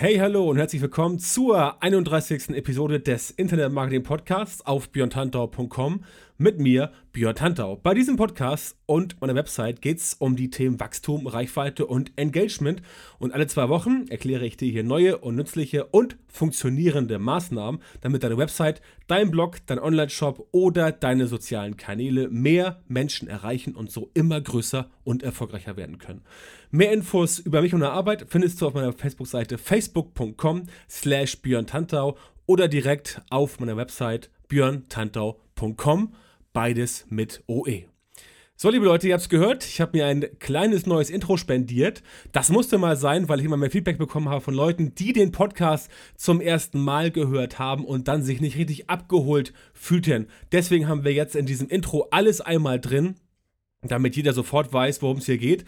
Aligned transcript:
Hey, 0.00 0.18
hallo 0.18 0.48
und 0.48 0.58
herzlich 0.58 0.80
willkommen 0.80 1.18
zur 1.18 1.82
31. 1.82 2.50
Episode 2.50 3.00
des 3.00 3.32
Internet 3.32 3.72
Marketing 3.72 4.04
Podcasts 4.04 4.64
auf 4.64 4.90
björntantau.com 4.90 6.04
mit 6.36 6.60
mir, 6.60 6.92
Björn 7.12 7.34
Tantau. 7.34 7.74
Bei 7.74 7.94
diesem 7.94 8.14
Podcast 8.14 8.76
und 8.86 9.20
meiner 9.20 9.34
Website 9.34 9.82
geht 9.82 9.98
es 9.98 10.14
um 10.14 10.36
die 10.36 10.50
Themen 10.50 10.78
Wachstum, 10.78 11.26
Reichweite 11.26 11.84
und 11.84 12.12
Engagement. 12.14 12.80
Und 13.18 13.34
alle 13.34 13.48
zwei 13.48 13.68
Wochen 13.68 14.06
erkläre 14.08 14.46
ich 14.46 14.56
dir 14.56 14.70
hier 14.70 14.84
neue 14.84 15.18
und 15.18 15.34
nützliche 15.34 15.86
und 15.86 16.16
funktionierende 16.28 17.18
Maßnahmen, 17.18 17.82
damit 18.00 18.22
deine 18.22 18.38
Website, 18.38 18.80
dein 19.08 19.32
Blog, 19.32 19.56
dein 19.66 19.80
Online-Shop 19.80 20.46
oder 20.52 20.92
deine 20.92 21.26
sozialen 21.26 21.76
Kanäle 21.76 22.28
mehr 22.28 22.84
Menschen 22.86 23.26
erreichen 23.26 23.74
und 23.74 23.90
so 23.90 24.12
immer 24.14 24.40
größer 24.40 24.88
und 25.02 25.24
erfolgreicher 25.24 25.76
werden 25.76 25.98
können. 25.98 26.22
Mehr 26.70 26.92
Infos 26.92 27.38
über 27.38 27.62
mich 27.62 27.72
und 27.72 27.80
meine 27.80 27.92
Arbeit 27.92 28.26
findest 28.28 28.60
du 28.60 28.66
auf 28.66 28.74
meiner 28.74 28.92
Facebook-Seite 28.92 29.56
facebook.com 29.56 30.64
slash 30.90 31.40
Björn 31.40 31.66
Tantau 31.66 32.18
oder 32.44 32.68
direkt 32.68 33.22
auf 33.30 33.58
meiner 33.58 33.78
Website 33.78 34.30
björntantau.com 34.48 36.12
beides 36.52 37.06
mit 37.08 37.42
OE. 37.46 37.84
So, 38.54 38.68
liebe 38.68 38.84
Leute, 38.84 39.08
ihr 39.08 39.14
habt 39.14 39.22
es 39.22 39.28
gehört. 39.30 39.64
Ich 39.64 39.80
habe 39.80 39.96
mir 39.96 40.06
ein 40.06 40.26
kleines 40.40 40.84
neues 40.84 41.08
Intro 41.08 41.38
spendiert. 41.38 42.02
Das 42.32 42.50
musste 42.50 42.76
mal 42.76 42.96
sein, 42.96 43.30
weil 43.30 43.38
ich 43.38 43.46
immer 43.46 43.56
mehr 43.56 43.70
Feedback 43.70 43.96
bekommen 43.96 44.28
habe 44.28 44.40
von 44.40 44.52
Leuten, 44.52 44.94
die 44.94 45.14
den 45.14 45.32
Podcast 45.32 45.90
zum 46.16 46.40
ersten 46.40 46.80
Mal 46.80 47.10
gehört 47.10 47.58
haben 47.58 47.84
und 47.84 48.08
dann 48.08 48.22
sich 48.22 48.42
nicht 48.42 48.56
richtig 48.58 48.90
abgeholt 48.90 49.54
fühlten. 49.72 50.26
Deswegen 50.52 50.86
haben 50.86 51.04
wir 51.04 51.12
jetzt 51.12 51.34
in 51.34 51.46
diesem 51.46 51.68
Intro 51.68 52.08
alles 52.10 52.40
einmal 52.42 52.78
drin, 52.78 53.14
damit 53.82 54.16
jeder 54.16 54.34
sofort 54.34 54.70
weiß, 54.70 55.00
worum 55.00 55.18
es 55.18 55.26
hier 55.26 55.38
geht. 55.38 55.64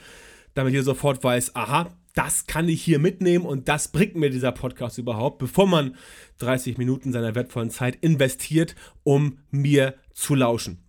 Damit 0.54 0.72
jeder 0.72 0.84
sofort 0.84 1.22
weiß, 1.22 1.54
aha, 1.54 1.88
das 2.14 2.46
kann 2.46 2.68
ich 2.68 2.82
hier 2.82 2.98
mitnehmen 2.98 3.46
und 3.46 3.68
das 3.68 3.88
bringt 3.88 4.16
mir 4.16 4.30
dieser 4.30 4.52
Podcast 4.52 4.98
überhaupt, 4.98 5.38
bevor 5.38 5.66
man 5.66 5.96
30 6.38 6.76
Minuten 6.76 7.12
seiner 7.12 7.34
wertvollen 7.34 7.70
Zeit 7.70 7.96
investiert, 8.00 8.74
um 9.04 9.38
mir 9.50 9.94
zu 10.12 10.34
lauschen. 10.34 10.82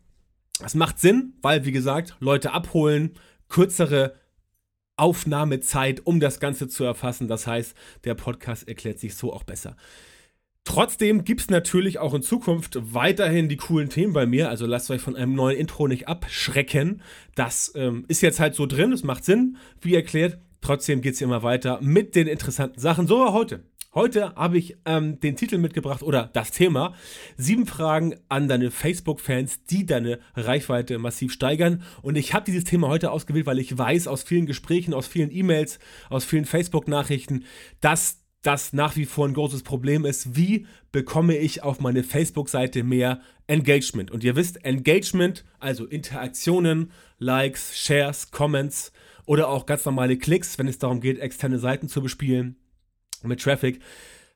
Das 0.60 0.76
macht 0.76 1.00
Sinn, 1.00 1.34
weil, 1.42 1.66
wie 1.66 1.72
gesagt, 1.72 2.16
Leute 2.20 2.54
abholen, 2.54 3.14
kürzere 3.50 4.16
Aufnahmezeit, 4.96 6.06
um 6.06 6.20
das 6.20 6.40
Ganze 6.40 6.68
zu 6.68 6.84
erfassen. 6.84 7.28
Das 7.28 7.48
heißt, 7.48 7.76
der 8.04 8.14
Podcast 8.14 8.68
erklärt 8.68 9.00
sich 9.00 9.16
so 9.16 9.34
auch 9.34 9.44
besser. 9.44 9.76
Trotzdem 10.64 11.24
gibt 11.24 11.42
es 11.42 11.50
natürlich 11.50 11.98
auch 11.98 12.14
in 12.14 12.22
Zukunft 12.22 12.78
weiterhin 12.82 13.50
die 13.50 13.58
coolen 13.58 13.90
Themen 13.90 14.14
bei 14.14 14.26
mir. 14.26 14.50
Also 14.50 14.66
lasst 14.66 14.92
euch 14.92 15.02
von 15.02 15.16
einem 15.16 15.34
neuen 15.34 15.58
Intro 15.58 15.88
nicht 15.88 16.08
abschrecken. 16.08 17.02
Das 17.36 17.72
ähm, 17.76 18.06
ist 18.08 18.22
jetzt 18.22 18.40
halt 18.40 18.54
so 18.54 18.68
drin, 18.68 18.92
es 18.92 19.04
macht 19.04 19.26
Sinn, 19.26 19.58
wie 19.82 19.96
erklärt. 19.96 20.38
Trotzdem 20.62 21.02
geht 21.02 21.16
es 21.16 21.22
immer 21.22 21.42
weiter 21.42 21.80
mit 21.82 22.16
den 22.16 22.28
interessanten 22.28 22.80
Sachen. 22.80 23.08
So 23.08 23.20
war 23.20 23.34
heute. 23.34 23.64
Heute 23.94 24.36
habe 24.36 24.58
ich 24.58 24.78
ähm, 24.86 25.20
den 25.20 25.36
Titel 25.36 25.58
mitgebracht 25.58 26.02
oder 26.02 26.30
das 26.32 26.52
Thema: 26.52 26.94
Sieben 27.36 27.66
Fragen 27.66 28.16
an 28.30 28.48
deine 28.48 28.72
Facebook-Fans, 28.72 29.66
die 29.66 29.86
deine 29.86 30.20
Reichweite 30.36 30.98
massiv 30.98 31.34
steigern. 31.34 31.84
Und 32.02 32.16
ich 32.16 32.34
habe 32.34 32.46
dieses 32.46 32.64
Thema 32.64 32.88
heute 32.88 33.12
ausgewählt, 33.12 33.48
weil 33.48 33.60
ich 33.60 33.78
weiß 33.78 34.08
aus 34.08 34.24
vielen 34.24 34.46
Gesprächen, 34.46 34.94
aus 34.94 35.08
vielen 35.08 35.30
E-Mails, 35.30 35.80
aus 36.10 36.24
vielen 36.24 36.46
Facebook-Nachrichten, 36.46 37.44
dass 37.82 38.21
das 38.42 38.74
nach 38.74 38.96
wie 38.96 39.06
vor 39.06 39.28
ein 39.28 39.34
großes 39.34 39.64
Problem 39.64 40.06
ist. 40.06 40.36
Wie 40.36 40.66
bekomme 40.92 41.38
ich 41.38 41.64
auf 41.64 41.80
meine 41.80 42.04
Facebook-Seite 42.04 42.84
mehr 42.84 43.22
Engagement? 43.48 44.12
Und 44.12 44.24
ihr 44.24 44.36
wisst, 44.36 44.66
Engagement, 44.66 45.46
also 45.60 45.86
Interaktionen, 45.86 46.92
Likes, 47.20 47.78
Shares, 47.78 48.32
Comments 48.32 48.92
oder 49.26 49.50
auch 49.50 49.66
ganz 49.66 49.86
normale 49.86 50.18
Klicks, 50.18 50.58
wenn 50.58 50.68
es 50.68 50.80
darum 50.80 51.02
geht, 51.02 51.20
externe 51.20 51.60
Seiten 51.60 51.88
zu 51.88 52.02
bespielen 52.02 52.56
mit 53.24 53.42
Traffic. 53.42 53.80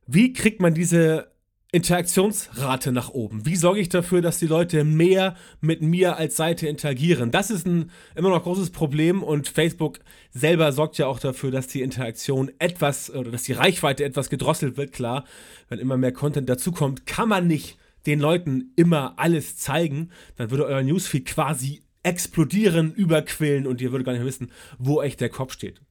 Wie 0.05 0.33
kriegt 0.33 0.61
man 0.61 0.75
diese 0.75 1.34
Interaktionsrate 1.75 2.93
nach 2.93 3.09
oben? 3.09 3.45
Wie 3.45 3.57
sorge 3.57 3.81
ich 3.81 3.89
dafür, 3.89 4.21
dass 4.21 4.39
die 4.39 4.47
Leute 4.47 4.85
mehr 4.85 5.35
mit 5.59 5.81
mir 5.81 6.15
als 6.15 6.37
Seite 6.37 6.67
interagieren? 6.67 7.31
Das 7.31 7.51
ist 7.51 7.67
ein 7.67 7.91
immer 8.15 8.29
noch 8.29 8.43
großes 8.43 8.69
Problem 8.69 9.21
und 9.21 9.49
Facebook 9.49 9.99
selber 10.31 10.71
sorgt 10.71 10.97
ja 10.97 11.07
auch 11.07 11.19
dafür, 11.19 11.51
dass 11.51 11.67
die 11.67 11.81
Interaktion 11.81 12.49
etwas 12.59 13.13
oder 13.13 13.29
dass 13.29 13.43
die 13.43 13.51
Reichweite 13.51 14.05
etwas 14.05 14.29
gedrosselt 14.29 14.77
wird. 14.77 14.93
Klar, 14.93 15.25
wenn 15.67 15.79
immer 15.79 15.97
mehr 15.97 16.13
Content 16.13 16.47
dazukommt, 16.47 17.05
kann 17.05 17.27
man 17.27 17.45
nicht 17.45 17.77
den 18.05 18.21
Leuten 18.21 18.71
immer 18.77 19.15
alles 19.17 19.57
zeigen. 19.57 20.11
Dann 20.37 20.51
würde 20.51 20.65
euer 20.67 20.81
Newsfeed 20.81 21.25
quasi 21.25 21.81
explodieren, 22.03 22.93
überquillen 22.93 23.67
und 23.67 23.81
ihr 23.81 23.91
würdet 23.91 24.05
gar 24.05 24.13
nicht 24.13 24.23
wissen, 24.23 24.49
wo 24.77 25.01
echt 25.01 25.19
der 25.19 25.29
Kopf 25.29 25.51
steht. 25.51 25.81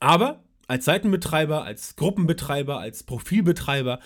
Aber 0.00 0.42
als 0.68 0.84
Seitenbetreiber, 0.84 1.64
als 1.64 1.96
Gruppenbetreiber, 1.96 2.78
als 2.78 3.02
Profilbetreiber 3.02 4.00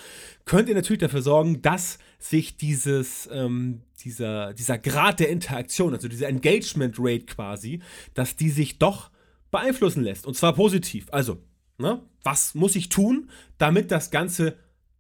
könnt 0.45 0.69
ihr 0.69 0.75
natürlich 0.77 1.01
dafür 1.01 1.21
sorgen, 1.21 1.61
dass 1.61 1.99
sich 2.19 2.57
dieses, 2.57 3.29
ähm, 3.33 3.83
dieser, 4.05 4.55
dieser 4.55 4.79
Grad 4.79 5.19
der 5.19 5.29
Interaktion, 5.29 5.93
also 5.93 6.09
dieser 6.09 6.29
Engagement 6.29 6.97
Rate 6.99 7.27
quasi, 7.27 7.81
dass 8.15 8.37
die 8.37 8.49
sich 8.49 8.79
doch 8.79 9.11
beeinflussen 9.51 10.05
lässt. 10.05 10.25
Und 10.25 10.37
zwar 10.37 10.55
positiv. 10.55 11.09
Also, 11.11 11.43
ne, 11.79 12.01
was 12.23 12.55
muss 12.55 12.77
ich 12.77 12.89
tun, 12.89 13.29
damit 13.59 13.91
das 13.91 14.13
Ganze 14.13 14.57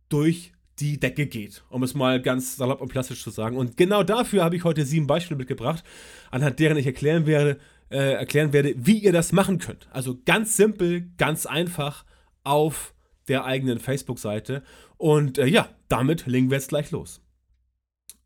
durch 0.09 0.53
die 0.81 0.99
Decke 0.99 1.27
geht, 1.27 1.63
um 1.71 1.85
es 1.85 1.95
mal 1.95 2.21
ganz 2.21 2.57
salopp 2.57 2.81
und 2.81 2.89
plastisch 2.89 3.23
zu 3.23 3.31
sagen. 3.31 3.57
Und 3.57 3.77
genau 3.77 4.03
dafür 4.03 4.43
habe 4.43 4.57
ich 4.57 4.65
heute 4.65 4.85
sieben 4.85 5.07
Beispiele 5.07 5.39
mitgebracht, 5.39 5.85
anhand 6.33 6.59
deren 6.59 6.77
ich 6.77 6.87
erklären 6.87 7.27
werde, 7.27 7.61
äh, 7.93 8.15
erklären 8.15 8.53
werde, 8.53 8.75
wie 8.77 8.99
ihr 8.99 9.13
das 9.13 9.33
machen 9.33 9.59
könnt. 9.59 9.89
Also 9.93 10.19
ganz 10.25 10.57
simpel, 10.57 11.11
ganz 11.19 11.47
einfach 11.47 12.05
auf 12.43 12.95
der 13.29 13.45
eigenen 13.45 13.79
Facebook-Seite. 13.79 14.63
Und 14.97 15.39
äh, 15.39 15.47
ja, 15.47 15.69
damit 15.89 16.27
legen 16.27 16.51
wir 16.51 16.57
jetzt 16.57 16.71
gleich 16.71 16.91
los. 16.91 17.21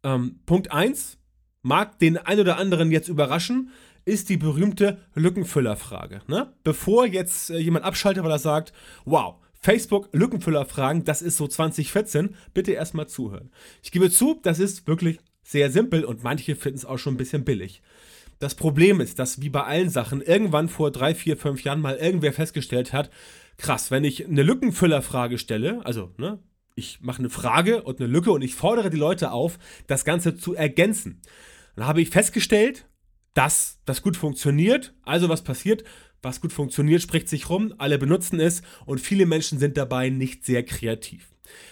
Ähm, 0.02 0.40
Punkt 0.46 0.72
1 0.72 1.18
mag 1.62 1.98
den 1.98 2.16
ein 2.16 2.40
oder 2.40 2.58
anderen 2.58 2.90
jetzt 2.92 3.08
überraschen, 3.08 3.70
ist 4.04 4.28
die 4.28 4.36
berühmte 4.36 4.98
Lückenfüllerfrage. 5.14 6.22
Ne? 6.28 6.54
Bevor 6.62 7.06
jetzt 7.06 7.50
äh, 7.50 7.58
jemand 7.58 7.84
abschaltet, 7.84 8.22
weil 8.22 8.30
er 8.30 8.38
sagt, 8.38 8.72
wow, 9.04 9.34
Facebook 9.54 10.08
Lückenfüllerfragen, 10.12 11.04
das 11.04 11.22
ist 11.22 11.36
so 11.36 11.48
2014, 11.48 12.36
bitte 12.54 12.72
erstmal 12.72 13.08
zuhören. 13.08 13.50
Ich 13.82 13.90
gebe 13.90 14.10
zu, 14.10 14.38
das 14.42 14.60
ist 14.60 14.86
wirklich 14.86 15.18
sehr 15.42 15.70
simpel 15.70 16.04
und 16.04 16.22
manche 16.22 16.54
finden 16.56 16.78
es 16.78 16.84
auch 16.84 16.98
schon 16.98 17.14
ein 17.14 17.18
bisschen 17.18 17.44
billig. 17.44 17.82
Das 18.38 18.54
Problem 18.54 19.00
ist, 19.00 19.18
dass 19.18 19.40
wie 19.40 19.48
bei 19.48 19.62
allen 19.62 19.88
Sachen 19.88 20.20
irgendwann 20.20 20.68
vor 20.68 20.90
drei, 20.90 21.14
vier, 21.14 21.36
fünf 21.36 21.64
Jahren 21.64 21.80
mal 21.80 21.96
irgendwer 21.96 22.32
festgestellt 22.32 22.92
hat, 22.92 23.10
krass, 23.56 23.90
wenn 23.90 24.04
ich 24.04 24.26
eine 24.26 24.42
Lückenfüllerfrage 24.42 25.38
stelle, 25.38 25.84
also 25.84 26.12
ne, 26.18 26.38
ich 26.74 27.00
mache 27.00 27.20
eine 27.20 27.30
Frage 27.30 27.82
und 27.82 28.00
eine 28.00 28.08
Lücke 28.08 28.30
und 28.30 28.42
ich 28.42 28.54
fordere 28.54 28.90
die 28.90 28.98
Leute 28.98 29.32
auf, 29.32 29.58
das 29.86 30.04
Ganze 30.04 30.36
zu 30.36 30.54
ergänzen. 30.54 31.22
Dann 31.74 31.86
habe 31.86 32.02
ich 32.02 32.10
festgestellt, 32.10 32.86
dass 33.32 33.80
das 33.86 34.02
gut 34.02 34.16
funktioniert. 34.16 34.94
Also 35.02 35.28
was 35.28 35.42
passiert? 35.42 35.84
Was 36.22 36.40
gut 36.40 36.52
funktioniert, 36.52 37.02
spricht 37.02 37.28
sich 37.28 37.48
rum, 37.48 37.74
alle 37.78 37.98
benutzen 37.98 38.40
es 38.40 38.62
und 38.84 39.00
viele 39.00 39.26
Menschen 39.26 39.58
sind 39.58 39.76
dabei 39.76 40.10
nicht 40.10 40.44
sehr 40.44 40.64
kreativ. 40.64 41.28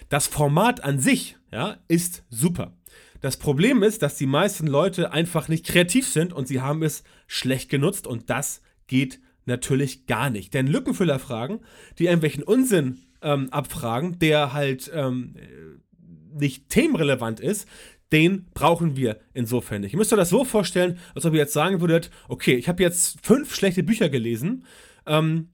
Das 0.09 0.27
Format 0.27 0.85
an 0.85 1.01
sich 1.01 1.37
ja, 1.51 1.79
ist 1.89 2.25
super. 2.31 2.77
Das 3.25 3.39
Problem 3.39 3.83
ist, 3.83 4.03
dass 4.03 4.17
die 4.17 4.27
meisten 4.27 4.67
Leute 4.67 5.11
einfach 5.11 5.49
nicht 5.49 5.65
kreativ 5.65 6.07
sind 6.07 6.35
und 6.35 6.47
sie 6.47 6.61
haben 6.61 6.83
es 6.83 7.05
schlecht 7.27 7.71
genutzt 7.71 8.07
und 8.07 8.29
das 8.29 8.61
geht 8.87 9.19
natürlich 9.47 10.05
gar 10.05 10.29
nicht. 10.29 10.53
Denn 10.53 10.67
Lückenfüllerfragen, 10.67 11.61
die 11.99 12.05
irgendwelchen 12.05 12.43
Unsinn 12.43 12.99
ähm, 13.23 13.49
abfragen, 13.51 14.19
der 14.19 14.53
halt 14.53 14.91
ähm, 14.93 15.37
nicht 16.35 16.69
themenrelevant 16.69 17.41
ist, 17.41 17.67
den 18.13 18.45
brauchen 18.53 18.95
wir 18.95 19.19
insofern 19.33 19.81
nicht. 19.81 19.95
Ihr 19.95 19.99
müsst 19.99 20.13
euch 20.13 20.19
das 20.19 20.29
so 20.29 20.45
vorstellen, 20.45 20.99
als 21.15 21.25
ob 21.25 21.33
ihr 21.33 21.39
jetzt 21.41 21.55
sagen 21.55 21.81
würdet, 21.81 22.11
okay, 22.29 22.57
ich 22.57 22.69
habe 22.69 22.83
jetzt 22.83 23.25
fünf 23.25 23.55
schlechte 23.55 23.83
Bücher 23.83 24.11
gelesen. 24.11 24.67
Ähm, 25.07 25.49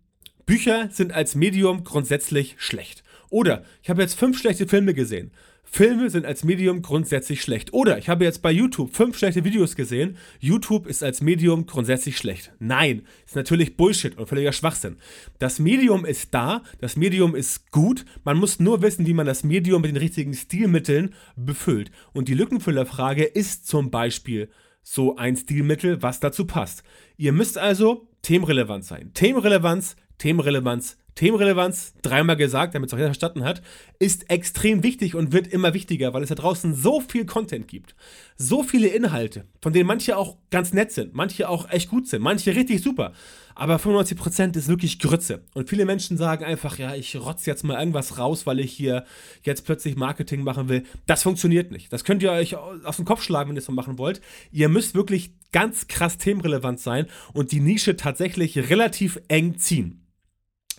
Bücher 0.44 0.88
sind 0.90 1.12
als 1.12 1.37
Medium 1.37 1.84
grundsätzlich 1.84 2.56
schlecht. 2.58 3.05
Oder 3.28 3.62
ich 3.81 3.90
habe 3.90 4.02
jetzt 4.02 4.19
fünf 4.19 4.40
schlechte 4.40 4.67
Filme 4.67 4.93
gesehen 4.93 5.31
Filme 5.72 6.11
sind 6.11 6.26
als 6.26 6.43
Medium 6.43 6.82
grundsätzlich 6.82 7.43
schlecht. 7.43 7.72
Oder 7.72 7.96
ich 7.99 8.08
habe 8.08 8.25
jetzt 8.25 8.43
bei 8.43 8.50
YouTube 8.50 8.94
fünf 8.94 9.17
schlechte 9.17 9.44
Videos 9.44 9.76
gesehen. 9.76 10.17
YouTube 10.40 10.87
ist 10.87 11.05
als 11.05 11.20
Medium 11.20 11.67
grundsätzlich 11.67 12.17
schlecht. 12.17 12.52
Nein, 12.58 13.02
ist 13.25 13.37
natürlich 13.37 13.76
Bullshit 13.76 14.19
und 14.19 14.28
völliger 14.28 14.52
Schwachsinn. 14.52 14.96
Das 15.38 15.61
Medium 15.61 16.05
ist 16.05 16.34
da, 16.34 16.62
das 16.81 16.96
Medium 16.96 17.37
ist 17.37 17.70
gut. 17.70 18.05
Man 18.25 18.37
muss 18.37 18.58
nur 18.58 18.82
wissen, 18.82 19.06
wie 19.06 19.14
man 19.14 19.26
das 19.26 19.44
Medium 19.44 19.82
mit 19.82 19.93
den 19.93 19.96
richtigen 19.96 20.34
Stilmitteln 20.34 21.14
befüllt. 21.37 21.93
Und 22.12 22.26
die 22.28 22.34
Lückenfüllerfrage 22.34 23.25
ist 23.25 23.69
zum 23.69 23.93
Beispiel 23.93 24.50
so 24.82 25.17
ein 25.17 25.37
Stilmittel, 25.37 26.02
was 26.02 26.19
dazu 26.19 26.46
passt. 26.46 26.82
Ihr 27.17 27.32
müsst 27.32 27.58
also 27.58 28.08
themenrelevant 28.22 28.84
sein. 28.84 29.12
Themenrelevanz, 29.14 29.94
Themenrelevanz, 30.19 30.96
Themenrelevanz, 31.14 31.94
dreimal 32.02 32.36
gesagt, 32.36 32.74
damit 32.74 32.88
es 32.88 32.94
auch 32.94 32.98
jeder 32.98 33.08
verstanden 33.08 33.44
hat, 33.44 33.62
ist 33.98 34.30
extrem 34.30 34.82
wichtig 34.82 35.14
und 35.14 35.32
wird 35.32 35.48
immer 35.48 35.74
wichtiger, 35.74 36.14
weil 36.14 36.22
es 36.22 36.28
da 36.28 36.34
draußen 36.34 36.74
so 36.74 37.00
viel 37.00 37.26
Content 37.26 37.68
gibt. 37.68 37.94
So 38.36 38.62
viele 38.62 38.88
Inhalte, 38.88 39.44
von 39.60 39.72
denen 39.72 39.86
manche 39.86 40.16
auch 40.16 40.38
ganz 40.50 40.72
nett 40.72 40.92
sind, 40.92 41.14
manche 41.14 41.48
auch 41.48 41.68
echt 41.70 41.90
gut 41.90 42.08
sind, 42.08 42.22
manche 42.22 42.54
richtig 42.54 42.82
super. 42.82 43.12
Aber 43.54 43.76
95% 43.76 44.56
ist 44.56 44.68
wirklich 44.68 44.98
Grütze. 44.98 45.44
Und 45.52 45.68
viele 45.68 45.84
Menschen 45.84 46.16
sagen 46.16 46.44
einfach, 46.44 46.78
ja, 46.78 46.94
ich 46.94 47.14
rotze 47.16 47.50
jetzt 47.50 47.64
mal 47.64 47.78
irgendwas 47.78 48.16
raus, 48.16 48.46
weil 48.46 48.60
ich 48.60 48.72
hier 48.72 49.04
jetzt 49.42 49.66
plötzlich 49.66 49.96
Marketing 49.96 50.42
machen 50.42 50.70
will. 50.70 50.84
Das 51.06 51.22
funktioniert 51.22 51.70
nicht. 51.70 51.92
Das 51.92 52.04
könnt 52.04 52.22
ihr 52.22 52.32
euch 52.32 52.56
aus 52.56 52.96
dem 52.96 53.04
Kopf 53.04 53.22
schlagen, 53.22 53.50
wenn 53.50 53.56
ihr 53.56 53.60
es 53.60 53.66
so 53.66 53.72
machen 53.72 53.98
wollt. 53.98 54.22
Ihr 54.50 54.70
müsst 54.70 54.94
wirklich 54.94 55.32
ganz 55.52 55.88
krass 55.88 56.16
themenrelevant 56.16 56.80
sein 56.80 57.06
und 57.34 57.52
die 57.52 57.60
Nische 57.60 57.96
tatsächlich 57.96 58.70
relativ 58.70 59.20
eng 59.28 59.58
ziehen. 59.58 60.00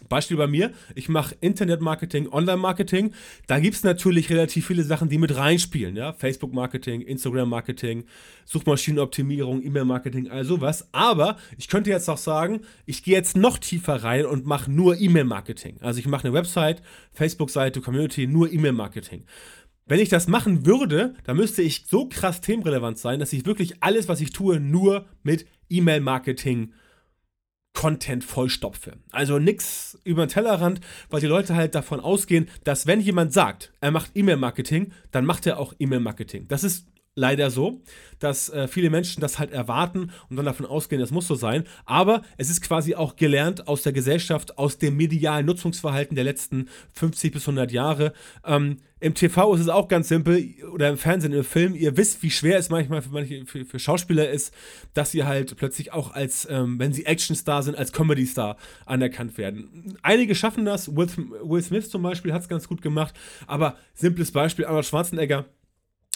Beispiel 0.10 0.38
bei 0.38 0.48
mir, 0.48 0.72
ich 0.96 1.10
mache 1.10 1.36
Internetmarketing, 1.42 2.28
Online-Marketing. 2.32 3.14
Da 3.48 3.60
gibt 3.60 3.76
es 3.76 3.84
natürlich 3.84 4.30
relativ 4.30 4.68
viele 4.68 4.84
Sachen, 4.84 5.10
die 5.10 5.18
mit 5.18 5.36
reinspielen. 5.36 5.96
Ja? 5.96 6.14
Facebook-Marketing, 6.14 7.02
Instagram-Marketing, 7.02 8.04
Suchmaschinenoptimierung, 8.46 9.64
E-Mail-Marketing, 9.64 10.30
all 10.30 10.44
sowas. 10.44 10.90
Aber 10.92 11.38
ich 11.58 11.68
könnte 11.68 11.90
jetzt 11.90 12.10
auch 12.10 12.18
sagen, 12.18 12.62
ich 12.86 13.04
gehe 13.04 13.16
jetzt 13.16 13.38
noch 13.38 13.58
tiefer 13.58 14.04
rein 14.04 14.26
und 14.26 14.46
mache 14.46 14.72
nur 14.72 15.00
E-Mail-Marketing. 15.00 15.78
Also 15.82 16.00
ich 16.00 16.08
mache 16.08 16.26
eine 16.28 16.34
Website, 16.34 16.82
Facebook-Seite, 17.14 17.82
Community, 17.82 18.28
nur 18.28 18.52
E-Mail-Marketing. 18.52 19.26
Wenn 19.86 20.00
ich 20.00 20.10
das 20.10 20.28
machen 20.28 20.66
würde, 20.66 21.16
dann 21.26 21.38
müsste 21.38 21.62
ich 21.62 21.86
so 21.88 22.08
krass 22.08 22.40
themenrelevant 22.40 22.98
sein, 22.98 23.20
dass 23.20 23.34
ich 23.34 23.46
wirklich 23.46 23.84
alles, 23.84 24.08
was 24.08 24.22
ich 24.22 24.32
tue, 24.32 24.60
nur 24.60 25.06
mit 25.24 25.46
E-Mail-Marketing 25.70 26.72
Content 27.74 28.24
vollstopfe. 28.24 28.94
Also 29.12 29.40
nichts 29.40 29.98
über 30.04 30.26
den 30.26 30.30
Tellerrand, 30.30 30.82
weil 31.10 31.22
die 31.22 31.28
Leute 31.28 31.56
halt 31.56 31.74
davon 31.74 32.00
ausgehen, 32.00 32.50
dass 32.64 32.86
wenn 32.86 33.00
jemand 33.00 33.34
sagt, 33.34 33.74
er 33.82 33.92
macht 33.92 34.12
E-Mail-Marketing, 34.14 34.92
dann 35.12 35.26
macht 35.26 35.48
er 35.48 35.58
auch 35.58 35.74
E-Mail-Marketing. 35.80 36.48
Das 36.48 36.64
ist 36.64 36.88
leider 37.16 37.50
so, 37.50 37.82
dass 38.20 38.50
äh, 38.50 38.68
viele 38.68 38.90
Menschen 38.90 39.22
das 39.22 39.40
halt 39.40 39.52
erwarten 39.52 40.12
und 40.30 40.36
dann 40.38 40.46
davon 40.46 40.66
ausgehen, 40.66 41.02
das 41.02 41.12
muss 41.12 41.28
so 41.28 41.36
sein. 41.36 41.66
Aber 41.86 42.22
es 42.38 42.50
ist 42.50 42.62
quasi 42.62 42.96
auch 42.96 43.16
gelernt 43.16 43.68
aus 43.68 43.82
der 43.84 43.94
Gesellschaft, 43.94 44.58
aus 44.58 44.78
dem 44.78 44.96
medialen 44.98 45.46
Nutzungsverhalten 45.46 46.16
der 46.16 46.24
letzten 46.24 46.70
50 46.94 47.34
bis 47.34 47.44
100 47.44 47.72
Jahre. 47.72 48.14
Ähm, 48.46 48.78
Im 49.02 49.16
TV 49.16 49.56
ist 49.56 49.62
es 49.62 49.68
auch 49.68 49.88
ganz 49.88 50.10
simpel, 50.10 50.54
oder 50.72 50.88
im 50.88 50.98
Fernsehen, 50.98 51.34
im 51.34 51.44
Film, 51.44 51.74
ihr 51.74 51.98
wisst, 51.98 52.22
wie 52.22 52.30
schwer 52.30 52.60
es 52.60 52.70
manchmal 52.70 53.02
für, 53.02 53.10
manche, 53.10 53.48
für, 53.48 53.66
für 53.66 53.80
Schauspieler 53.80 54.30
ist, 54.30 54.54
dass 54.94 55.10
sie 55.10 55.24
halt 55.24 55.58
plötzlich 55.58 55.92
auch 55.92 56.14
als, 56.14 56.48
ähm, 56.50 56.78
wenn 56.78 56.94
sie 56.94 57.08
Actionstar 57.08 57.64
sind, 57.64 57.76
als 57.76 57.94
Comedy-Star 57.94 58.58
anerkannt 58.86 59.40
werden. 59.40 59.98
Einige 60.04 60.36
schaffen 60.36 60.66
das, 60.66 60.96
Will, 60.96 61.08
Will 61.44 61.64
Smith 61.64 61.90
zum 61.90 62.04
Beispiel 62.04 62.32
hat 62.32 62.44
es 62.44 62.48
ganz 62.48 62.68
gut 62.68 62.84
gemacht, 62.84 63.16
aber 63.48 63.76
simples 63.96 64.32
Beispiel, 64.32 64.66
Arnold 64.66 64.86
Schwarzenegger 64.86 65.46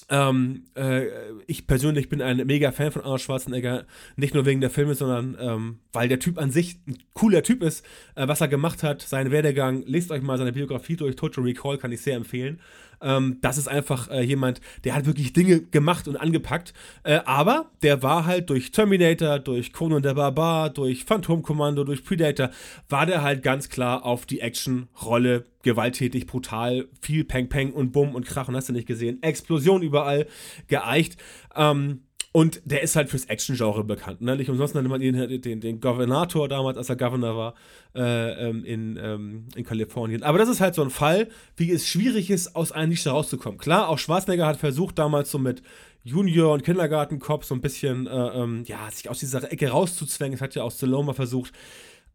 ähm, 0.10 0.66
äh, 0.76 1.08
ich 1.48 1.66
persönlich 1.66 2.10
bin 2.10 2.22
ein 2.22 2.46
mega 2.46 2.72
Fan 2.72 2.92
von 2.92 3.02
Arnold 3.02 3.22
Schwarzenegger, 3.22 3.86
nicht 4.16 4.34
nur 4.34 4.46
wegen 4.46 4.62
der 4.62 4.70
Filme, 4.70 4.94
sondern 4.94 5.38
ähm, 5.40 5.80
weil 5.94 6.08
der 6.08 6.20
Typ 6.20 6.38
an 6.38 6.52
sich 6.52 6.78
ein 6.88 6.98
cooler 7.14 7.42
Typ 7.42 7.64
ist, 7.64 7.86
äh, 8.16 8.28
was 8.28 8.42
er 8.42 8.48
gemacht 8.48 8.84
hat, 8.84 9.02
seinen 9.02 9.32
Werdegang. 9.32 9.84
Lest 9.88 10.12
euch 10.12 10.22
mal 10.22 10.38
seine 10.38 10.54
Biografie 10.54 10.96
durch, 10.96 11.16
Total 11.16 11.44
Recall, 11.44 11.78
kann 11.78 11.92
ich 11.92 12.02
sehr 12.02 12.16
empfehlen. 12.16 12.60
Ähm, 13.02 13.38
das 13.42 13.58
ist 13.58 13.68
einfach 13.68 14.10
äh, 14.10 14.22
jemand, 14.22 14.62
der 14.84 14.96
hat 14.96 15.06
wirklich 15.06 15.34
Dinge 15.34 15.62
gemacht 15.62 16.08
und 16.08 16.16
angepackt. 16.16 16.74
Äh, 17.04 17.20
aber 17.26 17.72
der 17.82 18.04
war 18.04 18.26
halt 18.26 18.50
durch 18.50 18.72
Terminator, 18.72 19.40
durch 19.40 19.74
Conan 19.74 20.02
der 20.02 20.14
Barbar, 20.14 20.70
durch 20.70 21.06
Phantom 21.06 21.42
Commando, 21.42 21.84
durch 21.84 22.04
Predator, 22.04 22.50
war 22.90 23.06
der 23.06 23.22
halt 23.22 23.44
ganz 23.44 23.70
klar 23.70 24.06
auf 24.06 24.26
die 24.26 24.40
Action-Rolle 24.40 25.46
gewalttätig, 25.64 26.28
brutal, 26.28 26.88
viel 27.02 27.24
Peng 27.24 27.50
Peng 27.50 27.74
und 27.74 27.92
Bumm 27.92 28.14
und 28.14 28.26
Krach 28.26 28.48
und 28.48 28.56
hast 28.56 28.70
du 28.70 28.74
nicht 28.74 28.88
gesehen. 28.88 29.22
Explosion 29.24 29.82
überall 29.82 30.28
geeicht. 30.68 31.18
Ähm, 31.56 32.05
und 32.36 32.62
der 32.66 32.84
ist 32.84 32.98
halt 32.98 33.10
fürs 33.10 33.24
Action-Genre 33.24 33.86
bekannt. 33.86 34.20
Ne? 34.20 34.36
Nicht 34.36 34.50
umsonst 34.50 34.76
nannte 34.76 34.90
man 34.90 35.02
ihn 35.02 35.42
den, 35.42 35.62
den 35.62 35.80
Governator 35.80 36.50
damals, 36.50 36.78
als 36.78 36.90
er 36.90 36.98
Governor 36.98 37.38
war 37.38 37.54
äh, 37.96 38.50
ähm, 38.50 38.66
in, 38.66 39.00
ähm, 39.02 39.46
in 39.56 39.64
Kalifornien. 39.64 40.22
Aber 40.22 40.38
das 40.38 40.50
ist 40.50 40.60
halt 40.60 40.76
so 40.76 40.82
ein 40.82 40.90
Fall, 40.90 41.30
wie 41.56 41.72
es 41.72 41.88
schwierig 41.88 42.30
ist, 42.30 42.54
aus 42.54 42.74
einer 42.74 42.88
Nische 42.88 43.12
rauszukommen. 43.12 43.58
Klar, 43.58 43.88
auch 43.88 44.00
Schwarzenegger 44.00 44.46
hat 44.46 44.58
versucht, 44.58 45.00
damals 45.00 45.32
so 45.32 45.40
mit 45.40 45.64
Junior- 46.04 46.52
und 46.52 46.66
Kindergartenkopf 46.66 47.46
so 47.46 47.56
ein 47.56 47.62
bisschen, 47.62 48.06
äh, 48.06 48.12
ähm, 48.12 48.66
ja, 48.68 48.92
sich 48.92 49.10
aus 49.10 49.20
dieser 49.20 49.50
Ecke 49.50 49.70
rauszuzwängen. 49.70 50.34
Das 50.34 50.42
hat 50.42 50.56
ja 50.56 50.64
auch 50.64 50.74
Stallone 50.74 51.06
mal 51.06 51.14
versucht. 51.14 51.54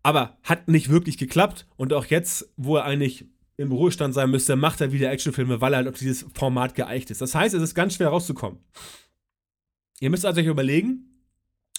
Aber 0.03 0.37
hat 0.43 0.69
nicht 0.69 0.91
wirklich 0.91 1.17
geklappt. 1.17 1.67
Und 1.79 1.95
auch 1.95 2.05
jetzt, 2.05 2.47
wo 2.59 2.77
er 2.77 2.85
eigentlich 2.85 3.25
im 3.57 3.73
Ruhestand 3.73 4.13
sein 4.13 4.31
müsste, 4.31 4.55
macht 4.55 4.83
er 4.83 4.93
wieder 4.93 5.11
Actionfilme, 5.11 5.63
weil 5.63 5.73
er 5.73 5.79
halt 5.79 5.89
auf 5.89 5.99
dieses 5.99 6.27
Format 6.35 6.75
geeicht 6.75 7.11
ist. 7.11 7.23
Das 7.23 7.35
heißt, 7.35 7.55
es 7.55 7.63
ist 7.63 7.75
ganz 7.75 7.95
schwer 7.95 8.09
rauszukommen. 8.09 8.59
Ihr 10.01 10.11
müsst 10.11 10.27
also 10.27 10.41
euch 10.41 10.47
überlegen, 10.47 11.11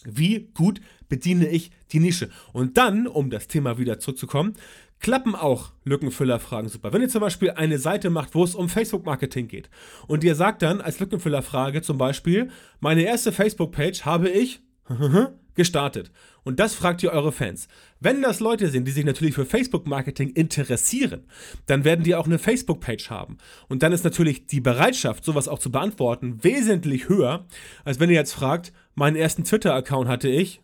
wie 0.05 0.51
gut 0.53 0.79
bediene 1.09 1.49
ich 1.49 1.71
die 1.91 1.99
Nische. 1.99 2.29
Und 2.53 2.77
dann, 2.77 3.07
um 3.07 3.29
das 3.29 3.47
Thema 3.47 3.77
wieder 3.77 3.99
zurückzukommen, 3.99 4.53
klappen 4.99 5.35
auch 5.35 5.73
Lückenfüllerfragen 5.83 6.69
super. 6.69 6.93
Wenn 6.93 7.01
ihr 7.01 7.09
zum 7.09 7.21
Beispiel 7.21 7.51
eine 7.51 7.79
Seite 7.79 8.09
macht, 8.09 8.35
wo 8.35 8.43
es 8.43 8.55
um 8.55 8.69
Facebook-Marketing 8.69 9.47
geht 9.47 9.69
und 10.07 10.23
ihr 10.23 10.35
sagt 10.35 10.61
dann 10.61 10.81
als 10.81 10.99
Lückenfüllerfrage 10.99 11.81
zum 11.81 11.97
Beispiel, 11.97 12.49
meine 12.79 13.01
erste 13.01 13.31
Facebook-Page 13.31 14.05
habe 14.05 14.29
ich 14.29 14.61
gestartet. 15.55 16.11
Und 16.43 16.59
das 16.59 16.73
fragt 16.73 17.03
ihr 17.03 17.11
eure 17.11 17.31
Fans. 17.31 17.67
Wenn 17.99 18.21
das 18.21 18.39
Leute 18.39 18.69
sind, 18.69 18.87
die 18.87 18.91
sich 18.91 19.05
natürlich 19.05 19.35
für 19.35 19.45
Facebook-Marketing 19.45 20.29
interessieren, 20.29 21.25
dann 21.65 21.83
werden 21.83 22.03
die 22.03 22.15
auch 22.15 22.25
eine 22.25 22.39
Facebook-Page 22.39 23.09
haben. 23.09 23.37
Und 23.67 23.83
dann 23.83 23.91
ist 23.91 24.03
natürlich 24.03 24.47
die 24.47 24.61
Bereitschaft, 24.61 25.23
sowas 25.23 25.47
auch 25.47 25.59
zu 25.59 25.71
beantworten, 25.71 26.43
wesentlich 26.43 27.09
höher, 27.09 27.45
als 27.83 27.99
wenn 27.99 28.09
ihr 28.09 28.15
jetzt 28.15 28.33
fragt, 28.33 28.73
meinen 28.95 29.15
ersten 29.15 29.43
Twitter-Account 29.43 30.07
hatte 30.07 30.29
ich, 30.29 30.61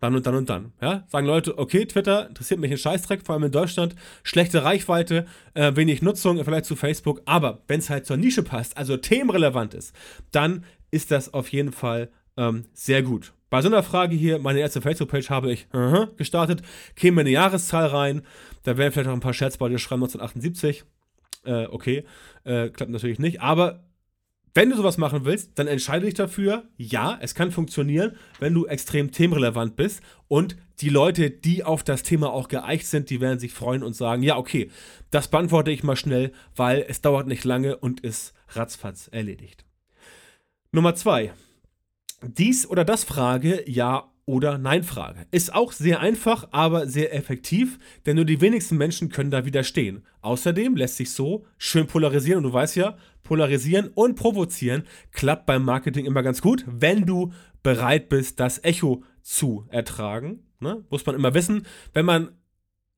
dann 0.00 0.14
und 0.14 0.26
dann 0.26 0.34
und 0.34 0.48
dann. 0.48 0.72
Ja? 0.80 1.04
Sagen 1.08 1.26
Leute, 1.26 1.58
okay, 1.58 1.84
Twitter 1.86 2.28
interessiert 2.28 2.60
mich 2.60 2.70
ein 2.70 2.78
Scheißdreck, 2.78 3.24
vor 3.24 3.34
allem 3.34 3.44
in 3.44 3.52
Deutschland, 3.52 3.96
schlechte 4.22 4.62
Reichweite, 4.62 5.26
äh, 5.54 5.74
wenig 5.74 6.02
Nutzung, 6.02 6.42
vielleicht 6.44 6.66
zu 6.66 6.76
Facebook, 6.76 7.22
aber 7.24 7.62
wenn 7.66 7.80
es 7.80 7.90
halt 7.90 8.06
zur 8.06 8.16
Nische 8.16 8.42
passt, 8.42 8.76
also 8.76 8.96
themenrelevant 8.96 9.74
ist, 9.74 9.94
dann 10.30 10.64
ist 10.90 11.10
das 11.10 11.34
auf 11.34 11.48
jeden 11.48 11.72
Fall 11.72 12.10
ähm, 12.36 12.66
sehr 12.72 13.02
gut. 13.02 13.32
Bei 13.50 13.62
so 13.62 13.68
einer 13.68 13.82
Frage 13.82 14.14
hier, 14.14 14.38
meine 14.38 14.60
erste 14.60 14.80
Facebook-Page 14.82 15.30
habe 15.30 15.52
ich 15.52 15.66
uh 15.72 15.78
-huh, 15.78 16.16
gestartet, 16.16 16.62
käme 16.96 17.22
eine 17.22 17.30
Jahreszahl 17.30 17.86
rein, 17.86 18.22
da 18.64 18.76
werden 18.76 18.92
vielleicht 18.92 19.08
auch 19.08 19.14
ein 19.14 19.20
paar 19.20 19.34
Scherzbeute 19.34 19.78
schreiben, 19.78 20.02
1978. 20.02 20.84
Äh, 21.44 21.66
okay, 21.66 22.04
äh, 22.44 22.68
klappt 22.68 22.92
natürlich 22.92 23.18
nicht, 23.18 23.40
aber 23.40 23.84
wenn 24.54 24.70
du 24.70 24.76
sowas 24.76 24.98
machen 24.98 25.24
willst, 25.24 25.58
dann 25.58 25.66
entscheide 25.66 26.06
dich 26.06 26.14
dafür, 26.14 26.64
ja, 26.76 27.16
es 27.20 27.34
kann 27.34 27.52
funktionieren, 27.52 28.16
wenn 28.40 28.54
du 28.54 28.66
extrem 28.66 29.12
themenrelevant 29.12 29.76
bist 29.76 30.02
und 30.26 30.56
die 30.80 30.88
Leute, 30.88 31.30
die 31.30 31.64
auf 31.64 31.84
das 31.84 32.02
Thema 32.02 32.32
auch 32.32 32.48
geeicht 32.48 32.86
sind, 32.86 33.10
die 33.10 33.20
werden 33.20 33.38
sich 33.38 33.52
freuen 33.52 33.82
und 33.82 33.94
sagen, 33.94 34.22
ja, 34.22 34.36
okay, 34.36 34.70
das 35.10 35.28
beantworte 35.28 35.70
ich 35.70 35.84
mal 35.84 35.96
schnell, 35.96 36.32
weil 36.56 36.84
es 36.88 37.00
dauert 37.00 37.26
nicht 37.26 37.44
lange 37.44 37.76
und 37.76 38.00
ist 38.00 38.34
ratzfatz 38.48 39.08
erledigt. 39.12 39.64
Nummer 40.72 40.94
zwei, 40.94 41.32
dies 42.22 42.68
oder 42.68 42.84
das 42.84 43.04
Frage, 43.04 43.62
ja 43.66 44.10
oder 44.28 44.58
Nein 44.58 44.82
Frage. 44.82 45.26
Ist 45.30 45.54
auch 45.54 45.72
sehr 45.72 46.00
einfach, 46.00 46.48
aber 46.50 46.86
sehr 46.86 47.14
effektiv, 47.14 47.78
denn 48.04 48.16
nur 48.16 48.26
die 48.26 48.42
wenigsten 48.42 48.76
Menschen 48.76 49.08
können 49.08 49.30
da 49.30 49.46
widerstehen. 49.46 50.04
Außerdem 50.20 50.76
lässt 50.76 50.98
sich 50.98 51.12
so 51.12 51.46
schön 51.56 51.86
polarisieren 51.86 52.44
und 52.44 52.50
du 52.50 52.52
weißt 52.52 52.76
ja, 52.76 52.98
polarisieren 53.22 53.88
und 53.94 54.16
provozieren 54.16 54.82
klappt 55.12 55.46
beim 55.46 55.64
Marketing 55.64 56.04
immer 56.04 56.22
ganz 56.22 56.42
gut, 56.42 56.64
wenn 56.66 57.06
du 57.06 57.32
bereit 57.62 58.10
bist, 58.10 58.38
das 58.38 58.62
Echo 58.62 59.02
zu 59.22 59.66
ertragen. 59.70 60.40
Ne? 60.60 60.84
Muss 60.90 61.06
man 61.06 61.14
immer 61.14 61.32
wissen, 61.32 61.66
wenn 61.94 62.04
man 62.04 62.30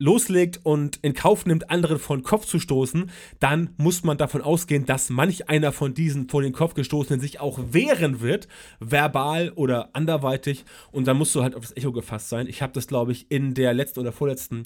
loslegt 0.00 0.60
und 0.64 0.98
in 1.02 1.14
Kauf 1.14 1.46
nimmt, 1.46 1.70
anderen 1.70 1.98
vor 1.98 2.16
den 2.16 2.24
Kopf 2.24 2.46
zu 2.46 2.58
stoßen, 2.58 3.10
dann 3.38 3.70
muss 3.76 4.02
man 4.02 4.18
davon 4.18 4.40
ausgehen, 4.40 4.86
dass 4.86 5.10
manch 5.10 5.48
einer 5.48 5.70
von 5.70 5.94
diesen 5.94 6.28
vor 6.28 6.42
den 6.42 6.52
Kopf 6.52 6.74
gestoßenen 6.74 7.20
sich 7.20 7.38
auch 7.38 7.60
wehren 7.70 8.20
wird, 8.20 8.48
verbal 8.80 9.52
oder 9.54 9.90
anderweitig. 9.92 10.64
Und 10.90 11.06
dann 11.06 11.18
musst 11.18 11.34
du 11.34 11.42
halt 11.42 11.54
auf 11.54 11.62
das 11.62 11.76
Echo 11.76 11.92
gefasst 11.92 12.30
sein. 12.30 12.48
Ich 12.48 12.62
habe 12.62 12.72
das, 12.72 12.88
glaube 12.88 13.12
ich, 13.12 13.30
in 13.30 13.54
der 13.54 13.74
letzten 13.74 14.00
oder 14.00 14.10
vorletzten 14.10 14.64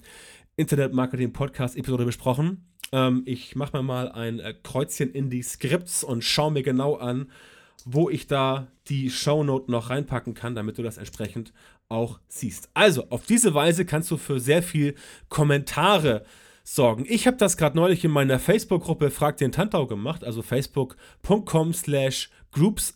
Internet-Marketing-Podcast-Episode 0.57 2.05
besprochen. 2.05 2.65
Ähm, 2.93 3.23
ich 3.27 3.57
mache 3.57 3.77
mir 3.77 3.83
mal 3.83 4.13
ein 4.13 4.39
äh, 4.39 4.55
Kreuzchen 4.63 5.11
in 5.11 5.31
die 5.31 5.43
Skripts 5.43 6.05
und 6.05 6.23
schaue 6.23 6.53
mir 6.53 6.63
genau 6.63 6.95
an, 6.95 7.27
wo 7.85 8.11
ich 8.11 8.27
da 8.27 8.67
die 8.89 9.11
Shownote 9.11 9.71
noch 9.71 9.91
reinpacken 9.91 10.35
kann, 10.35 10.55
damit 10.55 10.79
du 10.79 10.83
das 10.83 10.99
entsprechend 10.99 11.53
auch 11.89 12.21
siehst. 12.29 12.71
Also, 12.75 13.09
auf 13.11 13.27
diese 13.27 13.55
Weise 13.55 13.85
kannst 13.85 14.11
du 14.11 14.17
für 14.17 14.41
sehr 14.41 14.63
viel 14.63 14.95
Kommentare 15.29 16.25
sorgen. 16.65 17.05
Ich 17.07 17.27
habe 17.27 17.37
das 17.37 17.57
gerade 17.59 17.77
neulich 17.77 18.05
in 18.05 18.11
meiner 18.11 18.39
Facebook-Gruppe 18.39 19.11
Frag 19.11 19.37
den 19.37 19.53
Tantau 19.53 19.87
gemacht, 19.87 20.25
also 20.25 20.41
facebook.com 20.41 21.75
slash 21.75 22.31
groups 22.55 22.95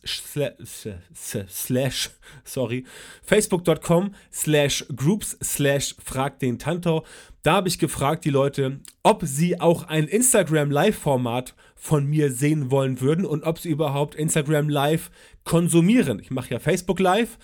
slash, 1.46 2.10
sorry, 2.44 2.84
facebook.com 3.22 4.14
slash 4.32 4.86
groups 4.94 5.36
slash 5.42 5.94
frag 6.02 6.38
den 6.38 6.58
Tantau. 6.58 7.04
Da 7.42 7.54
habe 7.54 7.68
ich 7.68 7.78
gefragt 7.78 8.24
die 8.24 8.30
Leute, 8.30 8.80
ob 9.02 9.22
sie 9.24 9.60
auch 9.60 9.82
ein 9.84 10.08
Instagram 10.08 10.70
Live-Format 10.70 11.54
von 11.78 12.06
mir 12.06 12.32
sehen 12.32 12.70
wollen 12.70 13.00
würden 13.00 13.24
und 13.24 13.44
ob 13.44 13.58
sie 13.58 13.70
überhaupt 13.70 14.14
Instagram 14.14 14.68
Live 14.68 15.10
konsumieren. 15.44 16.18
Ich 16.18 16.30
mache 16.30 16.50
ja 16.50 16.58
Facebook 16.58 17.00
Live 17.00 17.38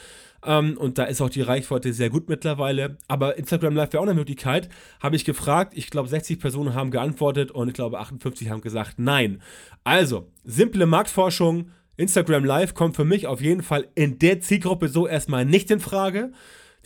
ähm, 0.44 0.76
und 0.76 0.98
da 0.98 1.04
ist 1.04 1.20
auch 1.20 1.30
die 1.30 1.40
Reichweite 1.40 1.92
sehr 1.92 2.10
gut 2.10 2.28
mittlerweile. 2.28 2.98
Aber 3.08 3.38
Instagram 3.38 3.74
Live 3.74 3.92
wäre 3.92 4.02
auch 4.02 4.06
eine 4.06 4.14
Möglichkeit. 4.14 4.68
Habe 5.00 5.16
ich 5.16 5.24
gefragt. 5.24 5.72
Ich 5.76 5.88
glaube, 5.88 6.08
60 6.08 6.38
Personen 6.40 6.74
haben 6.74 6.90
geantwortet 6.90 7.50
und 7.50 7.68
ich 7.68 7.74
glaube, 7.74 7.98
58 7.98 8.50
haben 8.50 8.60
gesagt 8.60 8.94
nein. 8.98 9.40
Also, 9.84 10.30
simple 10.44 10.86
Marktforschung. 10.86 11.70
Instagram 11.96 12.44
Live 12.44 12.74
kommt 12.74 12.96
für 12.96 13.04
mich 13.04 13.28
auf 13.28 13.40
jeden 13.40 13.62
Fall 13.62 13.86
in 13.94 14.18
der 14.18 14.40
Zielgruppe 14.40 14.88
so 14.88 15.06
erstmal 15.06 15.44
nicht 15.44 15.70
in 15.70 15.78
Frage. 15.78 16.32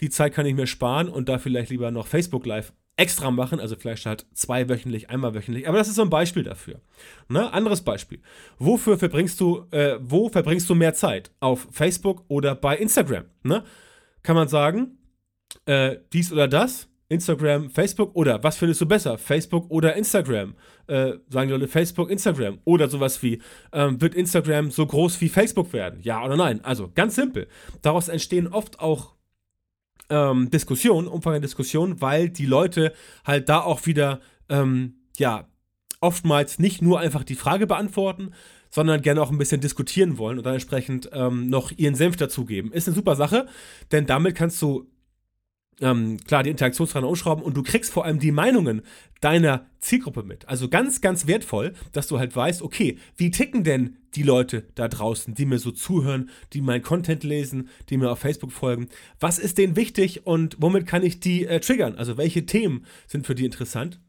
Die 0.00 0.10
Zeit 0.10 0.34
kann 0.34 0.46
ich 0.46 0.54
mir 0.54 0.66
sparen 0.66 1.08
und 1.08 1.28
da 1.28 1.38
vielleicht 1.38 1.70
lieber 1.70 1.90
noch 1.90 2.06
Facebook 2.06 2.44
Live 2.44 2.72
extra 2.98 3.30
machen, 3.30 3.60
also 3.60 3.76
vielleicht 3.76 4.06
halt 4.06 4.26
zwei 4.34 4.68
wöchentlich, 4.68 5.08
einmal 5.08 5.34
wöchentlich. 5.34 5.68
Aber 5.68 5.78
das 5.78 5.88
ist 5.88 5.94
so 5.94 6.02
ein 6.02 6.10
Beispiel 6.10 6.42
dafür. 6.42 6.80
Ne? 7.28 7.52
Anderes 7.52 7.82
Beispiel. 7.82 8.20
Wofür 8.58 8.98
verbringst 8.98 9.40
du, 9.40 9.66
äh, 9.70 9.98
wo 10.00 10.28
verbringst 10.28 10.68
du 10.68 10.74
mehr 10.74 10.94
Zeit? 10.94 11.30
Auf 11.40 11.68
Facebook 11.70 12.24
oder 12.28 12.54
bei 12.54 12.76
Instagram? 12.76 13.24
Ne? 13.44 13.62
Kann 14.22 14.34
man 14.34 14.48
sagen, 14.48 14.98
äh, 15.64 15.96
dies 16.12 16.32
oder 16.32 16.48
das? 16.48 16.88
Instagram, 17.10 17.70
Facebook 17.70 18.14
oder 18.14 18.42
was 18.42 18.58
findest 18.58 18.82
du 18.82 18.86
besser? 18.86 19.16
Facebook 19.16 19.70
oder 19.70 19.94
Instagram? 19.96 20.54
Äh, 20.88 21.14
sagen 21.30 21.48
die 21.48 21.54
Leute 21.54 21.68
Facebook, 21.68 22.10
Instagram 22.10 22.58
oder 22.64 22.88
sowas 22.88 23.22
wie, 23.22 23.40
ähm, 23.72 23.98
wird 24.00 24.14
Instagram 24.14 24.70
so 24.70 24.84
groß 24.86 25.20
wie 25.22 25.30
Facebook 25.30 25.72
werden? 25.72 26.00
Ja 26.02 26.22
oder 26.22 26.36
nein? 26.36 26.62
Also 26.64 26.90
ganz 26.94 27.14
simpel. 27.14 27.48
Daraus 27.80 28.08
entstehen 28.08 28.46
oft 28.48 28.80
auch 28.80 29.14
ähm, 30.10 30.50
Diskussion, 30.50 31.06
umfangreiche 31.06 31.42
Diskussion, 31.42 32.00
weil 32.00 32.30
die 32.30 32.46
Leute 32.46 32.92
halt 33.24 33.48
da 33.48 33.60
auch 33.60 33.86
wieder, 33.86 34.20
ähm, 34.48 34.94
ja, 35.18 35.46
oftmals 36.00 36.58
nicht 36.58 36.80
nur 36.82 37.00
einfach 37.00 37.24
die 37.24 37.34
Frage 37.34 37.66
beantworten, 37.66 38.32
sondern 38.70 39.02
gerne 39.02 39.22
auch 39.22 39.30
ein 39.30 39.38
bisschen 39.38 39.60
diskutieren 39.60 40.18
wollen 40.18 40.38
und 40.38 40.44
dann 40.44 40.54
entsprechend 40.54 41.10
ähm, 41.12 41.48
noch 41.48 41.72
ihren 41.72 41.94
Senf 41.94 42.16
dazugeben. 42.16 42.72
Ist 42.72 42.86
eine 42.86 42.94
super 42.94 43.16
Sache, 43.16 43.46
denn 43.92 44.06
damit 44.06 44.34
kannst 44.34 44.60
du 44.62 44.86
ähm, 45.80 46.18
klar 46.26 46.42
die 46.42 46.50
Interaktionsrate 46.50 47.06
umschrauben 47.06 47.44
und 47.44 47.56
du 47.56 47.62
kriegst 47.62 47.92
vor 47.92 48.04
allem 48.04 48.18
die 48.18 48.32
Meinungen 48.32 48.82
deiner 49.20 49.66
Zielgruppe 49.80 50.22
mit. 50.22 50.48
Also 50.48 50.68
ganz, 50.68 51.00
ganz 51.00 51.26
wertvoll, 51.26 51.74
dass 51.92 52.06
du 52.08 52.18
halt 52.18 52.34
weißt, 52.34 52.62
okay, 52.62 52.98
wie 53.16 53.30
ticken 53.30 53.64
denn 53.64 53.96
die 54.14 54.22
Leute 54.22 54.64
da 54.74 54.88
draußen, 54.88 55.34
die 55.34 55.46
mir 55.46 55.58
so 55.58 55.70
zuhören, 55.70 56.30
die 56.52 56.60
meinen 56.60 56.82
Content 56.82 57.24
lesen, 57.24 57.68
die 57.90 57.96
mir 57.96 58.10
auf 58.10 58.20
Facebook 58.20 58.52
folgen. 58.52 58.88
Was 59.20 59.38
ist 59.38 59.58
denen 59.58 59.76
wichtig 59.76 60.26
und 60.26 60.56
womit 60.60 60.86
kann 60.86 61.02
ich 61.02 61.20
die 61.20 61.46
äh, 61.46 61.60
triggern? 61.60 61.96
Also 61.96 62.16
welche 62.16 62.46
Themen 62.46 62.84
sind 63.06 63.26
für 63.26 63.34
die 63.34 63.44
interessant? 63.44 64.00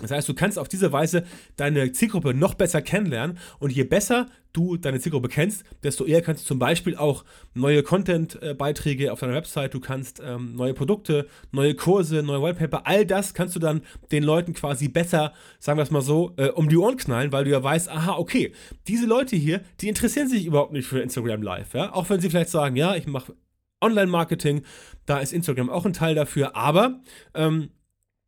Das 0.00 0.10
heißt, 0.10 0.28
du 0.28 0.34
kannst 0.34 0.58
auf 0.58 0.68
diese 0.68 0.92
Weise 0.92 1.24
deine 1.56 1.92
Zielgruppe 1.92 2.34
noch 2.34 2.54
besser 2.54 2.82
kennenlernen. 2.82 3.38
Und 3.58 3.72
je 3.72 3.84
besser 3.84 4.26
du 4.52 4.76
deine 4.76 5.00
Zielgruppe 5.00 5.28
kennst, 5.28 5.64
desto 5.82 6.04
eher 6.04 6.22
kannst 6.22 6.44
du 6.44 6.48
zum 6.48 6.58
Beispiel 6.58 6.96
auch 6.96 7.24
neue 7.54 7.82
Content-Beiträge 7.82 9.12
auf 9.12 9.20
deiner 9.20 9.34
Website, 9.34 9.74
du 9.74 9.80
kannst 9.80 10.20
ähm, 10.24 10.54
neue 10.56 10.74
Produkte, 10.74 11.26
neue 11.52 11.74
Kurse, 11.74 12.22
neue 12.22 12.42
Wallpaper, 12.42 12.86
all 12.86 13.04
das 13.04 13.34
kannst 13.34 13.54
du 13.54 13.60
dann 13.60 13.82
den 14.10 14.22
Leuten 14.22 14.54
quasi 14.54 14.88
besser, 14.88 15.32
sagen 15.58 15.78
wir 15.78 15.82
es 15.82 15.90
mal 15.90 16.02
so, 16.02 16.32
äh, 16.36 16.48
um 16.48 16.68
die 16.68 16.76
Ohren 16.76 16.96
knallen, 16.96 17.30
weil 17.30 17.44
du 17.44 17.50
ja 17.50 17.62
weißt, 17.62 17.88
aha, 17.88 18.16
okay, 18.16 18.52
diese 18.86 19.06
Leute 19.06 19.36
hier, 19.36 19.60
die 19.80 19.88
interessieren 19.88 20.28
sich 20.28 20.46
überhaupt 20.46 20.72
nicht 20.72 20.86
für 20.86 21.00
Instagram 21.00 21.42
Live, 21.42 21.74
ja, 21.74 21.92
auch 21.92 22.08
wenn 22.08 22.20
sie 22.20 22.30
vielleicht 22.30 22.50
sagen, 22.50 22.76
ja, 22.76 22.96
ich 22.96 23.06
mache 23.06 23.34
Online-Marketing, 23.80 24.62
da 25.06 25.18
ist 25.18 25.32
Instagram 25.32 25.70
auch 25.70 25.86
ein 25.86 25.92
Teil 25.92 26.14
dafür, 26.14 26.56
aber 26.56 27.00
ähm, 27.34 27.70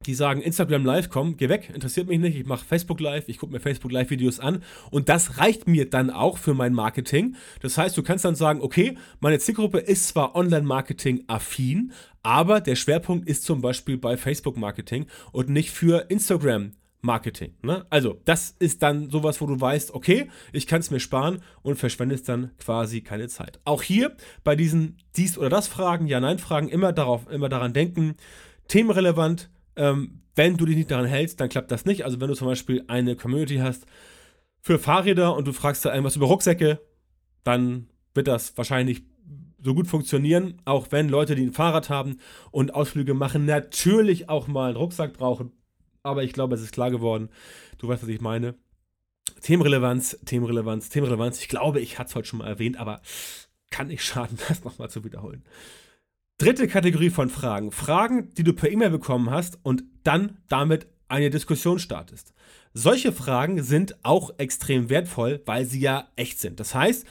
die 0.06 0.14
sagen, 0.14 0.40
Instagram 0.40 0.86
Live, 0.86 1.10
komm, 1.10 1.36
geh 1.36 1.50
weg, 1.50 1.70
interessiert 1.74 2.08
mich 2.08 2.18
nicht, 2.18 2.34
ich 2.34 2.46
mache 2.46 2.64
Facebook 2.64 3.00
Live, 3.00 3.28
ich 3.28 3.36
gucke 3.36 3.52
mir 3.52 3.60
Facebook 3.60 3.92
Live 3.92 4.08
Videos 4.08 4.40
an 4.40 4.62
und 4.90 5.10
das 5.10 5.36
reicht 5.36 5.68
mir 5.68 5.90
dann 5.90 6.08
auch 6.08 6.38
für 6.38 6.54
mein 6.54 6.72
Marketing. 6.72 7.36
Das 7.60 7.76
heißt, 7.76 7.98
du 7.98 8.02
kannst 8.02 8.24
dann 8.24 8.34
sagen, 8.34 8.62
okay, 8.62 8.96
meine 9.20 9.38
Zielgruppe 9.38 9.78
ist 9.78 10.08
zwar 10.08 10.34
Online-Marketing 10.34 11.24
affin, 11.26 11.92
aber 12.22 12.62
der 12.62 12.76
Schwerpunkt 12.76 13.28
ist 13.28 13.44
zum 13.44 13.60
Beispiel 13.60 13.98
bei 13.98 14.16
Facebook 14.16 14.56
Marketing 14.56 15.04
und 15.32 15.50
nicht 15.50 15.70
für 15.70 16.06
Instagram 16.08 16.72
Marketing. 17.02 17.56
Ne? 17.60 17.84
Also, 17.90 18.22
das 18.24 18.56
ist 18.58 18.82
dann 18.82 19.10
sowas, 19.10 19.42
wo 19.42 19.46
du 19.46 19.60
weißt, 19.60 19.92
okay, 19.92 20.30
ich 20.54 20.66
kann 20.66 20.80
es 20.80 20.90
mir 20.90 21.00
sparen 21.00 21.42
und 21.60 21.76
verschwendest 21.76 22.26
dann 22.26 22.52
quasi 22.56 23.02
keine 23.02 23.28
Zeit. 23.28 23.60
Auch 23.64 23.82
hier 23.82 24.16
bei 24.44 24.56
diesen 24.56 24.96
dies 25.16 25.36
oder 25.36 25.50
das 25.50 25.68
Fragen, 25.68 26.06
Ja-Nein-Fragen 26.06 26.70
immer 26.70 26.94
darauf, 26.94 27.30
immer 27.30 27.50
daran 27.50 27.74
denken, 27.74 28.16
themenrelevant, 28.68 29.50
ähm, 29.76 30.22
wenn 30.34 30.56
du 30.56 30.64
dich 30.64 30.76
nicht 30.76 30.90
daran 30.90 31.06
hältst, 31.06 31.40
dann 31.40 31.48
klappt 31.48 31.70
das 31.70 31.84
nicht. 31.84 32.04
Also 32.04 32.20
wenn 32.20 32.28
du 32.28 32.34
zum 32.34 32.46
Beispiel 32.46 32.84
eine 32.88 33.16
Community 33.16 33.56
hast 33.56 33.86
für 34.60 34.78
Fahrräder 34.78 35.34
und 35.34 35.46
du 35.46 35.52
fragst 35.52 35.84
da 35.84 35.90
irgendwas 35.90 36.16
über 36.16 36.26
Rucksäcke, 36.26 36.80
dann 37.44 37.88
wird 38.14 38.28
das 38.28 38.56
wahrscheinlich 38.56 39.02
so 39.62 39.74
gut 39.74 39.86
funktionieren, 39.86 40.60
auch 40.64 40.88
wenn 40.90 41.08
Leute, 41.08 41.34
die 41.34 41.42
ein 41.42 41.52
Fahrrad 41.52 41.90
haben 41.90 42.18
und 42.50 42.74
Ausflüge 42.74 43.14
machen, 43.14 43.44
natürlich 43.44 44.28
auch 44.28 44.46
mal 44.46 44.68
einen 44.68 44.76
Rucksack 44.76 45.12
brauchen. 45.12 45.52
Aber 46.02 46.22
ich 46.22 46.32
glaube, 46.32 46.54
es 46.54 46.62
ist 46.62 46.72
klar 46.72 46.90
geworden. 46.90 47.28
Du 47.78 47.88
weißt, 47.88 48.02
was 48.02 48.08
ich 48.08 48.20
meine. 48.20 48.54
Themenrelevanz, 49.42 50.18
Themenrelevanz, 50.24 50.88
Themenrelevanz. 50.88 51.40
Ich 51.40 51.48
glaube, 51.48 51.80
ich 51.80 51.98
hatte 51.98 52.08
es 52.08 52.14
heute 52.14 52.28
schon 52.28 52.38
mal 52.38 52.48
erwähnt, 52.48 52.78
aber 52.78 53.00
kann 53.70 53.88
nicht 53.88 54.02
schaden, 54.02 54.38
das 54.48 54.64
nochmal 54.64 54.90
zu 54.90 55.04
wiederholen. 55.04 55.44
Dritte 56.40 56.68
Kategorie 56.68 57.10
von 57.10 57.28
Fragen. 57.28 57.70
Fragen, 57.70 58.32
die 58.32 58.44
du 58.44 58.54
per 58.54 58.70
E-Mail 58.70 58.88
bekommen 58.88 59.28
hast 59.28 59.58
und 59.62 59.84
dann 60.04 60.38
damit 60.48 60.86
eine 61.06 61.28
Diskussion 61.28 61.78
startest. 61.78 62.32
Solche 62.72 63.12
Fragen 63.12 63.62
sind 63.62 63.94
auch 64.04 64.30
extrem 64.38 64.88
wertvoll, 64.88 65.42
weil 65.44 65.66
sie 65.66 65.80
ja 65.80 66.08
echt 66.16 66.40
sind. 66.40 66.58
Das 66.58 66.74
heißt, 66.74 67.04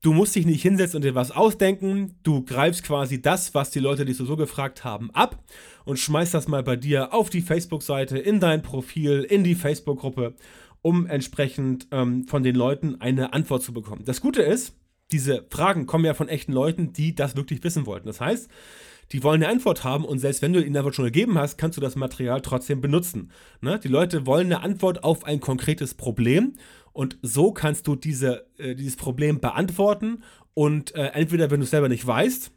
du 0.00 0.14
musst 0.14 0.34
dich 0.34 0.46
nicht 0.46 0.62
hinsetzen 0.62 0.96
und 0.96 1.04
dir 1.04 1.14
was 1.14 1.30
ausdenken. 1.30 2.14
Du 2.22 2.42
greifst 2.42 2.82
quasi 2.82 3.20
das, 3.20 3.52
was 3.52 3.68
die 3.68 3.80
Leute 3.80 4.06
dich 4.06 4.16
so 4.16 4.34
gefragt 4.34 4.82
haben, 4.82 5.10
ab 5.10 5.44
und 5.84 5.98
schmeißt 5.98 6.32
das 6.32 6.48
mal 6.48 6.62
bei 6.62 6.76
dir 6.76 7.12
auf 7.12 7.28
die 7.28 7.42
Facebook-Seite, 7.42 8.16
in 8.16 8.40
dein 8.40 8.62
Profil, 8.62 9.24
in 9.24 9.44
die 9.44 9.56
Facebook-Gruppe, 9.56 10.32
um 10.80 11.06
entsprechend 11.06 11.86
ähm, 11.90 12.26
von 12.26 12.42
den 12.42 12.54
Leuten 12.54 12.98
eine 12.98 13.34
Antwort 13.34 13.62
zu 13.62 13.74
bekommen. 13.74 14.06
Das 14.06 14.22
Gute 14.22 14.40
ist, 14.40 14.74
diese 15.12 15.46
Fragen 15.50 15.86
kommen 15.86 16.04
ja 16.04 16.14
von 16.14 16.28
echten 16.28 16.52
Leuten, 16.52 16.92
die 16.92 17.14
das 17.14 17.36
wirklich 17.36 17.62
wissen 17.64 17.86
wollten. 17.86 18.06
Das 18.06 18.20
heißt, 18.20 18.50
die 19.12 19.22
wollen 19.22 19.42
eine 19.42 19.52
Antwort 19.52 19.82
haben 19.82 20.04
und 20.04 20.18
selbst 20.18 20.40
wenn 20.40 20.52
du 20.52 20.64
ihnen 20.64 20.76
Antwort 20.76 20.94
schon 20.94 21.04
gegeben 21.04 21.38
hast, 21.38 21.58
kannst 21.58 21.76
du 21.76 21.80
das 21.80 21.96
Material 21.96 22.40
trotzdem 22.42 22.80
benutzen. 22.80 23.30
Ne? 23.60 23.78
Die 23.80 23.88
Leute 23.88 24.26
wollen 24.26 24.46
eine 24.46 24.62
Antwort 24.62 25.02
auf 25.02 25.24
ein 25.24 25.40
konkretes 25.40 25.94
Problem 25.94 26.54
und 26.92 27.18
so 27.22 27.52
kannst 27.52 27.86
du 27.86 27.96
diese, 27.96 28.46
äh, 28.58 28.74
dieses 28.74 28.96
Problem 28.96 29.40
beantworten 29.40 30.22
und 30.54 30.94
äh, 30.94 31.06
entweder, 31.08 31.50
wenn 31.50 31.60
du 31.60 31.64
es 31.64 31.70
selber 31.70 31.88
nicht 31.88 32.06
weißt, 32.06 32.52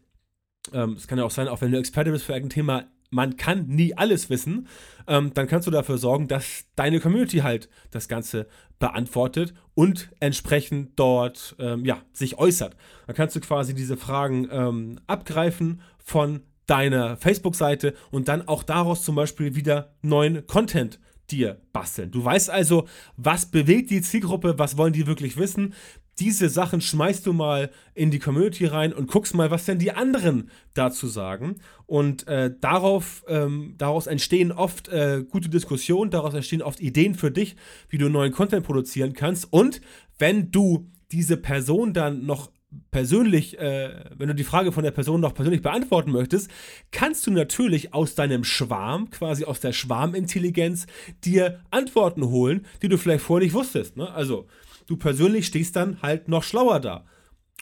ähm, 0.73 0.93
es 0.93 1.07
kann 1.07 1.17
ja 1.17 1.25
auch 1.25 1.31
sein, 1.31 1.47
auch 1.47 1.61
wenn 1.61 1.71
du 1.71 1.79
Experte 1.79 2.11
bist 2.11 2.25
für 2.25 2.33
ein 2.33 2.49
Thema, 2.49 2.85
man 3.13 3.37
kann 3.37 3.67
nie 3.67 3.95
alles 3.95 4.29
wissen, 4.29 4.67
ähm, 5.07 5.33
dann 5.33 5.47
kannst 5.47 5.67
du 5.67 5.71
dafür 5.71 5.97
sorgen, 5.97 6.27
dass 6.27 6.65
deine 6.75 6.99
Community 6.99 7.37
halt 7.37 7.69
das 7.91 8.07
Ganze 8.07 8.47
beantwortet 8.79 9.53
und 9.75 10.09
entsprechend 10.19 10.91
dort 10.97 11.55
ähm, 11.59 11.85
ja, 11.85 12.01
sich 12.11 12.37
äußert. 12.37 12.75
Dann 13.07 13.15
kannst 13.15 13.35
du 13.35 13.39
quasi 13.39 13.73
diese 13.73 13.97
Fragen 13.97 14.47
ähm, 14.51 14.99
abgreifen 15.07 15.81
von 15.99 16.41
deiner 16.65 17.17
Facebook-Seite 17.17 17.93
und 18.11 18.27
dann 18.27 18.47
auch 18.47 18.63
daraus 18.63 19.03
zum 19.03 19.15
Beispiel 19.15 19.55
wieder 19.55 19.93
neuen 20.01 20.47
Content 20.47 20.99
dir 21.29 21.61
basteln. 21.71 22.11
Du 22.11 22.23
weißt 22.23 22.49
also, 22.49 22.87
was 23.15 23.45
bewegt 23.45 23.89
die 23.89 24.01
Zielgruppe, 24.01 24.59
was 24.59 24.77
wollen 24.77 24.93
die 24.93 25.07
wirklich 25.07 25.37
wissen, 25.37 25.73
diese 26.19 26.49
Sachen 26.49 26.81
schmeißt 26.81 27.25
du 27.25 27.33
mal 27.33 27.71
in 27.95 28.11
die 28.11 28.19
Community 28.19 28.65
rein 28.65 28.93
und 28.93 29.07
guckst 29.07 29.33
mal, 29.33 29.51
was 29.51 29.65
denn 29.65 29.79
die 29.79 29.91
anderen 29.91 30.49
dazu 30.73 31.07
sagen. 31.07 31.55
Und 31.85 32.27
äh, 32.27 32.51
darauf, 32.59 33.23
ähm, 33.27 33.75
daraus 33.77 34.07
entstehen 34.07 34.51
oft 34.51 34.89
äh, 34.89 35.23
gute 35.27 35.49
Diskussionen, 35.49 36.11
daraus 36.11 36.33
entstehen 36.33 36.61
oft 36.61 36.79
Ideen 36.79 37.15
für 37.15 37.31
dich, 37.31 37.55
wie 37.89 37.97
du 37.97 38.09
neuen 38.09 38.31
Content 38.31 38.65
produzieren 38.65 39.13
kannst. 39.13 39.51
Und 39.51 39.81
wenn 40.19 40.51
du 40.51 40.89
diese 41.11 41.37
Person 41.37 41.93
dann 41.93 42.25
noch 42.25 42.51
persönlich, 42.91 43.59
äh, 43.59 44.05
wenn 44.15 44.27
du 44.27 44.35
die 44.35 44.43
Frage 44.43 44.71
von 44.71 44.83
der 44.83 44.91
Person 44.91 45.21
noch 45.21 45.33
persönlich 45.33 45.61
beantworten 45.61 46.11
möchtest, 46.11 46.49
kannst 46.91 47.25
du 47.27 47.31
natürlich 47.31 47.93
aus 47.93 48.15
deinem 48.15 48.43
Schwarm, 48.43 49.09
quasi 49.09 49.45
aus 49.45 49.59
der 49.59 49.73
Schwarmintelligenz, 49.73 50.85
dir 51.23 51.61
Antworten 51.71 52.25
holen, 52.29 52.65
die 52.81 52.89
du 52.89 52.97
vielleicht 52.97 53.23
vorher 53.23 53.45
nicht 53.45 53.53
wusstest. 53.53 53.97
Ne? 53.97 54.11
Also, 54.11 54.47
du 54.87 54.97
persönlich 54.97 55.47
stehst 55.47 55.75
dann 55.75 56.01
halt 56.01 56.27
noch 56.27 56.43
schlauer 56.43 56.79
da. 56.79 57.05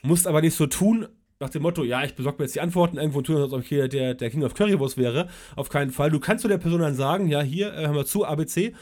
Musst 0.03 0.27
aber 0.27 0.41
nicht 0.41 0.55
so 0.55 0.67
tun, 0.67 1.07
nach 1.41 1.49
dem 1.49 1.63
Motto, 1.63 1.83
ja, 1.83 2.03
ich 2.03 2.15
besorge 2.15 2.37
mir 2.37 2.45
jetzt 2.45 2.55
die 2.55 2.61
Antworten 2.61 2.97
irgendwo 2.97 3.17
und 3.17 3.25
tue, 3.25 3.41
als 3.41 3.51
ob 3.51 3.61
ich 3.61 3.67
hier 3.67 3.87
der, 3.87 4.13
der 4.13 4.29
King 4.29 4.43
of 4.43 4.53
Currywurst 4.53 4.97
wäre. 4.97 5.27
Auf 5.55 5.69
keinen 5.69 5.91
Fall. 5.91 6.11
Du 6.11 6.19
kannst 6.19 6.43
zu 6.43 6.47
der 6.47 6.59
Person 6.59 6.81
dann 6.81 6.95
sagen, 6.95 7.27
ja, 7.27 7.41
hier, 7.41 7.73
äh, 7.73 7.87
hör 7.87 7.93
mal 7.93 8.05
zu, 8.05 8.25
ABC. 8.25 8.73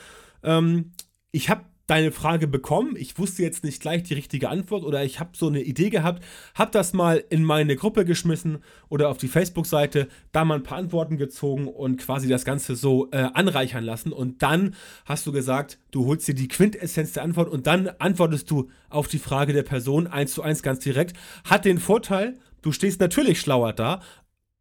Ähm, 0.43 0.91
ich 1.31 1.49
habe 1.49 1.63
deine 1.89 2.11
Frage 2.11 2.47
bekommen. 2.47 2.95
Ich 2.95 3.17
wusste 3.17 3.43
jetzt 3.43 3.63
nicht 3.63 3.81
gleich 3.81 4.03
die 4.03 4.13
richtige 4.13 4.49
Antwort 4.49 4.83
oder 4.83 5.03
ich 5.03 5.19
habe 5.19 5.31
so 5.33 5.47
eine 5.47 5.61
Idee 5.61 5.89
gehabt, 5.89 6.23
habe 6.55 6.71
das 6.71 6.93
mal 6.93 7.23
in 7.29 7.43
meine 7.43 7.75
Gruppe 7.75 8.05
geschmissen 8.05 8.59
oder 8.89 9.09
auf 9.09 9.17
die 9.17 9.27
Facebook-Seite, 9.27 10.07
da 10.31 10.45
mal 10.45 10.55
ein 10.55 10.63
paar 10.63 10.77
Antworten 10.77 11.17
gezogen 11.17 11.67
und 11.67 11.97
quasi 11.97 12.27
das 12.27 12.45
Ganze 12.45 12.75
so 12.75 13.09
äh, 13.11 13.29
anreichern 13.33 13.83
lassen. 13.83 14.11
Und 14.11 14.41
dann 14.43 14.75
hast 15.05 15.25
du 15.25 15.31
gesagt, 15.31 15.79
du 15.91 16.05
holst 16.05 16.27
dir 16.27 16.35
die 16.35 16.47
Quintessenz 16.47 17.13
der 17.13 17.23
Antwort 17.23 17.49
und 17.49 17.67
dann 17.67 17.89
antwortest 17.99 18.51
du 18.51 18.69
auf 18.89 19.07
die 19.07 19.19
Frage 19.19 19.53
der 19.53 19.63
Person 19.63 20.07
eins 20.07 20.33
zu 20.33 20.43
eins 20.43 20.61
ganz 20.61 20.79
direkt. 20.79 21.15
Hat 21.43 21.65
den 21.65 21.79
Vorteil, 21.79 22.37
Du 22.61 22.71
stehst 22.71 22.99
natürlich 22.99 23.39
schlauer 23.39 23.73
da, 23.73 24.01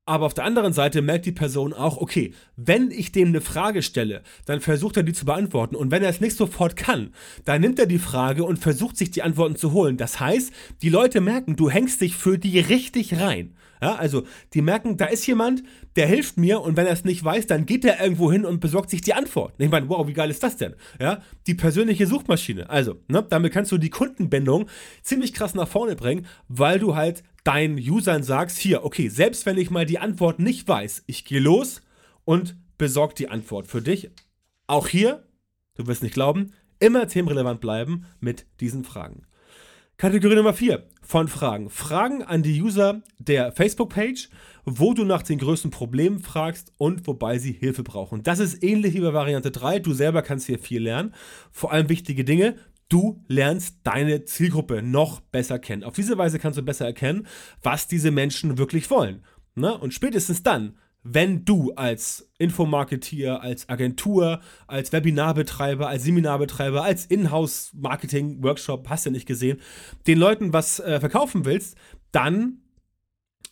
aber 0.08 0.24
auf 0.24 0.34
der 0.34 0.44
anderen 0.44 0.72
Seite 0.72 1.02
merkt 1.02 1.26
die 1.26 1.32
Person 1.32 1.74
auch, 1.74 1.98
okay, 1.98 2.32
wenn 2.56 2.90
ich 2.90 3.12
dem 3.12 3.28
eine 3.28 3.42
Frage 3.42 3.82
stelle, 3.82 4.22
dann 4.46 4.60
versucht 4.60 4.96
er 4.96 5.02
die 5.02 5.12
zu 5.12 5.26
beantworten. 5.26 5.76
Und 5.76 5.90
wenn 5.90 6.02
er 6.02 6.08
es 6.08 6.22
nicht 6.22 6.34
sofort 6.34 6.76
kann, 6.76 7.12
dann 7.44 7.60
nimmt 7.60 7.78
er 7.78 7.84
die 7.84 7.98
Frage 7.98 8.44
und 8.44 8.58
versucht 8.58 8.96
sich 8.96 9.10
die 9.10 9.22
Antworten 9.22 9.56
zu 9.56 9.72
holen. 9.72 9.98
Das 9.98 10.18
heißt, 10.18 10.50
die 10.80 10.88
Leute 10.88 11.20
merken, 11.20 11.56
du 11.56 11.68
hängst 11.68 12.00
dich 12.00 12.16
für 12.16 12.38
die 12.38 12.58
richtig 12.58 13.20
rein. 13.20 13.52
Ja, 13.80 13.94
also 13.94 14.24
die 14.54 14.62
merken, 14.62 14.96
da 14.96 15.06
ist 15.06 15.26
jemand, 15.26 15.62
der 15.96 16.06
hilft 16.06 16.36
mir 16.36 16.60
und 16.60 16.76
wenn 16.76 16.86
er 16.86 16.92
es 16.92 17.04
nicht 17.04 17.24
weiß, 17.24 17.46
dann 17.46 17.66
geht 17.66 17.84
er 17.84 18.00
irgendwo 18.00 18.32
hin 18.32 18.44
und 18.44 18.60
besorgt 18.60 18.90
sich 18.90 19.00
die 19.00 19.14
Antwort. 19.14 19.54
Ich 19.58 19.70
meine, 19.70 19.88
wow, 19.88 20.06
wie 20.06 20.12
geil 20.12 20.30
ist 20.30 20.42
das 20.42 20.56
denn? 20.56 20.74
Ja, 21.00 21.22
die 21.46 21.54
persönliche 21.54 22.06
Suchmaschine. 22.06 22.68
Also, 22.70 22.96
ne, 23.08 23.24
damit 23.28 23.52
kannst 23.52 23.72
du 23.72 23.78
die 23.78 23.90
Kundenbindung 23.90 24.68
ziemlich 25.02 25.32
krass 25.32 25.54
nach 25.54 25.68
vorne 25.68 25.96
bringen, 25.96 26.26
weil 26.48 26.78
du 26.78 26.96
halt 26.96 27.22
deinen 27.44 27.78
Usern 27.78 28.22
sagst, 28.22 28.58
hier, 28.58 28.84
okay, 28.84 29.08
selbst 29.08 29.46
wenn 29.46 29.58
ich 29.58 29.70
mal 29.70 29.86
die 29.86 29.98
Antwort 29.98 30.38
nicht 30.38 30.66
weiß, 30.68 31.04
ich 31.06 31.24
gehe 31.24 31.40
los 31.40 31.80
und 32.24 32.56
besorge 32.76 33.14
die 33.14 33.28
Antwort 33.28 33.66
für 33.66 33.82
dich. 33.82 34.10
Auch 34.66 34.88
hier, 34.88 35.24
du 35.74 35.86
wirst 35.86 36.02
nicht 36.02 36.14
glauben, 36.14 36.52
immer 36.78 37.08
themenrelevant 37.08 37.60
bleiben 37.60 38.06
mit 38.20 38.46
diesen 38.60 38.84
Fragen. 38.84 39.22
Kategorie 39.96 40.36
Nummer 40.36 40.54
4 40.54 40.86
von 41.08 41.26
Fragen. 41.26 41.70
Fragen 41.70 42.22
an 42.22 42.42
die 42.42 42.60
User 42.60 43.00
der 43.18 43.50
Facebook-Page, 43.52 44.28
wo 44.66 44.92
du 44.92 45.04
nach 45.04 45.22
den 45.22 45.38
größten 45.38 45.70
Problemen 45.70 46.18
fragst 46.18 46.74
und 46.76 47.06
wobei 47.06 47.38
sie 47.38 47.52
Hilfe 47.52 47.82
brauchen. 47.82 48.22
Das 48.22 48.40
ist 48.40 48.62
ähnlich 48.62 48.92
wie 48.92 49.00
bei 49.00 49.14
Variante 49.14 49.50
3. 49.50 49.78
Du 49.78 49.94
selber 49.94 50.20
kannst 50.20 50.46
hier 50.46 50.58
viel 50.58 50.82
lernen. 50.82 51.14
Vor 51.50 51.72
allem 51.72 51.88
wichtige 51.88 52.24
Dinge. 52.24 52.56
Du 52.90 53.24
lernst 53.26 53.78
deine 53.84 54.26
Zielgruppe 54.26 54.82
noch 54.82 55.20
besser 55.20 55.58
kennen. 55.58 55.82
Auf 55.82 55.94
diese 55.94 56.18
Weise 56.18 56.38
kannst 56.38 56.58
du 56.58 56.62
besser 56.62 56.84
erkennen, 56.84 57.26
was 57.62 57.88
diese 57.88 58.10
Menschen 58.10 58.58
wirklich 58.58 58.90
wollen. 58.90 59.24
Ne? 59.54 59.78
Und 59.78 59.94
spätestens 59.94 60.42
dann 60.42 60.76
wenn 61.02 61.44
du 61.44 61.72
als 61.74 62.30
Infomarketeer, 62.38 63.40
als 63.40 63.68
Agentur, 63.68 64.40
als 64.66 64.92
Webinarbetreiber, 64.92 65.88
als 65.88 66.04
Seminarbetreiber, 66.04 66.82
als 66.82 67.06
Inhouse-Marketing-Workshop, 67.06 68.88
hast 68.88 69.06
du 69.06 69.10
nicht 69.10 69.26
gesehen, 69.26 69.60
den 70.06 70.18
Leuten 70.18 70.52
was 70.52 70.80
äh, 70.80 71.00
verkaufen 71.00 71.44
willst, 71.44 71.76
dann 72.12 72.62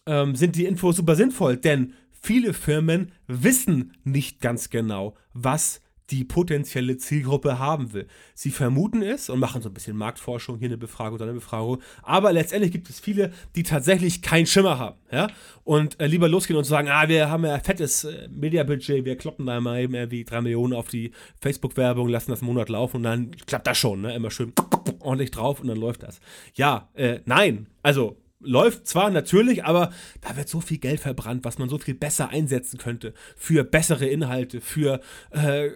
ähm, 0.06 0.34
sind 0.34 0.56
die 0.56 0.66
Infos 0.66 0.96
super 0.96 1.16
sinnvoll, 1.16 1.56
denn 1.56 1.94
viele 2.10 2.52
Firmen 2.52 3.12
wissen 3.26 3.92
nicht 4.04 4.40
ganz 4.40 4.70
genau, 4.70 5.14
was 5.32 5.80
die 6.10 6.24
potenzielle 6.24 6.96
Zielgruppe 6.96 7.58
haben 7.58 7.92
will. 7.92 8.06
Sie 8.34 8.50
vermuten 8.50 9.02
es 9.02 9.28
und 9.28 9.40
machen 9.40 9.62
so 9.62 9.68
ein 9.68 9.74
bisschen 9.74 9.96
Marktforschung, 9.96 10.58
hier 10.58 10.68
eine 10.68 10.78
Befragung, 10.78 11.18
da 11.18 11.24
eine 11.24 11.34
Befragung, 11.34 11.80
aber 12.02 12.32
letztendlich 12.32 12.72
gibt 12.72 12.88
es 12.88 13.00
viele, 13.00 13.32
die 13.54 13.62
tatsächlich 13.62 14.22
keinen 14.22 14.46
Schimmer 14.46 14.78
haben, 14.78 14.96
ja, 15.10 15.28
und 15.64 16.00
äh, 16.00 16.06
lieber 16.06 16.28
losgehen 16.28 16.56
und 16.56 16.64
sagen, 16.64 16.88
ah, 16.88 17.08
wir 17.08 17.30
haben 17.30 17.44
ja 17.44 17.58
fettes 17.58 18.04
äh, 18.04 18.28
Mediabudget, 18.30 19.04
wir 19.04 19.16
kloppen 19.16 19.46
da 19.46 19.60
mal 19.60 19.80
eben 19.80 19.94
irgendwie 19.94 20.24
drei 20.24 20.40
Millionen 20.40 20.72
auf 20.72 20.88
die 20.88 21.12
Facebook-Werbung, 21.40 22.08
lassen 22.08 22.30
das 22.30 22.40
einen 22.40 22.48
Monat 22.48 22.68
laufen 22.68 22.98
und 22.98 23.02
dann 23.02 23.30
klappt 23.46 23.66
das 23.66 23.78
schon, 23.78 24.02
ne, 24.02 24.14
immer 24.14 24.30
schön 24.30 24.52
ordentlich 25.00 25.30
drauf 25.30 25.60
und 25.60 25.68
dann 25.68 25.78
läuft 25.78 26.02
das. 26.02 26.20
Ja, 26.54 26.88
äh, 26.94 27.20
nein, 27.24 27.66
also 27.82 28.16
läuft 28.40 28.86
zwar 28.86 29.10
natürlich, 29.10 29.64
aber 29.64 29.90
da 30.20 30.36
wird 30.36 30.48
so 30.48 30.60
viel 30.60 30.78
Geld 30.78 31.00
verbrannt, 31.00 31.44
was 31.44 31.58
man 31.58 31.68
so 31.68 31.78
viel 31.78 31.94
besser 31.94 32.28
einsetzen 32.28 32.78
könnte 32.78 33.14
für 33.36 33.64
bessere 33.64 34.06
Inhalte, 34.06 34.60
für 34.60 35.00
äh, 35.30 35.70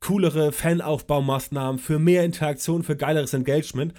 coolere 0.00 0.52
Fanaufbaumaßnahmen, 0.52 1.78
für 1.78 1.98
mehr 1.98 2.24
Interaktion, 2.24 2.82
für 2.82 2.96
geileres 2.96 3.34
Engagement. 3.34 3.92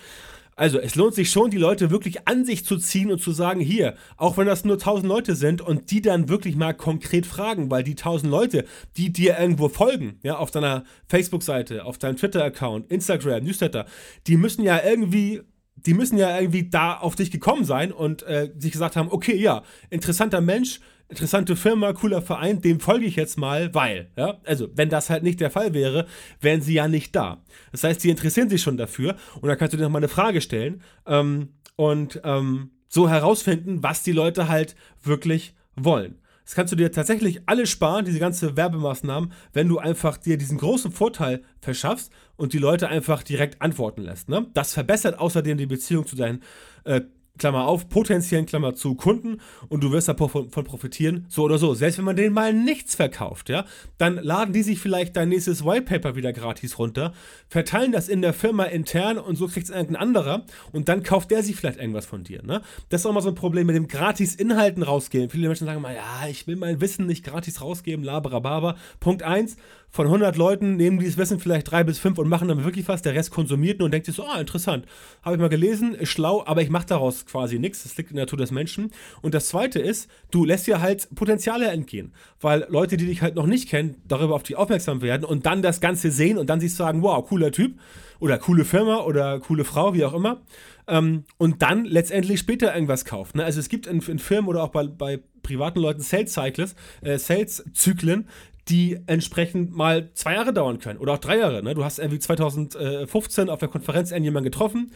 Also 0.56 0.80
es 0.80 0.96
lohnt 0.96 1.13
sich 1.13 1.30
schon, 1.30 1.52
die 1.52 1.60
Leute 1.60 1.91
wirklich 1.91 2.28
an 2.28 2.44
sich 2.44 2.65
zu 2.65 2.78
ziehen 2.78 3.12
und 3.12 3.22
zu 3.22 3.32
sagen, 3.32 3.60
hier, 3.60 3.94
auch 4.18 4.38
wenn 4.38 4.48
das 4.48 4.65
nur 4.65 4.78
1000 4.78 5.08
Leute 5.08 5.36
sind 5.36 5.62
und 5.62 5.91
die 5.91 6.02
dann 6.02 6.30
wirklich 6.30 6.56
mal 6.56 6.74
konkret 6.74 7.28
fragen, 7.28 7.70
weil 7.70 7.84
die 7.84 7.91
1000 7.91 8.32
Leute, 8.32 8.65
die 8.98 9.13
dir 9.13 9.38
irgendwo 9.38 9.70
folgen, 9.70 10.20
ja, 10.24 10.38
auf 10.38 10.50
deiner 10.50 10.84
Facebook-Seite, 11.08 11.86
auf 11.86 12.00
deinem 12.00 12.18
Twitter-Account, 12.18 12.91
Instagram, 12.91 13.44
Newsletter, 13.44 13.86
die 14.26 14.36
müssen 14.36 14.63
ja 14.63 14.84
irgendwie 14.84 15.41
die 15.86 15.94
müssen 15.94 16.18
ja 16.18 16.40
irgendwie 16.40 16.70
da 16.70 16.98
auf 16.98 17.16
dich 17.16 17.32
gekommen 17.32 17.66
sein 17.66 17.92
und 17.92 18.24
äh, 18.24 18.52
sich 18.58 18.72
gesagt 18.72 18.96
haben, 18.96 19.10
okay, 19.12 19.36
ja, 19.36 19.63
interessanter 19.90 20.42
Mensch, 20.42 20.80
interessante 21.10 21.56
Firma, 21.56 21.94
cooler 21.94 22.22
Verein, 22.22 22.62
dem 22.62 22.80
folge 22.80 23.06
ich 23.06 23.16
jetzt 23.16 23.38
mal, 23.38 23.74
weil, 23.74 24.10
ja, 24.18 24.40
also 24.46 24.70
wenn 24.76 24.90
das 24.90 25.10
halt 25.10 25.24
nicht 25.24 25.40
der 25.40 25.52
Fall 25.52 25.74
wäre, 25.74 26.08
wären 26.42 26.62
sie 26.62 26.74
ja 26.74 26.88
nicht 26.88 27.16
da. 27.16 27.44
Das 27.72 27.84
heißt, 27.84 28.02
sie 28.02 28.10
interessieren 28.10 28.50
sich 28.50 28.62
schon 28.62 28.78
dafür 28.78 29.16
und 29.40 29.48
da 29.48 29.56
kannst 29.56 29.74
du 29.74 29.78
dir 29.78 29.84
nochmal 29.84 30.02
eine 30.02 30.10
Frage 30.10 30.42
stellen 30.42 30.82
ähm, 31.06 31.50
und 31.76 32.22
ähm, 32.24 32.72
so 32.90 33.10
herausfinden, 33.10 33.84
was 33.84 34.04
die 34.04 34.12
Leute 34.12 34.50
halt 34.50 34.76
wirklich 35.04 35.56
wollen. 35.76 36.16
Das 36.48 36.56
kannst 36.56 36.72
du 36.72 36.78
dir 36.78 36.94
tatsächlich 36.94 37.42
alles 37.46 37.70
sparen, 37.70 38.06
diese 38.06 38.20
ganze 38.20 38.56
Werbemaßnahmen, 38.56 39.34
wenn 39.52 39.68
du 39.68 39.80
einfach 39.80 40.16
dir 40.16 40.38
diesen 40.38 40.58
großen 40.58 40.94
Vorteil 40.94 41.44
verschaffst 41.60 42.10
und 42.38 42.54
die 42.54 42.58
Leute 42.58 42.88
einfach 42.88 43.22
direkt 43.22 43.62
antworten 43.62 44.02
lässt. 44.02 44.30
Ne? 44.30 44.48
Das 44.54 44.72
verbessert 44.72 45.20
außerdem 45.20 45.58
die 45.58 45.66
Beziehung 45.66 46.08
zu 46.08 46.16
deinen 46.16 46.42
äh, 46.86 47.02
Klammer 47.38 47.67
auf, 47.67 47.89
potenziellen 47.89 48.45
Klammer 48.45 48.76
zu 48.76 48.95
Kunden 48.95 49.39
und 49.69 49.84
du 49.84 49.91
wirst 49.91 50.08
davon 50.08 50.50
profitieren, 50.50 51.26
so 51.30 51.43
oder 51.43 51.58
so. 51.58 51.73
Selbst 51.73 51.97
wenn 51.97 52.06
man 52.06 52.15
denen 52.15 52.34
mal 52.34 52.54
nichts 52.54 52.95
verkauft, 52.95 53.50
ja, 53.50 53.65
dann 53.97 54.15
laden 54.15 54.54
die 54.54 54.63
sich 54.63 54.80
vielleicht 54.80 55.15
dein 55.15 55.30
nächstes 55.30 55.65
Whitepaper 55.65 56.15
wieder 56.15 56.34
gratis 56.34 56.80
runter, 56.80 57.13
verteilen 57.47 57.91
das 57.91 58.10
in 58.10 58.21
der 58.21 58.34
Firma 58.34 58.65
intern 58.65 59.17
und 59.17 59.36
so 59.36 59.47
kriegt 59.47 59.65
es 59.65 59.76
irgendein 59.76 60.02
anderer 60.02 60.45
und 60.71 60.89
dann 60.89 61.04
kauft 61.04 61.32
der 61.32 61.43
sich 61.43 61.56
vielleicht 61.56 61.80
irgendwas 61.80 62.06
von 62.06 62.23
dir. 62.23 62.43
Ne? 62.43 62.62
Das 62.89 63.02
ist 63.02 63.06
auch 63.06 63.13
mal 63.13 63.21
so 63.21 63.30
ein 63.30 63.36
Problem 63.36 63.67
mit 63.67 63.76
dem 63.76 63.88
gratis 63.88 64.36
Inhalten 64.36 64.84
rausgeben. 64.84 65.30
Viele 65.30 65.47
Menschen 65.47 65.65
sagen 65.65 65.82
mal, 65.82 65.95
ja, 65.95 66.28
ich 66.30 66.47
will 66.47 66.56
mein 66.56 66.82
Wissen 66.82 67.06
nicht 67.06 67.23
gratis 67.23 67.62
rausgeben, 67.62 68.04
laberababa. 68.04 68.76
Punkt 69.00 69.23
1, 69.23 69.58
von 69.89 70.06
100 70.06 70.36
Leuten 70.38 70.76
nehmen 70.76 71.00
dieses 71.00 71.17
Wissen 71.17 71.39
vielleicht 71.39 71.71
drei 71.71 71.84
bis 71.84 71.97
fünf 71.97 72.17
und 72.17 72.28
machen 72.28 72.47
dann 72.47 72.63
wirklich 72.63 72.88
was, 72.88 73.02
der 73.02 73.15
Rest 73.15 73.32
konsumiert 73.32 73.80
nur 73.80 73.86
und 73.86 73.91
denkt 73.91 74.06
sich 74.06 74.15
so, 74.15 74.26
ah, 74.26 74.39
interessant, 74.39 74.86
habe 75.23 75.36
ich 75.36 75.41
mal 75.41 75.50
gelesen, 75.50 75.95
ist 75.95 76.10
schlau, 76.10 76.43
aber 76.45 76.62
ich 76.62 76.69
mache 76.69 76.86
daraus 76.88 77.26
quasi 77.26 77.58
nichts, 77.58 77.84
das 77.84 77.97
liegt 77.97 78.12
in 78.12 78.15
der 78.15 78.26
Natur 78.26 78.38
des 78.38 78.52
Menschen. 78.52 78.91
Und 79.21 79.34
das 79.34 79.47
Zweite 79.47 79.80
ist, 79.80 80.10
du 80.32 80.45
lässt 80.45 80.67
dir 80.67 80.82
halt 80.82 81.08
Potenziale 81.15 81.67
entgehen, 81.69 82.13
weil 82.41 82.65
Leute, 82.69 82.97
die 82.97 83.06
dich 83.06 83.21
halt 83.21 83.36
noch 83.36 83.47
nicht 83.47 83.69
kennen, 83.69 83.95
darüber 84.08 84.36
auf 84.36 84.43
dich 84.43 84.56
aufmerksam 84.56 85.02
werden 85.02 85.23
und 85.23 85.45
dann 85.45 85.62
das 85.62 85.80
Ganze 85.82 86.12
sehen 86.12 86.38
und 86.38 86.50
dann 86.50 86.60
sich 86.60 86.76
sagen, 86.76 87.02
wow, 87.02 87.26
cooler 87.26 87.52
Typ 87.52 87.80
oder 88.19 88.38
coole 88.38 88.65
Firma 88.65 89.02
oder 89.02 89.39
coole 89.39 89.63
Frau, 89.63 89.93
wie 89.93 90.06
auch 90.06 90.13
immer. 90.13 90.41
Ähm, 90.88 91.23
und 91.38 91.62
dann 91.62 91.86
letztendlich 91.86 92.39
später 92.39 92.73
irgendwas 92.73 93.06
kauft. 93.06 93.36
Ne? 93.36 93.43
Also 93.43 93.60
es 93.60 93.69
gibt 93.69 93.88
in, 93.88 94.00
in 94.02 94.19
Firmen 94.19 94.50
oder 94.50 94.63
auch 94.63 94.69
bei, 94.69 94.88
bei 94.88 95.19
privaten 95.43 95.80
Leuten 95.80 96.02
Sales 96.02 96.34
Cycles, 96.34 96.76
äh, 97.02 97.17
Sales 97.17 97.63
Zyklen, 97.73 98.28
die 98.69 98.99
entsprechend 99.08 99.75
mal 99.75 100.10
zwei 100.13 100.34
Jahre 100.34 100.53
dauern 100.53 100.80
können 100.80 100.99
oder 100.99 101.13
auch 101.13 101.17
drei 101.19 101.38
Jahre. 101.38 101.63
Ne? 101.63 101.73
Du 101.73 101.84
hast 101.84 101.99
irgendwie 101.99 102.19
2015 102.19 103.49
auf 103.49 103.60
der 103.60 103.69
Konferenz 103.69 104.12
irgendjemanden 104.12 104.51
getroffen, 104.51 104.91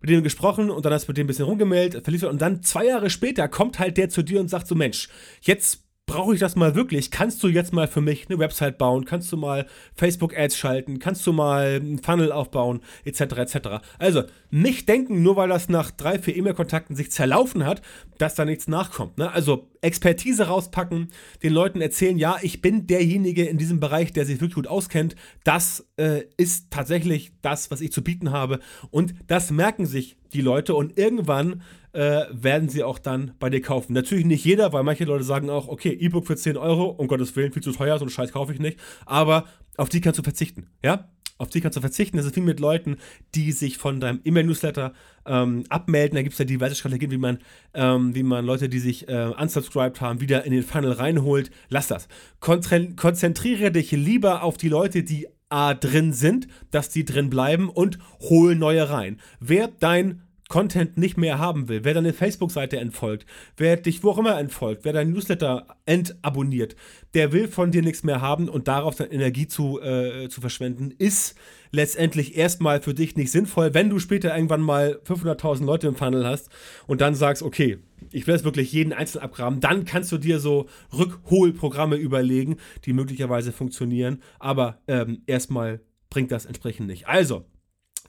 mit 0.00 0.10
dem 0.10 0.22
gesprochen 0.22 0.70
und 0.70 0.84
dann 0.84 0.92
hast 0.92 1.06
du 1.06 1.10
mit 1.10 1.16
dem 1.16 1.24
ein 1.24 1.28
bisschen 1.28 1.46
rumgemeldet, 1.46 2.04
verliefert 2.04 2.30
und 2.30 2.42
dann 2.42 2.62
zwei 2.62 2.86
Jahre 2.86 3.08
später 3.10 3.48
kommt 3.48 3.78
halt 3.78 3.96
der 3.96 4.08
zu 4.08 4.22
dir 4.22 4.40
und 4.40 4.48
sagt 4.48 4.66
so, 4.66 4.74
Mensch, 4.74 5.08
jetzt 5.40 5.83
brauche 6.06 6.34
ich 6.34 6.40
das 6.40 6.54
mal 6.54 6.74
wirklich? 6.74 7.10
Kannst 7.10 7.42
du 7.42 7.48
jetzt 7.48 7.72
mal 7.72 7.88
für 7.88 8.00
mich 8.00 8.28
eine 8.28 8.38
Website 8.38 8.78
bauen? 8.78 9.04
Kannst 9.04 9.32
du 9.32 9.36
mal 9.36 9.66
Facebook-Ads 9.94 10.56
schalten? 10.56 10.98
Kannst 10.98 11.26
du 11.26 11.32
mal 11.32 11.80
einen 11.80 11.98
Funnel 11.98 12.30
aufbauen? 12.30 12.80
Etc. 13.04 13.20
etc. 13.20 13.58
Also 13.98 14.24
nicht 14.50 14.88
denken, 14.88 15.22
nur 15.22 15.36
weil 15.36 15.48
das 15.48 15.68
nach 15.68 15.90
drei, 15.90 16.18
vier 16.18 16.36
E-Mail-Kontakten 16.36 16.94
sich 16.94 17.10
zerlaufen 17.10 17.64
hat, 17.64 17.82
dass 18.18 18.34
da 18.34 18.44
nichts 18.44 18.68
nachkommt. 18.68 19.18
Ne? 19.18 19.32
Also 19.32 19.68
Expertise 19.80 20.46
rauspacken, 20.46 21.08
den 21.42 21.52
Leuten 21.52 21.80
erzählen, 21.80 22.18
ja, 22.18 22.36
ich 22.42 22.60
bin 22.60 22.86
derjenige 22.86 23.44
in 23.44 23.58
diesem 23.58 23.80
Bereich, 23.80 24.12
der 24.12 24.26
sich 24.26 24.40
wirklich 24.40 24.54
gut 24.54 24.66
auskennt. 24.66 25.16
Das 25.42 25.86
äh, 25.96 26.24
ist 26.36 26.70
tatsächlich 26.70 27.32
das, 27.42 27.70
was 27.70 27.80
ich 27.80 27.92
zu 27.92 28.04
bieten 28.04 28.30
habe. 28.30 28.60
Und 28.90 29.14
das 29.26 29.50
merken 29.50 29.86
sich 29.86 30.16
die 30.32 30.42
Leute 30.42 30.74
und 30.74 30.98
irgendwann 30.98 31.62
äh, 31.94 32.26
werden 32.30 32.68
sie 32.68 32.82
auch 32.82 32.98
dann 32.98 33.34
bei 33.38 33.50
dir 33.50 33.62
kaufen. 33.62 33.92
Natürlich 33.92 34.24
nicht 34.24 34.44
jeder, 34.44 34.72
weil 34.72 34.82
manche 34.82 35.04
Leute 35.04 35.24
sagen 35.24 35.48
auch, 35.48 35.68
okay, 35.68 35.92
E-Book 35.92 36.26
für 36.26 36.36
10 36.36 36.56
Euro, 36.56 36.86
um 36.86 37.06
Gottes 37.06 37.34
Willen, 37.36 37.52
viel 37.52 37.62
zu 37.62 37.72
teuer, 37.72 37.98
so 37.98 38.04
einen 38.04 38.10
Scheiß 38.10 38.32
kaufe 38.32 38.52
ich 38.52 38.58
nicht. 38.58 38.78
Aber 39.06 39.44
auf 39.76 39.88
die 39.88 40.00
kannst 40.00 40.18
du 40.18 40.22
verzichten, 40.22 40.66
ja? 40.82 41.08
Auf 41.36 41.48
die 41.48 41.60
kannst 41.60 41.76
du 41.76 41.80
verzichten. 41.80 42.16
Das 42.16 42.26
ist 42.26 42.36
wie 42.36 42.40
mit 42.40 42.60
Leuten, 42.60 42.96
die 43.34 43.50
sich 43.50 43.76
von 43.76 43.98
deinem 43.98 44.20
E-Mail-Newsletter 44.24 44.92
ähm, 45.26 45.64
abmelden. 45.68 46.14
Da 46.14 46.22
gibt 46.22 46.34
es 46.34 46.38
ja 46.38 46.44
diverse 46.44 46.76
Strategien, 46.76 47.10
wie 47.10 47.18
man, 47.18 47.38
ähm, 47.74 48.14
wie 48.14 48.22
man 48.22 48.44
Leute, 48.44 48.68
die 48.68 48.78
sich 48.78 49.08
äh, 49.08 49.32
unsubscribed 49.36 50.00
haben, 50.00 50.20
wieder 50.20 50.44
in 50.44 50.52
den 50.52 50.62
Funnel 50.62 50.92
reinholt. 50.92 51.50
Lass 51.68 51.88
das. 51.88 52.06
Konzentriere 52.38 53.72
dich 53.72 53.90
lieber 53.90 54.44
auf 54.44 54.56
die 54.56 54.68
Leute, 54.68 55.02
die 55.02 55.26
A 55.48 55.74
drin 55.74 56.12
sind, 56.12 56.46
dass 56.70 56.88
die 56.88 57.04
drin 57.04 57.30
bleiben 57.30 57.68
und 57.68 57.98
hol 58.20 58.54
neue 58.54 58.88
rein. 58.88 59.20
Wer 59.40 59.68
dein 59.68 60.22
Content 60.54 60.96
nicht 60.96 61.16
mehr 61.16 61.40
haben 61.40 61.68
will, 61.68 61.80
wer 61.82 61.94
deine 61.94 62.12
Facebook-Seite 62.12 62.76
entfolgt, 62.76 63.26
wer 63.56 63.76
dich 63.76 64.04
wo 64.04 64.10
auch 64.10 64.18
immer 64.18 64.38
entfolgt, 64.38 64.84
wer 64.84 64.92
dein 64.92 65.10
Newsletter 65.10 65.66
entabonniert, 65.84 66.76
der 67.14 67.32
will 67.32 67.48
von 67.48 67.72
dir 67.72 67.82
nichts 67.82 68.04
mehr 68.04 68.20
haben 68.20 68.48
und 68.48 68.68
darauf 68.68 68.94
dann 68.94 69.10
Energie 69.10 69.48
zu, 69.48 69.80
äh, 69.80 70.28
zu 70.28 70.40
verschwenden, 70.40 70.92
ist 70.96 71.34
letztendlich 71.72 72.36
erstmal 72.36 72.80
für 72.80 72.94
dich 72.94 73.16
nicht 73.16 73.32
sinnvoll, 73.32 73.74
wenn 73.74 73.90
du 73.90 73.98
später 73.98 74.32
irgendwann 74.32 74.60
mal 74.60 75.00
500.000 75.04 75.64
Leute 75.64 75.88
im 75.88 75.96
Funnel 75.96 76.24
hast 76.24 76.50
und 76.86 77.00
dann 77.00 77.16
sagst, 77.16 77.42
okay, 77.42 77.78
ich 78.12 78.28
will 78.28 78.34
jetzt 78.36 78.44
wirklich 78.44 78.72
jeden 78.72 78.92
einzelnen 78.92 79.24
abgraben, 79.24 79.58
dann 79.58 79.84
kannst 79.84 80.12
du 80.12 80.18
dir 80.18 80.38
so 80.38 80.68
Rückholprogramme 80.96 81.96
überlegen, 81.96 82.58
die 82.84 82.92
möglicherweise 82.92 83.50
funktionieren, 83.50 84.22
aber 84.38 84.78
ähm, 84.86 85.22
erstmal 85.26 85.80
bringt 86.10 86.30
das 86.30 86.46
entsprechend 86.46 86.86
nicht. 86.86 87.08
Also, 87.08 87.44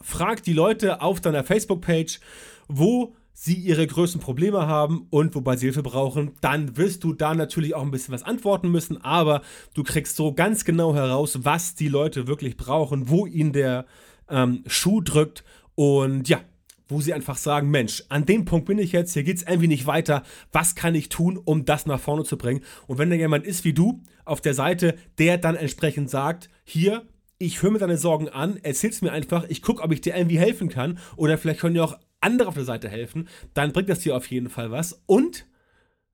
frag 0.02 0.44
die 0.44 0.54
Leute 0.54 1.02
auf 1.02 1.22
deiner 1.22 1.44
Facebook-Page, 1.44 2.20
wo 2.68 3.16
sie 3.38 3.56
ihre 3.56 3.86
größten 3.86 4.22
Probleme 4.22 4.66
haben 4.66 5.08
und 5.10 5.36
wobei 5.36 5.58
sie 5.58 5.66
Hilfe 5.66 5.84
brauchen, 5.84 6.32
dann 6.40 6.78
wirst 6.78 7.04
du 7.04 7.12
da 7.14 7.36
natürlich 7.36 7.76
auch 7.76 7.82
ein 7.82 7.92
bisschen 7.92 8.14
was 8.14 8.24
antworten 8.24 8.72
müssen, 8.72 9.02
aber 9.04 9.42
du 9.74 9.84
kriegst 9.84 10.16
so 10.16 10.34
ganz 10.34 10.64
genau 10.64 10.96
heraus, 10.96 11.40
was 11.44 11.76
die 11.76 11.90
Leute 11.90 12.28
wirklich 12.28 12.56
brauchen, 12.56 13.10
wo 13.10 13.26
ihnen 13.26 13.52
der 13.52 13.86
ähm, 14.30 14.64
Schuh 14.68 15.02
drückt 15.02 15.44
und 15.76 16.30
ja, 16.30 16.40
wo 16.88 17.02
sie 17.02 17.14
einfach 17.14 17.36
sagen, 17.36 17.70
Mensch, 17.72 18.04
an 18.08 18.26
dem 18.26 18.46
Punkt 18.46 18.68
bin 18.68 18.80
ich 18.80 18.94
jetzt, 18.94 19.14
hier 19.14 19.24
geht 19.24 19.38
es 19.38 19.44
irgendwie 19.44 19.68
nicht 19.68 19.86
weiter, 19.86 20.24
was 20.54 20.76
kann 20.76 20.96
ich 20.96 21.10
tun, 21.10 21.38
um 21.44 21.66
das 21.66 21.86
nach 21.86 22.00
vorne 22.00 22.24
zu 22.24 22.38
bringen? 22.38 22.62
Und 22.88 23.00
wenn 23.00 23.10
da 23.10 23.16
jemand 23.18 23.46
ist 23.46 23.66
wie 23.66 23.74
du 23.74 24.02
auf 24.24 24.40
der 24.40 24.54
Seite, 24.54 24.96
der 25.18 25.38
dann 25.38 25.56
entsprechend 25.56 26.10
sagt, 26.10 26.50
hier, 26.64 27.06
ich 27.38 27.62
höre 27.62 27.72
mir 27.72 27.80
deine 27.80 27.98
Sorgen 27.98 28.30
an, 28.30 28.58
erzähl's 28.64 29.02
mir 29.02 29.12
einfach, 29.12 29.46
ich 29.50 29.62
gucke, 29.62 29.84
ob 29.84 29.92
ich 29.92 30.02
dir 30.02 30.16
irgendwie 30.16 30.40
helfen 30.40 30.70
kann 30.70 31.00
oder 31.16 31.38
vielleicht 31.38 31.60
können 31.60 31.76
dir 31.76 31.84
auch 31.84 31.98
andere 32.22 32.48
auf 32.48 32.56
der 32.56 32.66
Seite 32.66 32.90
helfen, 32.90 33.28
dann 33.54 33.72
bringt 33.72 33.90
das 33.90 34.00
dir 34.00 34.16
auf 34.16 34.28
jeden 34.28 34.50
Fall 34.50 34.72
was 34.72 35.04
und 35.06 35.46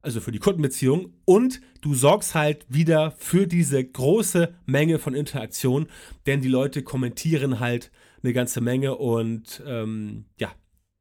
also 0.02 0.20
für 0.20 0.32
die 0.32 0.40
Kundenbeziehung 0.40 1.14
und 1.26 1.62
du 1.82 1.94
sorgst 1.94 2.34
halt 2.34 2.66
wieder 2.70 3.12
für 3.12 3.48
diese 3.48 3.84
große 3.84 4.54
Menge 4.66 4.98
von 5.00 5.14
Interaktion, 5.14 5.88
denn 6.26 6.42
die 6.42 6.48
Leute 6.48 6.82
kommentieren 6.82 7.60
halt 7.60 7.92
eine 8.24 8.34
ganze 8.34 8.62
Menge 8.62 8.96
und 8.96 9.62
ähm, 9.66 10.26
ja, 10.40 10.52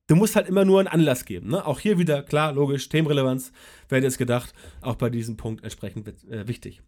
du 0.06 0.16
musst 0.16 0.36
halt 0.36 0.48
immer 0.48 0.64
nur 0.64 0.80
einen 0.80 0.88
Anlass 0.88 1.24
geben. 1.24 1.50
Ne? 1.50 1.64
Auch 1.64 1.80
hier 1.80 1.98
wieder, 1.98 2.22
klar, 2.22 2.52
logisch, 2.52 2.88
Themenrelevanz, 2.88 3.52
wer 3.88 3.98
hätte 3.98 4.08
es 4.08 4.18
gedacht, 4.18 4.52
auch 4.80 4.96
bei 4.96 5.08
diesem 5.08 5.36
Punkt 5.36 5.64
entsprechend 5.64 6.06
äh, 6.30 6.46
wichtig. 6.46 6.82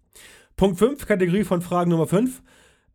Punkt 0.57 0.79
5, 0.79 1.07
Kategorie 1.07 1.45
von 1.45 1.63
Fragen 1.63 1.91
Nummer 1.91 2.07
5. 2.07 2.43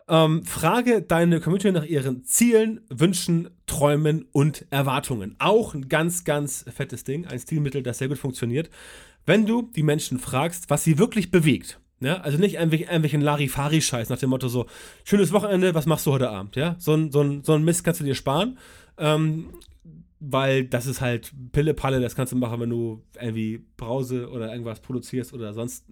Ähm, 0.09 0.45
frage 0.45 1.01
deine 1.01 1.41
Community 1.41 1.71
nach 1.71 1.83
ihren 1.83 2.23
Zielen, 2.23 2.81
Wünschen, 2.89 3.49
Träumen 3.65 4.25
und 4.31 4.65
Erwartungen. 4.69 5.35
Auch 5.39 5.73
ein 5.73 5.89
ganz, 5.89 6.23
ganz 6.23 6.63
fettes 6.73 7.03
Ding, 7.03 7.25
ein 7.25 7.39
Stilmittel, 7.39 7.83
das 7.83 7.97
sehr 7.97 8.07
gut 8.07 8.17
funktioniert. 8.17 8.69
Wenn 9.25 9.45
du 9.45 9.63
die 9.63 9.83
Menschen 9.83 10.19
fragst, 10.19 10.69
was 10.69 10.85
sie 10.85 10.97
wirklich 10.97 11.29
bewegt, 11.29 11.79
ja, 11.99 12.21
also 12.21 12.37
nicht 12.37 12.55
irgendwelchen 12.55 13.21
Larifari-Scheiß 13.21 14.09
nach 14.09 14.19
dem 14.19 14.29
Motto 14.29 14.47
so, 14.47 14.67
schönes 15.03 15.33
Wochenende, 15.33 15.73
was 15.73 15.87
machst 15.87 16.05
du 16.05 16.11
heute 16.11 16.29
Abend? 16.29 16.55
Ja, 16.55 16.75
so 16.79 16.93
ein, 16.93 17.11
so 17.11 17.21
ein, 17.21 17.43
so 17.43 17.53
ein 17.53 17.65
Mist 17.65 17.83
kannst 17.83 17.99
du 17.99 18.05
dir 18.05 18.15
sparen, 18.15 18.57
ähm, 18.97 19.49
weil 20.19 20.65
das 20.65 20.85
ist 20.85 21.01
halt 21.01 21.33
Pille-Palle, 21.51 21.99
das 21.99 22.15
kannst 22.15 22.31
du 22.31 22.37
machen, 22.37 22.61
wenn 22.61 22.69
du 22.69 23.03
irgendwie 23.19 23.65
Brause 23.75 24.29
oder 24.29 24.51
irgendwas 24.51 24.79
produzierst 24.79 25.33
oder 25.33 25.53
sonst 25.53 25.85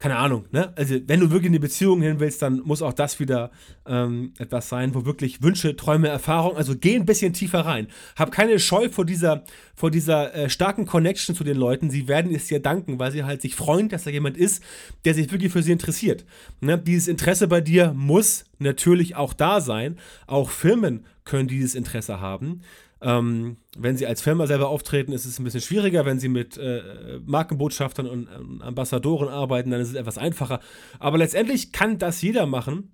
keine 0.00 0.16
Ahnung, 0.16 0.46
ne? 0.50 0.72
Also, 0.76 0.96
wenn 1.06 1.20
du 1.20 1.30
wirklich 1.30 1.48
in 1.48 1.52
die 1.52 1.58
Beziehung 1.58 2.00
hin 2.00 2.20
willst, 2.20 2.40
dann 2.40 2.62
muss 2.64 2.80
auch 2.80 2.94
das 2.94 3.20
wieder 3.20 3.50
ähm, 3.86 4.32
etwas 4.38 4.70
sein, 4.70 4.94
wo 4.94 5.04
wirklich 5.04 5.42
Wünsche, 5.42 5.76
Träume, 5.76 6.08
Erfahrung, 6.08 6.56
also 6.56 6.74
geh 6.74 6.96
ein 6.96 7.04
bisschen 7.04 7.34
tiefer 7.34 7.60
rein. 7.60 7.86
Hab 8.16 8.32
keine 8.32 8.58
Scheu 8.58 8.88
vor 8.88 9.04
dieser, 9.04 9.44
vor 9.74 9.90
dieser 9.90 10.34
äh, 10.34 10.48
starken 10.48 10.86
Connection 10.86 11.34
zu 11.34 11.44
den 11.44 11.58
Leuten. 11.58 11.90
Sie 11.90 12.08
werden 12.08 12.34
es 12.34 12.46
dir 12.46 12.60
danken, 12.60 12.98
weil 12.98 13.12
sie 13.12 13.24
halt 13.24 13.42
sich 13.42 13.54
freuen, 13.54 13.90
dass 13.90 14.04
da 14.04 14.10
jemand 14.10 14.38
ist, 14.38 14.64
der 15.04 15.12
sich 15.12 15.30
wirklich 15.30 15.52
für 15.52 15.62
sie 15.62 15.72
interessiert. 15.72 16.24
Ne? 16.62 16.78
Dieses 16.78 17.06
Interesse 17.06 17.46
bei 17.46 17.60
dir 17.60 17.92
muss 17.92 18.46
natürlich 18.58 19.16
auch 19.16 19.34
da 19.34 19.60
sein. 19.60 19.98
Auch 20.26 20.48
Firmen 20.48 21.04
können 21.24 21.46
dieses 21.46 21.74
Interesse 21.74 22.20
haben. 22.20 22.62
Ähm, 23.02 23.56
wenn 23.76 23.96
sie 23.96 24.06
als 24.06 24.20
Firma 24.20 24.46
selber 24.46 24.68
auftreten, 24.68 25.12
ist 25.12 25.24
es 25.24 25.38
ein 25.38 25.44
bisschen 25.44 25.60
schwieriger. 25.60 26.04
Wenn 26.04 26.20
sie 26.20 26.28
mit 26.28 26.58
äh, 26.58 27.18
Markenbotschaftern 27.24 28.06
und 28.06 28.28
äh, 28.28 28.64
Ambassadoren 28.64 29.28
arbeiten, 29.28 29.70
dann 29.70 29.80
ist 29.80 29.88
es 29.88 29.94
etwas 29.94 30.18
einfacher. 30.18 30.60
Aber 30.98 31.18
letztendlich 31.18 31.72
kann 31.72 31.98
das 31.98 32.20
jeder 32.20 32.46
machen, 32.46 32.92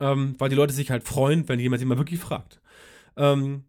ähm, 0.00 0.34
weil 0.38 0.48
die 0.48 0.56
Leute 0.56 0.72
sich 0.72 0.90
halt 0.90 1.04
freuen, 1.04 1.48
wenn 1.48 1.60
jemand 1.60 1.80
sie 1.80 1.86
mal 1.86 1.98
wirklich 1.98 2.20
fragt. 2.20 2.60
Ähm, 3.16 3.64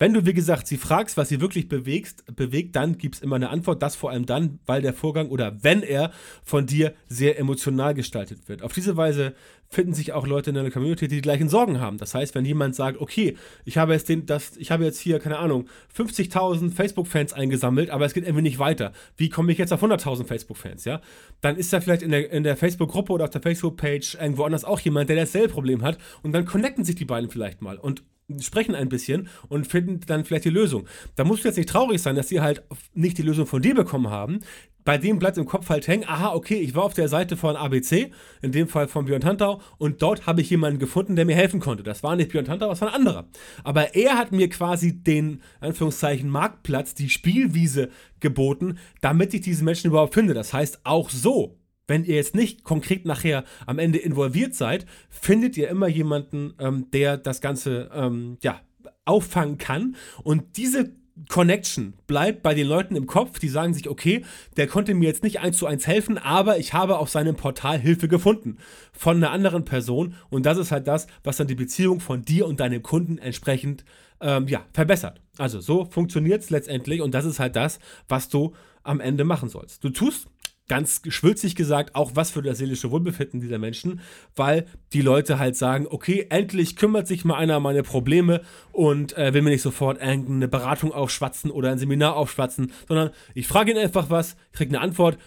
wenn 0.00 0.14
du, 0.14 0.24
wie 0.24 0.32
gesagt, 0.32 0.66
sie 0.66 0.78
fragst, 0.78 1.18
was 1.18 1.28
sie 1.28 1.42
wirklich 1.42 1.68
bewegst, 1.68 2.24
bewegt, 2.34 2.74
dann 2.74 2.96
gibt 2.96 3.16
es 3.16 3.20
immer 3.20 3.36
eine 3.36 3.50
Antwort. 3.50 3.82
Das 3.82 3.96
vor 3.96 4.10
allem 4.10 4.24
dann, 4.24 4.58
weil 4.64 4.80
der 4.80 4.94
Vorgang 4.94 5.28
oder 5.28 5.62
wenn 5.62 5.82
er 5.82 6.10
von 6.42 6.64
dir 6.64 6.94
sehr 7.06 7.38
emotional 7.38 7.92
gestaltet 7.92 8.48
wird. 8.48 8.62
Auf 8.62 8.72
diese 8.72 8.96
Weise 8.96 9.34
finden 9.70 9.94
sich 9.94 10.12
auch 10.12 10.26
Leute 10.26 10.50
in 10.50 10.56
deiner 10.56 10.70
Community, 10.70 11.06
die 11.06 11.16
die 11.16 11.22
gleichen 11.22 11.48
Sorgen 11.48 11.80
haben. 11.80 11.96
Das 11.96 12.14
heißt, 12.14 12.34
wenn 12.34 12.44
jemand 12.44 12.74
sagt, 12.74 13.00
okay, 13.00 13.36
ich 13.64 13.78
habe 13.78 13.92
jetzt, 13.92 14.08
den, 14.08 14.26
das, 14.26 14.56
ich 14.56 14.72
habe 14.72 14.84
jetzt 14.84 14.98
hier, 14.98 15.20
keine 15.20 15.38
Ahnung, 15.38 15.68
50.000 15.96 16.72
Facebook-Fans 16.72 17.32
eingesammelt, 17.32 17.88
aber 17.90 18.04
es 18.04 18.12
geht 18.12 18.24
irgendwie 18.24 18.42
nicht 18.42 18.58
weiter. 18.58 18.92
Wie 19.16 19.28
komme 19.28 19.52
ich 19.52 19.58
jetzt 19.58 19.72
auf 19.72 19.82
100.000 19.82 20.26
Facebook-Fans, 20.26 20.84
ja? 20.84 21.00
Dann 21.40 21.56
ist 21.56 21.72
da 21.72 21.80
vielleicht 21.80 22.02
in 22.02 22.10
der, 22.10 22.30
in 22.32 22.42
der 22.42 22.56
Facebook-Gruppe 22.56 23.12
oder 23.12 23.24
auf 23.24 23.30
der 23.30 23.42
Facebook-Page 23.42 24.16
irgendwo 24.16 24.42
anders 24.42 24.64
auch 24.64 24.80
jemand, 24.80 25.08
der 25.08 25.16
dasselbe 25.16 25.52
Problem 25.52 25.82
hat 25.82 25.98
und 26.22 26.32
dann 26.32 26.46
connecten 26.46 26.84
sich 26.84 26.96
die 26.96 27.04
beiden 27.04 27.30
vielleicht 27.30 27.62
mal. 27.62 27.78
Und 27.78 28.02
sprechen 28.40 28.74
ein 28.74 28.88
bisschen 28.88 29.28
und 29.48 29.66
finden 29.66 30.00
dann 30.06 30.24
vielleicht 30.24 30.44
die 30.44 30.50
Lösung. 30.50 30.86
Da 31.16 31.24
musst 31.24 31.44
du 31.44 31.48
jetzt 31.48 31.56
nicht 31.56 31.68
traurig 31.68 32.00
sein, 32.00 32.16
dass 32.16 32.28
sie 32.28 32.40
halt 32.40 32.62
nicht 32.94 33.18
die 33.18 33.22
Lösung 33.22 33.46
von 33.46 33.62
dir 33.62 33.74
bekommen 33.74 34.10
haben. 34.10 34.40
Bei 34.84 34.96
dem 34.96 35.18
bleibt 35.18 35.36
im 35.36 35.44
Kopf 35.44 35.68
halt 35.68 35.86
hängen, 35.88 36.04
aha, 36.06 36.32
okay, 36.32 36.56
ich 36.56 36.74
war 36.74 36.84
auf 36.84 36.94
der 36.94 37.08
Seite 37.08 37.36
von 37.36 37.54
ABC, 37.54 38.12
in 38.40 38.50
dem 38.50 38.66
Fall 38.66 38.88
von 38.88 39.04
Björn 39.04 39.20
Tantau, 39.20 39.60
und 39.76 40.00
dort 40.00 40.26
habe 40.26 40.40
ich 40.40 40.48
jemanden 40.48 40.78
gefunden, 40.78 41.16
der 41.16 41.26
mir 41.26 41.36
helfen 41.36 41.60
konnte. 41.60 41.82
Das 41.82 42.02
war 42.02 42.16
nicht 42.16 42.30
Björn 42.30 42.46
Tantau, 42.46 42.68
das 42.70 42.80
war 42.80 42.88
ein 42.88 42.94
anderer. 42.94 43.28
Aber 43.62 43.94
er 43.94 44.16
hat 44.16 44.32
mir 44.32 44.48
quasi 44.48 45.02
den, 45.02 45.42
Anführungszeichen, 45.60 46.30
Marktplatz, 46.30 46.94
die 46.94 47.10
Spielwiese 47.10 47.90
geboten, 48.20 48.78
damit 49.02 49.34
ich 49.34 49.42
diesen 49.42 49.66
Menschen 49.66 49.88
überhaupt 49.88 50.14
finde. 50.14 50.32
Das 50.32 50.54
heißt, 50.54 50.80
auch 50.84 51.10
so 51.10 51.59
wenn 51.90 52.04
ihr 52.04 52.14
jetzt 52.14 52.36
nicht 52.36 52.62
konkret 52.62 53.04
nachher 53.04 53.44
am 53.66 53.80
Ende 53.80 53.98
involviert 53.98 54.54
seid, 54.54 54.86
findet 55.10 55.56
ihr 55.56 55.68
immer 55.68 55.88
jemanden, 55.88 56.54
ähm, 56.60 56.86
der 56.92 57.16
das 57.16 57.40
Ganze 57.40 57.90
ähm, 57.92 58.38
ja, 58.42 58.60
auffangen 59.04 59.58
kann. 59.58 59.96
Und 60.22 60.56
diese 60.56 60.92
Connection 61.28 61.94
bleibt 62.06 62.44
bei 62.44 62.54
den 62.54 62.68
Leuten 62.68 62.94
im 62.94 63.08
Kopf, 63.08 63.40
die 63.40 63.48
sagen 63.48 63.74
sich, 63.74 63.88
okay, 63.88 64.24
der 64.56 64.68
konnte 64.68 64.94
mir 64.94 65.08
jetzt 65.08 65.24
nicht 65.24 65.40
eins 65.40 65.58
zu 65.58 65.66
eins 65.66 65.86
helfen, 65.86 66.16
aber 66.16 66.58
ich 66.58 66.72
habe 66.72 66.96
auf 66.96 67.10
seinem 67.10 67.34
Portal 67.34 67.78
Hilfe 67.78 68.06
gefunden 68.06 68.58
von 68.92 69.16
einer 69.16 69.32
anderen 69.32 69.64
Person 69.64 70.14
und 70.30 70.46
das 70.46 70.58
ist 70.58 70.70
halt 70.70 70.86
das, 70.86 71.08
was 71.24 71.36
dann 71.36 71.48
die 71.48 71.56
Beziehung 71.56 71.98
von 71.98 72.22
dir 72.22 72.46
und 72.46 72.60
deinem 72.60 72.82
Kunden 72.82 73.18
entsprechend 73.18 73.84
ähm, 74.20 74.46
ja, 74.46 74.64
verbessert. 74.72 75.20
Also 75.38 75.60
so 75.60 75.86
funktioniert 75.86 76.42
es 76.42 76.50
letztendlich 76.50 77.02
und 77.02 77.12
das 77.14 77.24
ist 77.24 77.40
halt 77.40 77.56
das, 77.56 77.80
was 78.08 78.28
du 78.28 78.54
am 78.82 79.00
Ende 79.00 79.24
machen 79.24 79.48
sollst. 79.48 79.84
Du 79.84 79.90
tust 79.90 80.28
ganz 80.70 81.02
schwülzig 81.08 81.56
gesagt, 81.56 81.96
auch 81.96 82.12
was 82.14 82.30
für 82.30 82.42
das 82.42 82.58
seelische 82.58 82.92
Wohlbefinden 82.92 83.40
dieser 83.40 83.58
Menschen, 83.58 84.00
weil 84.36 84.66
die 84.92 85.02
Leute 85.02 85.40
halt 85.40 85.56
sagen, 85.56 85.88
okay, 85.90 86.28
endlich 86.30 86.76
kümmert 86.76 87.08
sich 87.08 87.24
mal 87.24 87.34
einer 87.34 87.56
um 87.56 87.64
meine 87.64 87.82
Probleme 87.82 88.42
und 88.70 89.18
äh, 89.18 89.34
will 89.34 89.42
mir 89.42 89.50
nicht 89.50 89.62
sofort 89.62 90.00
irgendeine 90.00 90.46
Beratung 90.46 90.92
aufschwatzen 90.92 91.50
oder 91.50 91.72
ein 91.72 91.80
Seminar 91.80 92.14
aufschwatzen, 92.14 92.70
sondern 92.86 93.10
ich 93.34 93.48
frage 93.48 93.72
ihn 93.72 93.78
einfach 93.78 94.10
was, 94.10 94.36
kriege 94.52 94.70
eine 94.70 94.80
Antwort. 94.80 95.18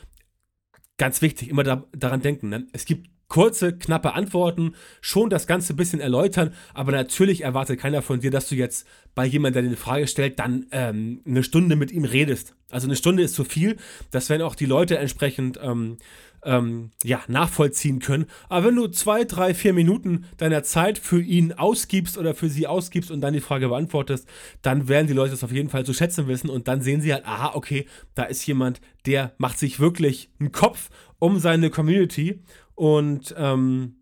Ganz 0.97 1.21
wichtig, 1.21 1.49
immer 1.49 1.63
da, 1.63 1.83
daran 1.91 2.21
denken. 2.21 2.47
Ne? 2.47 2.65
Es 2.71 2.85
gibt 2.85 3.09
kurze, 3.33 3.75
knappe 3.75 4.13
Antworten, 4.13 4.75
schon 5.01 5.31
das 5.31 5.47
Ganze 5.47 5.73
ein 5.73 5.75
bisschen 5.75 5.99
erläutern, 5.99 6.53
aber 6.75 6.91
natürlich 6.91 7.41
erwartet 7.41 7.79
keiner 7.79 8.03
von 8.03 8.19
dir, 8.19 8.29
dass 8.29 8.47
du 8.47 8.53
jetzt 8.53 8.85
bei 9.15 9.25
jemandem, 9.25 9.53
der 9.53 9.61
dir 9.63 9.67
eine 9.69 9.77
Frage 9.77 10.05
stellt, 10.05 10.37
dann 10.37 10.67
ähm, 10.69 11.21
eine 11.25 11.41
Stunde 11.41 11.75
mit 11.75 11.91
ihm 11.91 12.05
redest. 12.05 12.53
Also 12.69 12.85
eine 12.85 12.95
Stunde 12.95 13.23
ist 13.23 13.33
zu 13.33 13.43
viel. 13.43 13.77
Das 14.11 14.29
werden 14.29 14.43
auch 14.43 14.53
die 14.53 14.67
Leute 14.67 14.99
entsprechend 14.99 15.59
ähm, 15.63 15.97
ähm, 16.45 16.91
ja, 17.03 17.21
nachvollziehen 17.27 17.99
können. 17.99 18.27
Aber 18.49 18.67
wenn 18.67 18.75
du 18.75 18.87
zwei, 18.89 19.23
drei, 19.23 19.55
vier 19.55 19.73
Minuten 19.73 20.25
deiner 20.37 20.61
Zeit 20.61 20.99
für 20.99 21.21
ihn 21.21 21.53
ausgibst 21.53 22.19
oder 22.19 22.35
für 22.35 22.49
sie 22.49 22.67
ausgibst 22.67 23.09
und 23.09 23.21
dann 23.21 23.33
die 23.33 23.41
Frage 23.41 23.69
beantwortest, 23.69 24.27
dann 24.61 24.87
werden 24.87 25.07
die 25.07 25.13
Leute 25.13 25.31
das 25.31 25.43
auf 25.43 25.51
jeden 25.51 25.69
Fall 25.69 25.85
zu 25.85 25.93
schätzen 25.93 26.27
wissen 26.27 26.51
und 26.51 26.67
dann 26.67 26.81
sehen 26.81 27.01
sie 27.01 27.13
halt, 27.13 27.25
aha, 27.25 27.55
okay, 27.55 27.87
da 28.13 28.25
ist 28.25 28.45
jemand, 28.45 28.79
der 29.07 29.33
macht 29.39 29.57
sich 29.57 29.79
wirklich 29.79 30.29
einen 30.39 30.51
Kopf 30.51 30.89
um 31.19 31.39
seine 31.39 31.69
Community 31.69 32.41
und 32.75 33.33
ähm, 33.37 33.95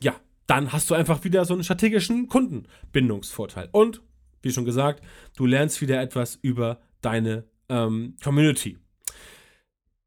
ja, 0.00 0.14
dann 0.46 0.72
hast 0.72 0.90
du 0.90 0.94
einfach 0.94 1.24
wieder 1.24 1.44
so 1.44 1.54
einen 1.54 1.64
strategischen 1.64 2.28
Kundenbindungsvorteil. 2.28 3.68
Und, 3.72 4.02
wie 4.42 4.52
schon 4.52 4.64
gesagt, 4.64 5.02
du 5.36 5.46
lernst 5.46 5.80
wieder 5.80 6.00
etwas 6.00 6.36
über 6.36 6.80
deine 7.00 7.44
ähm, 7.68 8.16
Community. 8.22 8.78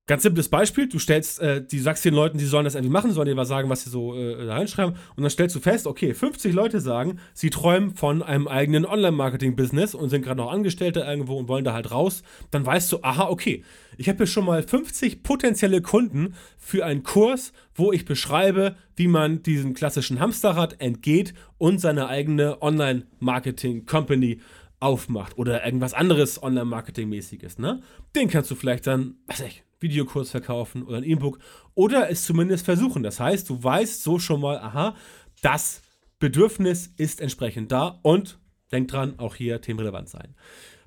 Ganz 0.08 0.22
simples 0.22 0.50
Beispiel, 0.50 0.88
du 0.88 1.00
stellst, 1.00 1.40
äh, 1.40 1.64
du 1.64 1.80
sagst 1.80 2.06
den 2.06 2.14
Leuten, 2.14 2.38
die 2.38 2.46
sollen 2.46 2.66
das 2.66 2.76
irgendwie 2.76 2.92
machen, 2.92 3.12
sollen 3.12 3.28
dir 3.28 3.38
was 3.38 3.48
sagen, 3.48 3.72
was 3.72 3.86
sie 3.86 3.90
so 3.90 4.16
äh, 4.16 4.46
da 4.46 4.54
reinschreiben 4.54 4.94
und 5.16 5.24
dann 5.24 5.32
stellst 5.32 5.56
du 5.56 5.60
fest, 5.60 5.88
okay, 5.88 6.14
50 6.14 6.54
Leute 6.54 6.80
sagen, 6.80 7.18
sie 7.34 7.50
träumen 7.50 7.96
von 7.96 8.22
einem 8.22 8.48
eigenen 8.48 8.86
Online-Marketing-Business 8.86 9.96
und 9.96 10.10
sind 10.10 10.24
gerade 10.24 10.38
noch 10.38 10.52
Angestellte 10.52 11.00
irgendwo 11.00 11.36
und 11.40 11.48
wollen 11.48 11.66
da 11.66 11.74
halt 11.74 11.90
raus, 11.90 12.22
dann 12.52 12.64
weißt 12.64 12.92
du, 12.92 13.00
aha, 13.02 13.30
okay, 13.30 13.64
ich 13.98 14.08
habe 14.08 14.18
hier 14.18 14.28
schon 14.28 14.46
mal 14.46 14.62
50 14.62 15.24
potenzielle 15.24 15.82
Kunden 15.82 16.36
für 16.60 16.86
einen 16.86 17.02
Kurs, 17.02 17.52
wo 17.74 17.92
ich 17.92 18.06
beschreibe, 18.06 18.76
wie 18.96 19.08
man 19.08 19.42
diesem 19.42 19.74
klassischen 19.74 20.20
Hamsterrad 20.20 20.82
entgeht 20.82 21.34
und 21.58 21.82
seine 21.82 22.10
eigene 22.10 22.62
Online-Marketing-Company 22.62 24.40
aufmacht 24.80 25.40
oder 25.40 25.66
irgendwas 25.66 25.96
anderes 25.96 26.44
Online-Marketing-mäßiges, 26.44 27.58
ne? 27.58 27.82
Den 28.16 28.30
kannst 28.30 28.52
du 28.52 28.56
vielleicht 28.56 28.86
dann, 28.86 29.16
weiß 29.26 29.42
ich, 29.42 29.64
Videokurs 29.80 30.32
verkaufen 30.32 30.84
oder 30.84 30.98
ein 30.98 31.04
E-Book 31.04 31.40
oder 31.74 32.10
es 32.10 32.26
zumindest 32.26 32.66
versuchen. 32.66 33.04
Das 33.04 33.20
heißt, 33.20 33.50
du 33.50 33.62
weißt 33.62 34.04
so 34.04 34.20
schon 34.20 34.42
mal, 34.42 34.58
aha, 34.60 34.96
das 35.42 35.82
Bedürfnis 36.20 36.94
ist 36.98 37.22
entsprechend 37.22 37.72
da 37.72 38.00
und 38.02 38.40
denk 38.72 38.88
dran, 38.88 39.20
auch 39.20 39.36
hier 39.36 39.62
themenrelevant 39.62 40.10
sein. 40.10 40.36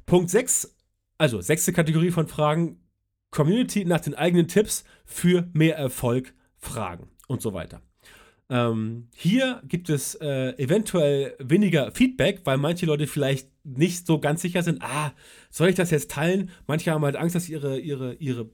Punkt 0.07 0.31
6, 0.31 0.77
also 1.19 1.41
sechste 1.41 1.73
Kategorie 1.73 2.11
von 2.11 2.29
Fragen, 2.29 2.81
Community 3.31 3.85
nach 3.85 4.01
den 4.01 4.15
eigenen 4.15 4.49
Tipps 4.49 4.85
für 5.05 5.49
mehr 5.53 5.77
Erfolg 5.77 6.35
fragen 6.57 7.09
und 7.27 7.43
so 7.43 7.53
weiter. 7.53 7.83
Ähm, 8.51 9.09
hier 9.15 9.61
gibt 9.69 9.91
es 9.91 10.15
äh, 10.15 10.53
eventuell 10.57 11.35
weniger 11.39 11.93
Feedback, 11.93 12.41
weil 12.45 12.57
manche 12.57 12.87
Leute 12.87 13.07
vielleicht 13.07 13.51
nicht 13.65 14.07
so 14.07 14.19
ganz 14.19 14.41
sicher 14.41 14.63
sind, 14.63 14.83
ah, 14.83 15.13
soll 15.51 15.69
ich 15.69 15.75
das 15.75 15.91
jetzt 15.91 16.11
teilen? 16.11 16.51
Manche 16.67 16.91
haben 16.91 17.05
halt 17.05 17.17
Angst, 17.17 17.35
dass 17.35 17.51
ihre, 17.51 17.79
ihre, 17.79 18.15
ihre 18.15 18.49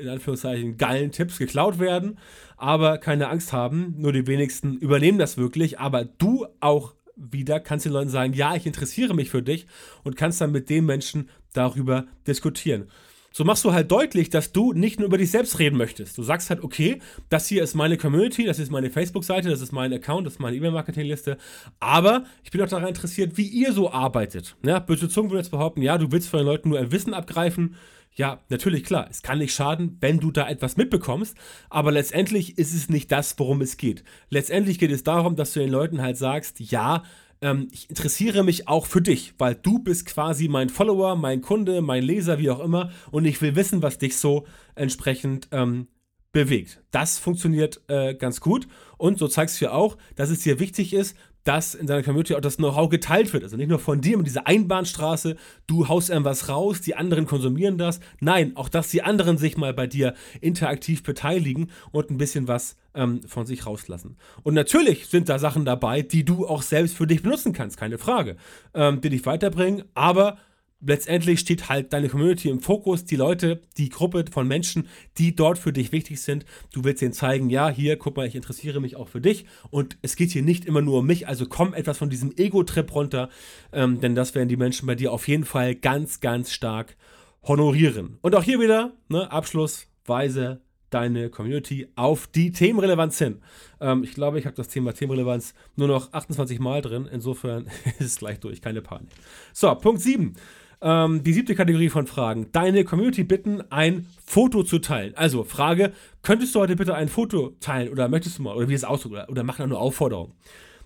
in 0.00 0.08
Anführungszeichen 0.08 0.76
geilen 0.76 1.10
Tipps 1.10 1.38
geklaut 1.38 1.78
werden, 1.78 2.18
aber 2.56 2.98
keine 2.98 3.28
Angst 3.28 3.52
haben, 3.52 3.94
nur 3.98 4.12
die 4.12 4.26
wenigsten 4.26 4.76
übernehmen 4.76 5.18
das 5.18 5.36
wirklich, 5.36 5.80
aber 5.80 6.04
du 6.04 6.46
auch 6.60 6.94
wieder 7.16 7.60
kannst 7.60 7.84
den 7.84 7.92
Leuten 7.92 8.10
sagen, 8.10 8.32
ja, 8.32 8.54
ich 8.54 8.66
interessiere 8.66 9.14
mich 9.14 9.30
für 9.30 9.42
dich 9.42 9.66
und 10.02 10.16
kannst 10.16 10.40
dann 10.40 10.52
mit 10.52 10.70
den 10.70 10.86
Menschen 10.86 11.28
darüber 11.52 12.06
diskutieren. 12.26 12.88
So 13.32 13.44
machst 13.44 13.64
du 13.64 13.72
halt 13.72 13.90
deutlich, 13.90 14.30
dass 14.30 14.52
du 14.52 14.72
nicht 14.72 14.98
nur 14.98 15.08
über 15.08 15.18
dich 15.18 15.30
selbst 15.30 15.58
reden 15.58 15.76
möchtest. 15.76 16.18
Du 16.18 16.22
sagst 16.22 16.50
halt, 16.50 16.62
okay, 16.62 17.00
das 17.30 17.48
hier 17.48 17.62
ist 17.62 17.74
meine 17.74 17.96
Community, 17.96 18.44
das 18.44 18.58
ist 18.58 18.70
meine 18.70 18.90
Facebook-Seite, 18.90 19.48
das 19.48 19.60
ist 19.60 19.72
mein 19.72 19.92
Account, 19.92 20.26
das 20.26 20.34
ist 20.34 20.40
meine 20.40 20.56
E-Mail-Marketing-Liste, 20.56 21.38
aber 21.80 22.24
ich 22.44 22.50
bin 22.50 22.60
auch 22.60 22.68
daran 22.68 22.88
interessiert, 22.88 23.36
wie 23.36 23.46
ihr 23.46 23.72
so 23.72 23.90
arbeitet. 23.90 24.56
Ja, 24.64 24.78
böse 24.78 25.08
Zungen 25.08 25.30
würden 25.30 25.40
jetzt 25.40 25.50
behaupten, 25.50 25.82
ja, 25.82 25.98
du 25.98 26.12
willst 26.12 26.28
von 26.28 26.38
den 26.38 26.46
Leuten 26.46 26.68
nur 26.68 26.78
ein 26.78 26.92
Wissen 26.92 27.14
abgreifen, 27.14 27.76
ja, 28.14 28.40
natürlich, 28.50 28.84
klar, 28.84 29.06
es 29.10 29.22
kann 29.22 29.38
nicht 29.38 29.54
schaden, 29.54 29.96
wenn 30.00 30.20
du 30.20 30.30
da 30.30 30.46
etwas 30.46 30.76
mitbekommst, 30.76 31.34
aber 31.70 31.92
letztendlich 31.92 32.58
ist 32.58 32.74
es 32.74 32.90
nicht 32.90 33.10
das, 33.10 33.38
worum 33.38 33.62
es 33.62 33.78
geht. 33.78 34.04
Letztendlich 34.28 34.78
geht 34.78 34.90
es 34.90 35.02
darum, 35.02 35.34
dass 35.34 35.54
du 35.54 35.60
den 35.60 35.70
Leuten 35.70 36.02
halt 36.02 36.18
sagst, 36.18 36.60
ja, 36.60 37.04
ähm, 37.42 37.68
ich 37.72 37.90
interessiere 37.90 38.44
mich 38.44 38.68
auch 38.68 38.86
für 38.86 39.02
dich, 39.02 39.34
weil 39.38 39.54
du 39.54 39.78
bist 39.80 40.06
quasi 40.06 40.48
mein 40.48 40.68
Follower, 40.68 41.16
mein 41.16 41.42
Kunde, 41.42 41.82
mein 41.82 42.02
Leser, 42.02 42.38
wie 42.38 42.50
auch 42.50 42.60
immer, 42.60 42.90
und 43.10 43.24
ich 43.24 43.42
will 43.42 43.56
wissen, 43.56 43.82
was 43.82 43.98
dich 43.98 44.16
so 44.16 44.46
entsprechend 44.74 45.48
ähm, 45.50 45.88
bewegt. 46.32 46.82
Das 46.90 47.18
funktioniert 47.18 47.82
äh, 47.88 48.14
ganz 48.14 48.40
gut 48.40 48.66
und 48.96 49.18
so 49.18 49.28
zeigst 49.28 49.60
du 49.60 49.66
ja 49.66 49.72
auch, 49.72 49.98
dass 50.16 50.30
es 50.30 50.40
dir 50.40 50.58
wichtig 50.58 50.94
ist, 50.94 51.16
dass 51.44 51.74
in 51.74 51.86
deiner 51.86 52.02
Community 52.02 52.34
auch 52.34 52.40
das 52.40 52.56
Know-how 52.56 52.88
geteilt 52.88 53.32
wird. 53.32 53.42
Also 53.42 53.56
nicht 53.56 53.68
nur 53.68 53.78
von 53.78 54.00
dir 54.00 54.16
mit 54.16 54.26
dieser 54.26 54.46
Einbahnstraße, 54.46 55.36
du 55.66 55.88
haust 55.88 56.10
irgendwas 56.10 56.48
raus, 56.48 56.80
die 56.80 56.94
anderen 56.94 57.26
konsumieren 57.26 57.78
das. 57.78 58.00
Nein, 58.20 58.56
auch 58.56 58.68
dass 58.68 58.88
die 58.88 59.02
anderen 59.02 59.38
sich 59.38 59.56
mal 59.56 59.74
bei 59.74 59.86
dir 59.86 60.14
interaktiv 60.40 61.02
beteiligen 61.02 61.70
und 61.90 62.10
ein 62.10 62.18
bisschen 62.18 62.48
was 62.48 62.76
ähm, 62.94 63.22
von 63.26 63.46
sich 63.46 63.66
rauslassen. 63.66 64.16
Und 64.42 64.54
natürlich 64.54 65.06
sind 65.06 65.28
da 65.28 65.38
Sachen 65.38 65.64
dabei, 65.64 66.02
die 66.02 66.24
du 66.24 66.46
auch 66.46 66.62
selbst 66.62 66.96
für 66.96 67.06
dich 67.06 67.22
benutzen 67.22 67.52
kannst, 67.52 67.76
keine 67.76 67.98
Frage, 67.98 68.36
ähm, 68.74 69.00
die 69.00 69.10
dich 69.10 69.26
weiterbringen, 69.26 69.84
aber 69.94 70.38
letztendlich 70.84 71.40
steht 71.40 71.68
halt 71.68 71.92
deine 71.92 72.08
Community 72.08 72.48
im 72.48 72.60
Fokus, 72.60 73.04
die 73.04 73.16
Leute, 73.16 73.62
die 73.78 73.88
Gruppe 73.88 74.24
von 74.30 74.46
Menschen, 74.46 74.88
die 75.18 75.34
dort 75.34 75.58
für 75.58 75.72
dich 75.72 75.92
wichtig 75.92 76.20
sind. 76.20 76.44
Du 76.72 76.84
willst 76.84 77.02
ihnen 77.02 77.12
zeigen, 77.12 77.50
ja, 77.50 77.70
hier, 77.70 77.96
guck 77.96 78.16
mal, 78.16 78.26
ich 78.26 78.34
interessiere 78.34 78.80
mich 78.80 78.96
auch 78.96 79.08
für 79.08 79.20
dich 79.20 79.46
und 79.70 79.96
es 80.02 80.16
geht 80.16 80.30
hier 80.30 80.42
nicht 80.42 80.64
immer 80.64 80.82
nur 80.82 80.98
um 80.98 81.06
mich, 81.06 81.28
also 81.28 81.46
komm 81.46 81.74
etwas 81.74 81.98
von 81.98 82.10
diesem 82.10 82.32
Ego-Trip 82.36 82.94
runter, 82.94 83.28
ähm, 83.72 84.00
denn 84.00 84.14
das 84.14 84.34
werden 84.34 84.48
die 84.48 84.56
Menschen 84.56 84.86
bei 84.86 84.94
dir 84.94 85.12
auf 85.12 85.28
jeden 85.28 85.44
Fall 85.44 85.74
ganz, 85.74 86.20
ganz 86.20 86.52
stark 86.52 86.96
honorieren. 87.44 88.18
Und 88.22 88.34
auch 88.34 88.42
hier 88.42 88.60
wieder, 88.60 88.92
ne, 89.08 89.30
abschlussweise 89.30 90.60
deine 90.92 91.30
Community 91.30 91.88
auf 91.96 92.26
die 92.26 92.52
Themenrelevanz 92.52 93.18
hin. 93.18 93.40
Ähm, 93.80 94.04
ich 94.04 94.14
glaube, 94.14 94.38
ich 94.38 94.46
habe 94.46 94.56
das 94.56 94.68
Thema 94.68 94.92
Themenrelevanz 94.92 95.54
nur 95.76 95.88
noch 95.88 96.12
28 96.12 96.60
Mal 96.60 96.82
drin. 96.82 97.08
Insofern 97.10 97.66
ist 97.98 98.00
es 98.00 98.16
gleich 98.16 98.40
durch, 98.40 98.60
keine 98.60 98.82
Panik. 98.82 99.08
So, 99.52 99.74
Punkt 99.74 100.02
7. 100.02 100.34
Ähm, 100.82 101.22
die 101.22 101.32
siebte 101.32 101.54
Kategorie 101.54 101.88
von 101.88 102.06
Fragen. 102.06 102.48
Deine 102.50 102.84
Community 102.84 103.22
bitten, 103.22 103.62
ein 103.70 104.06
Foto 104.24 104.64
zu 104.64 104.80
teilen. 104.80 105.14
Also 105.16 105.44
Frage, 105.44 105.92
könntest 106.22 106.54
du 106.54 106.60
heute 106.60 106.74
bitte 106.74 106.94
ein 106.94 107.08
Foto 107.08 107.52
teilen 107.60 107.88
oder 107.90 108.08
möchtest 108.08 108.38
du 108.38 108.42
mal, 108.42 108.56
oder 108.56 108.68
wie 108.68 108.74
es 108.74 108.84
aussieht, 108.84 109.12
oder, 109.12 109.28
oder 109.28 109.44
mach 109.44 109.60
eine 109.60 109.78
Aufforderung. 109.78 110.32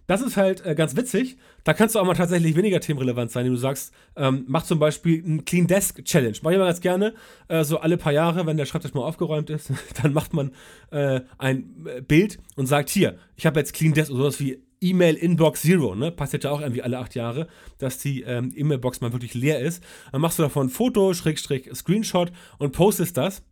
Das 0.07 0.21
ist 0.21 0.37
halt 0.37 0.65
äh, 0.65 0.75
ganz 0.75 0.97
witzig. 0.97 1.37
Da 1.65 1.75
kannst 1.75 1.95
du 1.95 1.99
auch 1.99 2.05
mal 2.05 2.15
tatsächlich 2.15 2.55
weniger 2.57 2.79
themenrelevant 2.81 3.31
sein, 3.31 3.45
wenn 3.45 3.53
du 3.53 3.59
sagst, 3.59 3.93
ähm, 4.15 4.45
mach 4.47 4.63
zum 4.65 4.79
Beispiel 4.79 5.23
ein 5.25 5.45
Clean 5.45 5.67
Desk 5.67 6.05
Challenge. 6.05 6.37
Mach 6.43 6.53
ich 6.53 6.59
mal 6.59 6.67
ganz 6.67 6.81
gerne, 6.81 7.15
äh, 7.49 7.65
so 7.65 7.79
alle 7.79 7.97
paar 7.97 8.13
Jahre, 8.13 8.47
wenn 8.47 8.57
der 8.57 8.67
Schreibtisch 8.67 8.95
mal 8.95 9.03
aufgeräumt 9.03 9.51
ist, 9.51 9.73
dann 10.03 10.13
macht 10.13 10.33
man 10.33 10.53
äh, 10.91 11.23
ein 11.39 11.87
äh, 11.87 12.01
Bild 12.03 12.39
und 12.55 12.67
sagt, 12.67 12.89
hier, 12.89 13.19
ich 13.35 13.47
habe 13.47 13.59
jetzt 13.59 13.73
Clean 13.73 13.95
Desk 13.95 14.11
oder 14.11 14.23
sowas 14.23 14.41
wie 14.41 14.63
E-Mail-Inbox 14.81 15.63
Zero, 15.63 15.95
ne? 15.95 16.11
Passiert 16.11 16.45
ja 16.45 16.51
auch 16.51 16.61
irgendwie 16.61 16.83
alle 16.83 16.99
acht 16.99 17.15
Jahre, 17.15 17.49
dass 17.79 17.99
die 17.99 18.23
ähm, 18.23 18.53
E-Mail-Box 18.55 19.01
mal 19.01 19.13
wirklich 19.13 19.35
leer 19.35 19.61
ist. 19.61 19.83
Dann 20.13 20.21
machst 20.21 20.39
du 20.39 20.43
davon 20.43 20.67
ein 20.67 20.71
Foto, 20.71 21.15
Schrägstrich, 21.15 21.69
Screenshot 21.75 22.33
und 22.59 22.73
postest 22.73 23.17
das 23.17 23.43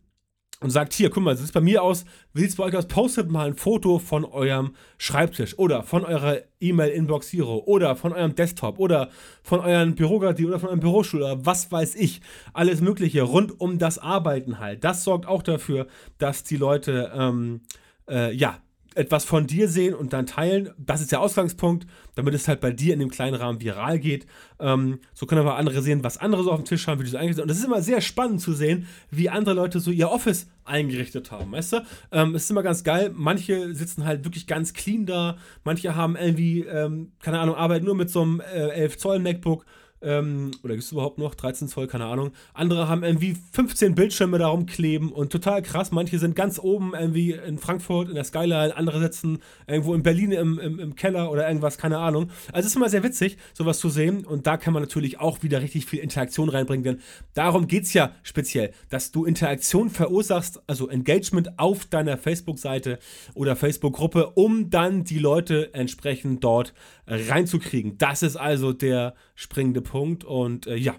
und 0.61 0.69
sagt, 0.69 0.93
hier, 0.93 1.09
guck 1.09 1.23
mal, 1.23 1.31
das 1.31 1.43
ist 1.43 1.51
bei 1.51 1.61
mir 1.61 1.83
aus, 1.83 2.05
wie 2.33 2.41
sieht 2.41 2.51
es 2.51 2.55
bei 2.55 2.63
euch 2.63 2.75
aus? 2.75 2.87
Postet 2.87 3.29
mal 3.29 3.47
ein 3.47 3.55
Foto 3.55 3.99
von 3.99 4.23
eurem 4.23 4.73
Schreibtisch 4.97 5.57
oder 5.59 5.83
von 5.83 6.05
eurer 6.05 6.39
E-Mail-Inbox 6.61 7.29
Zero 7.29 7.61
oder 7.65 7.95
von 7.95 8.13
eurem 8.13 8.35
Desktop 8.35 8.79
oder 8.79 9.09
von 9.43 9.59
euren 9.59 9.95
Bürogardinen 9.95 10.51
oder 10.51 10.59
von 10.59 10.69
eurem 10.69 10.79
Bürostuhl 10.79 11.23
oder 11.23 11.45
was 11.45 11.71
weiß 11.71 11.95
ich. 11.95 12.21
Alles 12.53 12.79
Mögliche 12.81 13.23
rund 13.23 13.59
um 13.59 13.79
das 13.79 13.99
Arbeiten 13.99 14.59
halt. 14.59 14.83
Das 14.83 15.03
sorgt 15.03 15.27
auch 15.27 15.43
dafür, 15.43 15.87
dass 16.17 16.43
die 16.43 16.57
Leute, 16.57 17.11
ähm, 17.13 17.61
äh, 18.09 18.33
ja, 18.33 18.59
etwas 18.95 19.25
von 19.25 19.45
dir 19.45 19.67
sehen 19.67 19.93
und 19.93 20.13
dann 20.13 20.25
teilen. 20.25 20.71
Das 20.77 21.01
ist 21.01 21.11
der 21.11 21.21
Ausgangspunkt, 21.21 21.85
damit 22.15 22.33
es 22.33 22.47
halt 22.47 22.61
bei 22.61 22.71
dir 22.71 22.93
in 22.93 22.99
dem 22.99 23.09
kleinen 23.09 23.35
Rahmen 23.35 23.61
viral 23.61 23.99
geht. 23.99 24.25
Ähm, 24.59 24.99
so 25.13 25.25
können 25.25 25.41
aber 25.41 25.57
andere 25.57 25.81
sehen, 25.81 26.03
was 26.03 26.17
andere 26.17 26.43
so 26.43 26.51
auf 26.51 26.59
dem 26.59 26.65
Tisch 26.65 26.87
haben, 26.87 26.99
wie 26.99 27.03
die 27.03 27.09
so 27.09 27.17
eingerichtet 27.17 27.43
Und 27.43 27.49
das 27.49 27.57
ist 27.57 27.65
immer 27.65 27.81
sehr 27.81 28.01
spannend 28.01 28.41
zu 28.41 28.53
sehen, 28.53 28.87
wie 29.11 29.29
andere 29.29 29.53
Leute 29.53 29.79
so 29.79 29.91
ihr 29.91 30.09
Office 30.09 30.47
eingerichtet 30.63 31.31
haben, 31.31 31.51
weißt 31.51 31.73
du? 31.73 31.85
Ähm, 32.11 32.35
es 32.35 32.45
ist 32.45 32.51
immer 32.51 32.63
ganz 32.63 32.83
geil. 32.83 33.11
Manche 33.13 33.75
sitzen 33.75 34.05
halt 34.05 34.23
wirklich 34.23 34.47
ganz 34.47 34.73
clean 34.73 35.05
da. 35.05 35.37
Manche 35.63 35.95
haben 35.95 36.15
irgendwie, 36.15 36.61
ähm, 36.61 37.11
keine 37.21 37.39
Ahnung, 37.39 37.55
arbeiten 37.55 37.85
nur 37.85 37.95
mit 37.95 38.09
so 38.09 38.21
einem 38.21 38.39
äh, 38.39 38.69
11 38.69 38.97
Zoll 38.97 39.19
MacBook 39.19 39.65
ähm, 40.05 40.51
oder 40.63 40.75
gibt 40.75 40.83
es 40.85 40.91
überhaupt 40.91 41.17
noch 41.17 41.35
13 41.35 41.67
Zoll, 41.67 41.87
keine 41.87 42.05
Ahnung. 42.05 42.31
Andere 42.53 42.87
haben 42.87 43.03
irgendwie 43.03 43.35
15 43.51 43.95
Bildschirme 43.95 44.37
darum 44.37 44.67
kleben 44.67 45.11
und 45.11 45.31
total 45.31 45.61
krass. 45.61 45.91
Manche 45.91 46.19
sind 46.19 46.35
ganz 46.35 46.59
oben 46.59 46.93
irgendwie 46.97 47.31
in 47.31 47.57
Frankfurt 47.57 48.09
in 48.09 48.15
der 48.15 48.23
Skyline, 48.23 48.75
andere 48.75 48.99
sitzen 48.99 49.39
irgendwo 49.67 49.93
in 49.95 50.03
Berlin 50.03 50.31
im, 50.31 50.59
im, 50.59 50.79
im 50.79 50.95
Keller 50.95 51.31
oder 51.31 51.47
irgendwas, 51.47 51.77
keine 51.77 51.97
Ahnung. 51.97 52.29
Also 52.53 52.67
es 52.67 52.67
ist 52.67 52.75
immer 52.75 52.89
sehr 52.89 53.03
witzig, 53.03 53.37
sowas 53.53 53.79
zu 53.79 53.89
sehen 53.89 54.25
und 54.25 54.45
da 54.45 54.57
kann 54.57 54.73
man 54.73 54.83
natürlich 54.83 55.19
auch 55.19 55.41
wieder 55.41 55.61
richtig 55.61 55.85
viel 55.85 55.99
Interaktion 55.99 56.49
reinbringen, 56.49 56.83
denn 56.83 56.99
darum 57.33 57.67
geht 57.67 57.83
es 57.83 57.93
ja 57.93 58.11
speziell, 58.23 58.71
dass 58.89 59.11
du 59.11 59.25
Interaktion 59.25 59.89
verursachst, 59.89 60.61
also 60.67 60.87
Engagement 60.87 61.57
auf 61.57 61.85
deiner 61.85 62.17
Facebook-Seite 62.17 62.99
oder 63.33 63.55
Facebook-Gruppe, 63.55 64.31
um 64.35 64.69
dann 64.69 65.03
die 65.03 65.19
Leute 65.19 65.73
entsprechend 65.73 66.43
dort 66.43 66.73
reinzukriegen. 67.07 67.97
Das 67.97 68.23
ist 68.23 68.35
also 68.35 68.73
der 68.73 69.15
springende 69.35 69.81
Punkt 69.81 70.23
und 70.23 70.67
äh, 70.67 70.75
ja, 70.75 70.95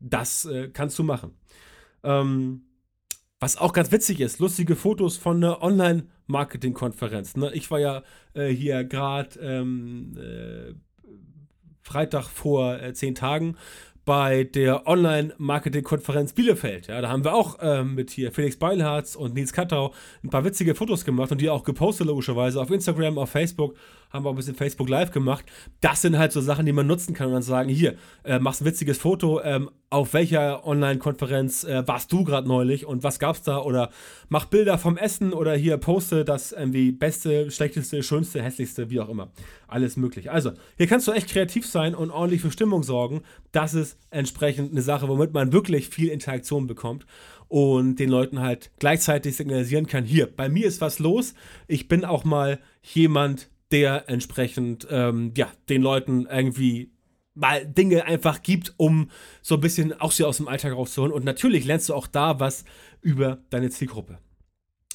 das 0.00 0.44
äh, 0.44 0.68
kannst 0.68 0.98
du 0.98 1.02
machen. 1.02 1.38
Ähm, 2.02 2.62
Was 3.40 3.56
auch 3.56 3.72
ganz 3.72 3.90
witzig 3.92 4.20
ist, 4.20 4.38
lustige 4.38 4.76
Fotos 4.76 5.16
von 5.16 5.36
einer 5.36 5.62
Online-Marketing-Konferenz. 5.62 7.36
Ne? 7.36 7.52
Ich 7.54 7.70
war 7.70 7.78
ja 7.78 8.02
äh, 8.34 8.48
hier 8.48 8.84
gerade 8.84 9.38
ähm, 9.40 10.16
äh, 10.16 10.74
Freitag 11.82 12.24
vor 12.28 12.80
äh, 12.80 12.94
zehn 12.94 13.14
Tagen 13.14 13.56
bei 14.06 14.44
der 14.44 14.86
Online-Marketing-Konferenz 14.86 16.32
Bielefeld. 16.32 16.86
Ja, 16.86 17.00
da 17.00 17.08
haben 17.08 17.24
wir 17.24 17.34
auch 17.34 17.58
ähm, 17.60 17.96
mit 17.96 18.10
hier 18.10 18.30
Felix 18.30 18.56
Beilharz 18.56 19.16
und 19.16 19.34
Nils 19.34 19.52
Kattau 19.52 19.92
ein 20.22 20.30
paar 20.30 20.44
witzige 20.44 20.76
Fotos 20.76 21.04
gemacht 21.04 21.32
und 21.32 21.40
die 21.40 21.50
auch 21.50 21.64
gepostet, 21.64 22.06
logischerweise, 22.06 22.60
auf 22.60 22.70
Instagram, 22.70 23.18
auf 23.18 23.30
Facebook. 23.30 23.74
Haben 24.10 24.24
wir 24.24 24.28
auch 24.28 24.34
ein 24.34 24.36
bisschen 24.36 24.54
Facebook 24.54 24.88
Live 24.88 25.10
gemacht. 25.10 25.44
Das 25.80 26.02
sind 26.02 26.16
halt 26.16 26.30
so 26.30 26.40
Sachen, 26.40 26.64
die 26.64 26.72
man 26.72 26.86
nutzen 26.86 27.14
kann 27.14 27.26
und 27.26 27.32
dann 27.32 27.42
sagen: 27.42 27.68
Hier, 27.68 27.96
äh, 28.22 28.38
machst 28.38 28.62
ein 28.62 28.64
witziges 28.64 28.96
Foto, 28.96 29.42
ähm, 29.42 29.70
auf 29.90 30.14
welcher 30.14 30.66
Online-Konferenz 30.66 31.64
äh, 31.64 31.86
warst 31.86 32.12
du 32.12 32.24
gerade 32.24 32.46
neulich 32.46 32.86
und 32.86 33.02
was 33.02 33.18
gab's 33.18 33.42
da? 33.42 33.58
Oder 33.58 33.90
mach 34.28 34.46
Bilder 34.46 34.78
vom 34.78 34.96
Essen 34.96 35.32
oder 35.32 35.54
hier 35.54 35.76
poste 35.78 36.24
das 36.24 36.52
irgendwie 36.52 36.92
beste, 36.92 37.50
schlechteste, 37.50 38.02
schönste, 38.02 38.42
hässlichste, 38.42 38.90
wie 38.90 39.00
auch 39.00 39.08
immer. 39.08 39.28
Alles 39.68 39.96
möglich. 39.96 40.30
Also, 40.30 40.52
hier 40.76 40.86
kannst 40.86 41.08
du 41.08 41.12
echt 41.12 41.28
kreativ 41.28 41.66
sein 41.66 41.94
und 41.94 42.10
ordentlich 42.10 42.40
für 42.40 42.50
Stimmung 42.50 42.84
sorgen. 42.84 43.22
Das 43.56 43.72
ist 43.72 43.98
entsprechend 44.10 44.72
eine 44.72 44.82
Sache, 44.82 45.08
womit 45.08 45.32
man 45.32 45.50
wirklich 45.50 45.88
viel 45.88 46.10
Interaktion 46.10 46.66
bekommt 46.66 47.06
und 47.48 47.96
den 47.96 48.10
Leuten 48.10 48.40
halt 48.40 48.70
gleichzeitig 48.78 49.34
signalisieren 49.34 49.86
kann, 49.86 50.04
hier, 50.04 50.26
bei 50.26 50.50
mir 50.50 50.66
ist 50.66 50.82
was 50.82 50.98
los. 50.98 51.32
Ich 51.66 51.88
bin 51.88 52.04
auch 52.04 52.24
mal 52.24 52.60
jemand, 52.82 53.48
der 53.70 54.10
entsprechend, 54.10 54.86
ähm, 54.90 55.32
ja, 55.38 55.50
den 55.70 55.80
Leuten 55.80 56.26
irgendwie 56.26 56.90
mal 57.32 57.64
Dinge 57.64 58.04
einfach 58.04 58.42
gibt, 58.42 58.74
um 58.76 59.10
so 59.40 59.54
ein 59.54 59.62
bisschen 59.62 59.98
auch 60.02 60.12
sie 60.12 60.24
aus 60.24 60.36
dem 60.36 60.48
Alltag 60.48 60.74
rauszuholen. 60.74 61.14
Und 61.14 61.24
natürlich 61.24 61.64
lernst 61.64 61.88
du 61.88 61.94
auch 61.94 62.08
da 62.08 62.38
was 62.38 62.66
über 63.00 63.38
deine 63.48 63.70
Zielgruppe. 63.70 64.18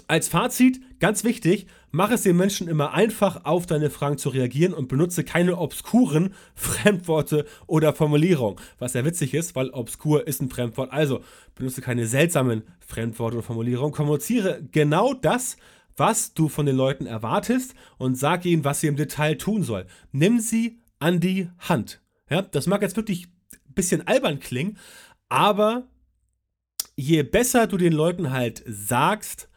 Als 0.08 0.30
Fazit, 0.30 0.80
ganz 0.99 1.23
wichtig, 1.23 1.67
mach 1.91 2.12
es 2.12 2.23
den 2.23 2.38
Menschen 2.38 2.67
immer 2.67 2.93
einfach, 2.93 3.45
auf 3.45 3.65
deine 3.65 3.89
Fragen 3.89 4.17
zu 4.17 4.30
reagieren 4.30 4.73
und 4.73 4.88
benutze 4.88 5.23
keine 5.23 5.58
obskuren 5.58 6.34
Fremdworte 6.56 7.45
oder 7.67 7.93
Formulierungen. 7.93 8.60
Was 8.80 8.93
sehr 8.93 9.06
witzig 9.06 9.34
ist, 9.34 9.56
weil 9.56 9.69
obskur 9.69 10.27
ist 10.27 10.41
ein 10.41 10.49
Fremdwort. 10.49 10.91
Also 10.91 11.21
benutze 11.56 11.82
keine 11.82 12.08
seltsamen 12.08 12.63
Fremdworte 12.80 13.38
oder 13.38 13.45
Formulierungen. 13.45 13.93
Kommuniziere 13.93 14.62
genau 14.71 15.13
das, 15.13 15.58
was 15.97 16.34
du 16.34 16.47
von 16.47 16.65
den 16.65 16.75
Leuten 16.75 17.06
erwartest 17.06 17.75
und 17.97 18.17
sag 18.17 18.45
ihnen, 18.45 18.63
was 18.63 18.80
sie 18.80 18.88
im 18.88 18.95
Detail 18.95 19.36
tun 19.36 19.63
soll. 19.63 19.86
Nimm 20.12 20.39
sie 20.39 20.80
an 20.99 21.19
die 21.19 21.49
Hand. 21.60 22.01
Ja, 22.30 22.41
das 22.41 22.65
mag 22.65 22.82
jetzt 22.82 22.95
wirklich 22.95 23.27
ein 23.51 23.73
bisschen 23.73 24.08
albern 24.08 24.39
klingen, 24.39 24.77
aber 25.27 25.88
je 26.95 27.23
besser 27.23 27.67
du 27.67 27.77
den 27.77 27.93
Leuten 27.93 28.32
halt 28.32 28.63
sagst, 28.65 29.49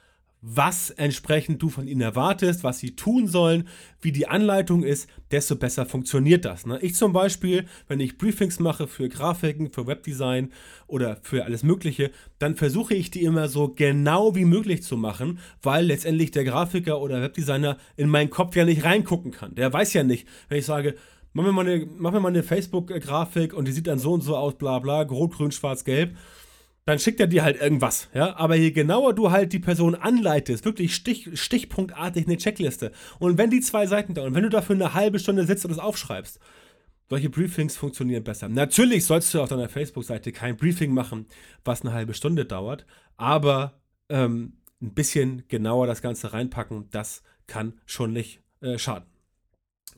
was 0.46 0.90
entsprechend 0.90 1.62
du 1.62 1.70
von 1.70 1.88
ihnen 1.88 2.02
erwartest, 2.02 2.64
was 2.64 2.78
sie 2.78 2.94
tun 2.94 3.26
sollen, 3.28 3.66
wie 4.02 4.12
die 4.12 4.28
Anleitung 4.28 4.82
ist, 4.82 5.08
desto 5.30 5.56
besser 5.56 5.86
funktioniert 5.86 6.44
das. 6.44 6.66
Ne? 6.66 6.78
Ich 6.82 6.94
zum 6.96 7.14
Beispiel, 7.14 7.64
wenn 7.88 7.98
ich 7.98 8.18
Briefings 8.18 8.60
mache 8.60 8.86
für 8.86 9.08
Grafiken, 9.08 9.72
für 9.72 9.86
Webdesign 9.86 10.52
oder 10.86 11.16
für 11.22 11.46
alles 11.46 11.62
Mögliche, 11.62 12.10
dann 12.38 12.56
versuche 12.56 12.94
ich 12.94 13.10
die 13.10 13.22
immer 13.22 13.48
so 13.48 13.68
genau 13.68 14.34
wie 14.34 14.44
möglich 14.44 14.82
zu 14.82 14.98
machen, 14.98 15.38
weil 15.62 15.86
letztendlich 15.86 16.30
der 16.30 16.44
Grafiker 16.44 17.00
oder 17.00 17.22
Webdesigner 17.22 17.78
in 17.96 18.10
meinen 18.10 18.28
Kopf 18.28 18.54
ja 18.54 18.66
nicht 18.66 18.84
reingucken 18.84 19.30
kann. 19.30 19.54
Der 19.54 19.72
weiß 19.72 19.94
ja 19.94 20.04
nicht, 20.04 20.28
wenn 20.50 20.58
ich 20.58 20.66
sage, 20.66 20.94
mach 21.32 21.42
mir 21.42 21.52
mal 21.52 21.66
eine, 21.66 22.26
eine 22.28 22.42
Facebook-Grafik 22.42 23.54
und 23.54 23.66
die 23.66 23.72
sieht 23.72 23.86
dann 23.86 23.98
so 23.98 24.12
und 24.12 24.20
so 24.20 24.36
aus, 24.36 24.58
bla 24.58 24.78
bla, 24.78 25.02
rot, 25.04 25.32
grün, 25.32 25.52
schwarz, 25.52 25.84
gelb 25.84 26.14
dann 26.86 26.98
schickt 26.98 27.20
er 27.20 27.26
dir 27.26 27.42
halt 27.42 27.60
irgendwas, 27.60 28.08
ja. 28.12 28.36
Aber 28.36 28.56
je 28.56 28.70
genauer 28.70 29.14
du 29.14 29.30
halt 29.30 29.52
die 29.52 29.58
Person 29.58 29.94
anleitest, 29.94 30.64
wirklich 30.64 30.94
stich, 30.94 31.30
stichpunktartig 31.34 32.26
eine 32.26 32.36
Checkliste. 32.36 32.92
Und 33.18 33.38
wenn 33.38 33.50
die 33.50 33.60
zwei 33.60 33.86
Seiten 33.86 34.14
dauern, 34.14 34.34
wenn 34.34 34.42
du 34.42 34.50
dafür 34.50 34.74
eine 34.74 34.94
halbe 34.94 35.18
Stunde 35.18 35.46
sitzt 35.46 35.64
und 35.64 35.70
das 35.70 35.78
aufschreibst, 35.78 36.38
solche 37.08 37.30
Briefings 37.30 37.76
funktionieren 37.76 38.24
besser. 38.24 38.48
Natürlich 38.48 39.04
sollst 39.04 39.32
du 39.34 39.40
auf 39.40 39.48
deiner 39.48 39.68
Facebook-Seite 39.68 40.32
kein 40.32 40.56
Briefing 40.56 40.92
machen, 40.92 41.26
was 41.64 41.82
eine 41.82 41.92
halbe 41.92 42.14
Stunde 42.14 42.44
dauert, 42.44 42.86
aber 43.16 43.80
ähm, 44.08 44.54
ein 44.80 44.94
bisschen 44.94 45.44
genauer 45.48 45.86
das 45.86 46.02
Ganze 46.02 46.32
reinpacken, 46.32 46.88
das 46.90 47.22
kann 47.46 47.74
schon 47.86 48.12
nicht 48.12 48.40
äh, 48.60 48.78
schaden. 48.78 49.13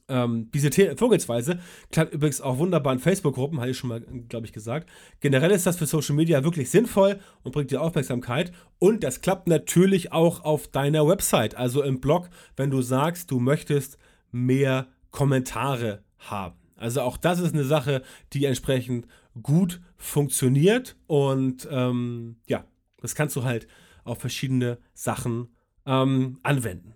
Ähm, 0.08 0.50
diese 0.52 0.70
Vorgehensweise 0.96 1.58
klappt 1.90 2.14
übrigens 2.14 2.40
auch 2.40 2.58
wunderbar 2.58 2.92
in 2.92 3.00
Facebook-Gruppen, 3.00 3.60
hatte 3.60 3.70
ich 3.70 3.78
schon 3.78 3.88
mal, 3.88 4.00
glaube 4.28 4.46
ich, 4.46 4.52
gesagt. 4.52 4.88
Generell 5.20 5.50
ist 5.50 5.66
das 5.66 5.76
für 5.76 5.86
Social 5.86 6.14
Media 6.14 6.44
wirklich 6.44 6.70
sinnvoll 6.70 7.18
und 7.42 7.52
bringt 7.52 7.72
dir 7.72 7.82
Aufmerksamkeit. 7.82 8.52
Und 8.78 9.02
das 9.02 9.20
klappt 9.20 9.48
natürlich 9.48 10.12
auch 10.12 10.44
auf 10.44 10.68
deiner 10.68 11.08
Website, 11.08 11.56
also 11.56 11.82
im 11.82 12.00
Blog, 12.00 12.28
wenn 12.56 12.70
du 12.70 12.82
sagst, 12.82 13.30
du 13.30 13.40
möchtest 13.40 13.98
mehr 14.30 14.86
Kommentare 15.10 16.04
haben. 16.18 16.56
Also 16.76 17.00
auch 17.00 17.16
das 17.16 17.40
ist 17.40 17.54
eine 17.54 17.64
Sache, 17.64 18.02
die 18.32 18.44
entsprechend 18.44 19.06
gut 19.42 19.80
funktioniert. 19.96 20.96
Und 21.06 21.66
ähm, 21.70 22.36
ja, 22.46 22.64
das 23.00 23.14
kannst 23.14 23.34
du 23.34 23.44
halt 23.44 23.66
auf 24.04 24.18
verschiedene 24.18 24.78
Sachen 24.94 25.48
ähm, 25.86 26.38
anwenden. 26.42 26.95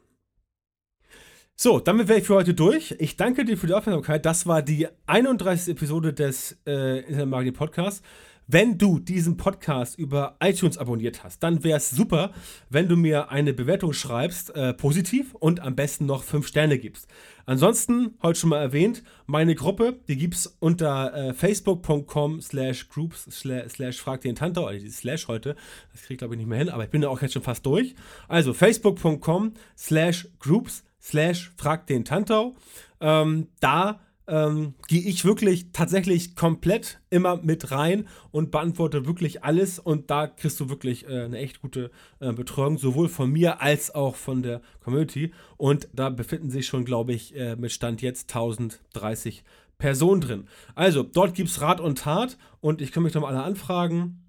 So, 1.63 1.79
damit 1.79 2.09
wäre 2.09 2.21
ich 2.21 2.27
für 2.27 2.37
heute 2.37 2.55
durch. 2.55 2.95
Ich 3.01 3.19
danke 3.19 3.45
dir 3.45 3.59
für 3.59 3.67
die 3.67 3.75
Aufmerksamkeit. 3.75 4.25
Das 4.25 4.47
war 4.47 4.63
die 4.63 4.89
31. 5.05 5.75
Episode 5.75 6.15
des 6.15 6.57
äh, 6.67 7.01
Internet 7.01 7.29
Marketing 7.29 7.53
Podcasts. 7.53 8.01
Wenn 8.47 8.79
du 8.79 8.99
diesen 8.99 9.37
Podcast 9.37 9.99
über 9.99 10.39
iTunes 10.43 10.79
abonniert 10.79 11.23
hast, 11.23 11.43
dann 11.43 11.63
wäre 11.63 11.77
es 11.77 11.91
super, 11.91 12.33
wenn 12.71 12.89
du 12.89 12.97
mir 12.97 13.31
eine 13.31 13.53
Bewertung 13.53 13.93
schreibst, 13.93 14.57
äh, 14.57 14.73
positiv 14.73 15.35
und 15.35 15.61
am 15.61 15.77
besten 15.77 16.07
noch 16.07 16.23
5 16.23 16.47
Sterne 16.47 16.79
gibst. 16.79 17.09
Ansonsten, 17.45 18.15
heute 18.23 18.41
schon 18.41 18.49
mal 18.51 18.63
erwähnt, 18.63 19.03
meine 19.27 19.55
Gruppe, 19.55 20.01
die 20.09 20.17
gibt 20.17 20.37
es 20.37 20.57
unter 20.61 21.13
äh, 21.13 21.35
facebook.com 21.35 22.41
slash 22.41 22.89
groups 22.89 23.29
slash 23.31 24.01
frag 24.01 24.23
den 24.23 24.35
Tante, 24.35 24.63
oder 24.63 24.73
die 24.73 24.89
slash 24.89 25.29
heute, 25.29 25.57
das 25.93 26.01
kriege 26.01 26.15
ich 26.15 26.19
glaube 26.19 26.37
ich 26.37 26.39
nicht 26.39 26.49
mehr 26.49 26.59
hin, 26.59 26.71
aber 26.71 26.85
ich 26.85 26.91
bin 26.91 27.03
da 27.03 27.09
auch 27.09 27.21
jetzt 27.21 27.35
schon 27.35 27.43
fast 27.43 27.67
durch. 27.67 27.95
Also 28.29 28.55
facebook.com 28.55 29.53
slash 29.77 30.27
groups 30.39 30.85
slash 31.01 31.53
frag 31.57 31.87
den 31.87 32.05
Tantau. 32.05 32.57
Ähm, 33.01 33.49
da 33.61 34.01
ähm, 34.31 34.75
gehe 34.87 35.01
ich 35.01 35.25
wirklich 35.25 35.73
tatsächlich 35.73 36.37
komplett 36.37 37.01
immer 37.11 37.39
mit 37.43 37.73
rein 37.73 38.07
und 38.31 38.53
beantworte 38.53 39.05
wirklich 39.05 39.43
alles 39.43 39.81
und 39.81 40.11
da 40.11 40.29
kriegst 40.29 40.61
du 40.61 40.69
wirklich 40.69 41.09
äh, 41.09 41.25
eine 41.25 41.39
echt 41.39 41.61
gute 41.61 41.91
äh, 42.21 42.33
Betreuung, 42.33 42.79
sowohl 42.79 43.09
von 43.09 43.31
mir 43.31 43.61
als 43.61 43.93
auch 43.93 44.15
von 44.15 44.43
der 44.43 44.63
Community 44.85 45.33
und 45.57 45.89
da 45.93 46.11
befinden 46.11 46.51
sich 46.51 46.67
schon, 46.67 46.85
glaube 46.85 47.13
ich, 47.13 47.35
äh, 47.35 47.57
mit 47.57 47.73
Stand 47.73 48.03
jetzt 48.03 48.31
1030 48.31 49.43
Personen 49.79 50.21
drin. 50.21 50.45
Also, 50.77 51.03
dort 51.03 51.35
gibt 51.35 51.49
es 51.49 51.61
Rat 51.61 51.81
und 51.81 51.99
Tat 51.99 52.39
und 52.61 52.81
ich 52.81 52.93
kann 52.93 53.03
mich 53.03 53.15
nochmal 53.15 53.35
alle 53.35 53.43
anfragen. 53.43 54.25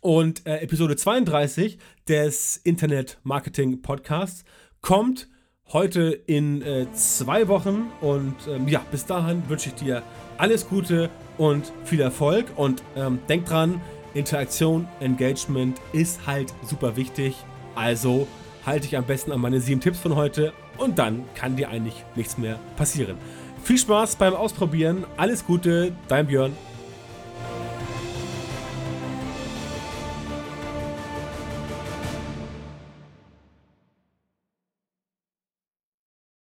Und 0.00 0.44
äh, 0.46 0.58
Episode 0.58 0.96
32 0.96 1.78
des 2.08 2.56
Internet 2.56 3.20
Marketing 3.22 3.82
Podcasts 3.82 4.44
kommt 4.80 5.28
heute 5.72 6.18
in 6.26 6.62
äh, 6.62 6.86
zwei 6.92 7.48
Wochen. 7.48 7.90
Und 8.00 8.34
ähm, 8.48 8.68
ja, 8.68 8.82
bis 8.90 9.06
dahin 9.06 9.48
wünsche 9.48 9.68
ich 9.68 9.74
dir 9.74 10.02
alles 10.38 10.68
Gute 10.68 11.10
und 11.38 11.72
viel 11.84 12.00
Erfolg. 12.00 12.46
Und 12.56 12.82
ähm, 12.96 13.18
denk 13.28 13.46
dran, 13.46 13.80
Interaktion, 14.14 14.88
Engagement 15.00 15.80
ist 15.92 16.26
halt 16.26 16.54
super 16.62 16.96
wichtig. 16.96 17.36
Also 17.74 18.26
halte 18.64 18.82
dich 18.82 18.96
am 18.96 19.04
besten 19.04 19.32
an 19.32 19.40
meine 19.40 19.60
sieben 19.60 19.80
Tipps 19.80 19.98
von 19.98 20.16
heute 20.16 20.52
und 20.78 20.98
dann 20.98 21.24
kann 21.34 21.56
dir 21.56 21.68
eigentlich 21.68 22.04
nichts 22.14 22.38
mehr 22.38 22.58
passieren. 22.76 23.16
Viel 23.62 23.78
Spaß 23.78 24.16
beim 24.16 24.34
Ausprobieren. 24.34 25.04
Alles 25.16 25.44
Gute, 25.44 25.92
dein 26.08 26.26
Björn. 26.26 26.52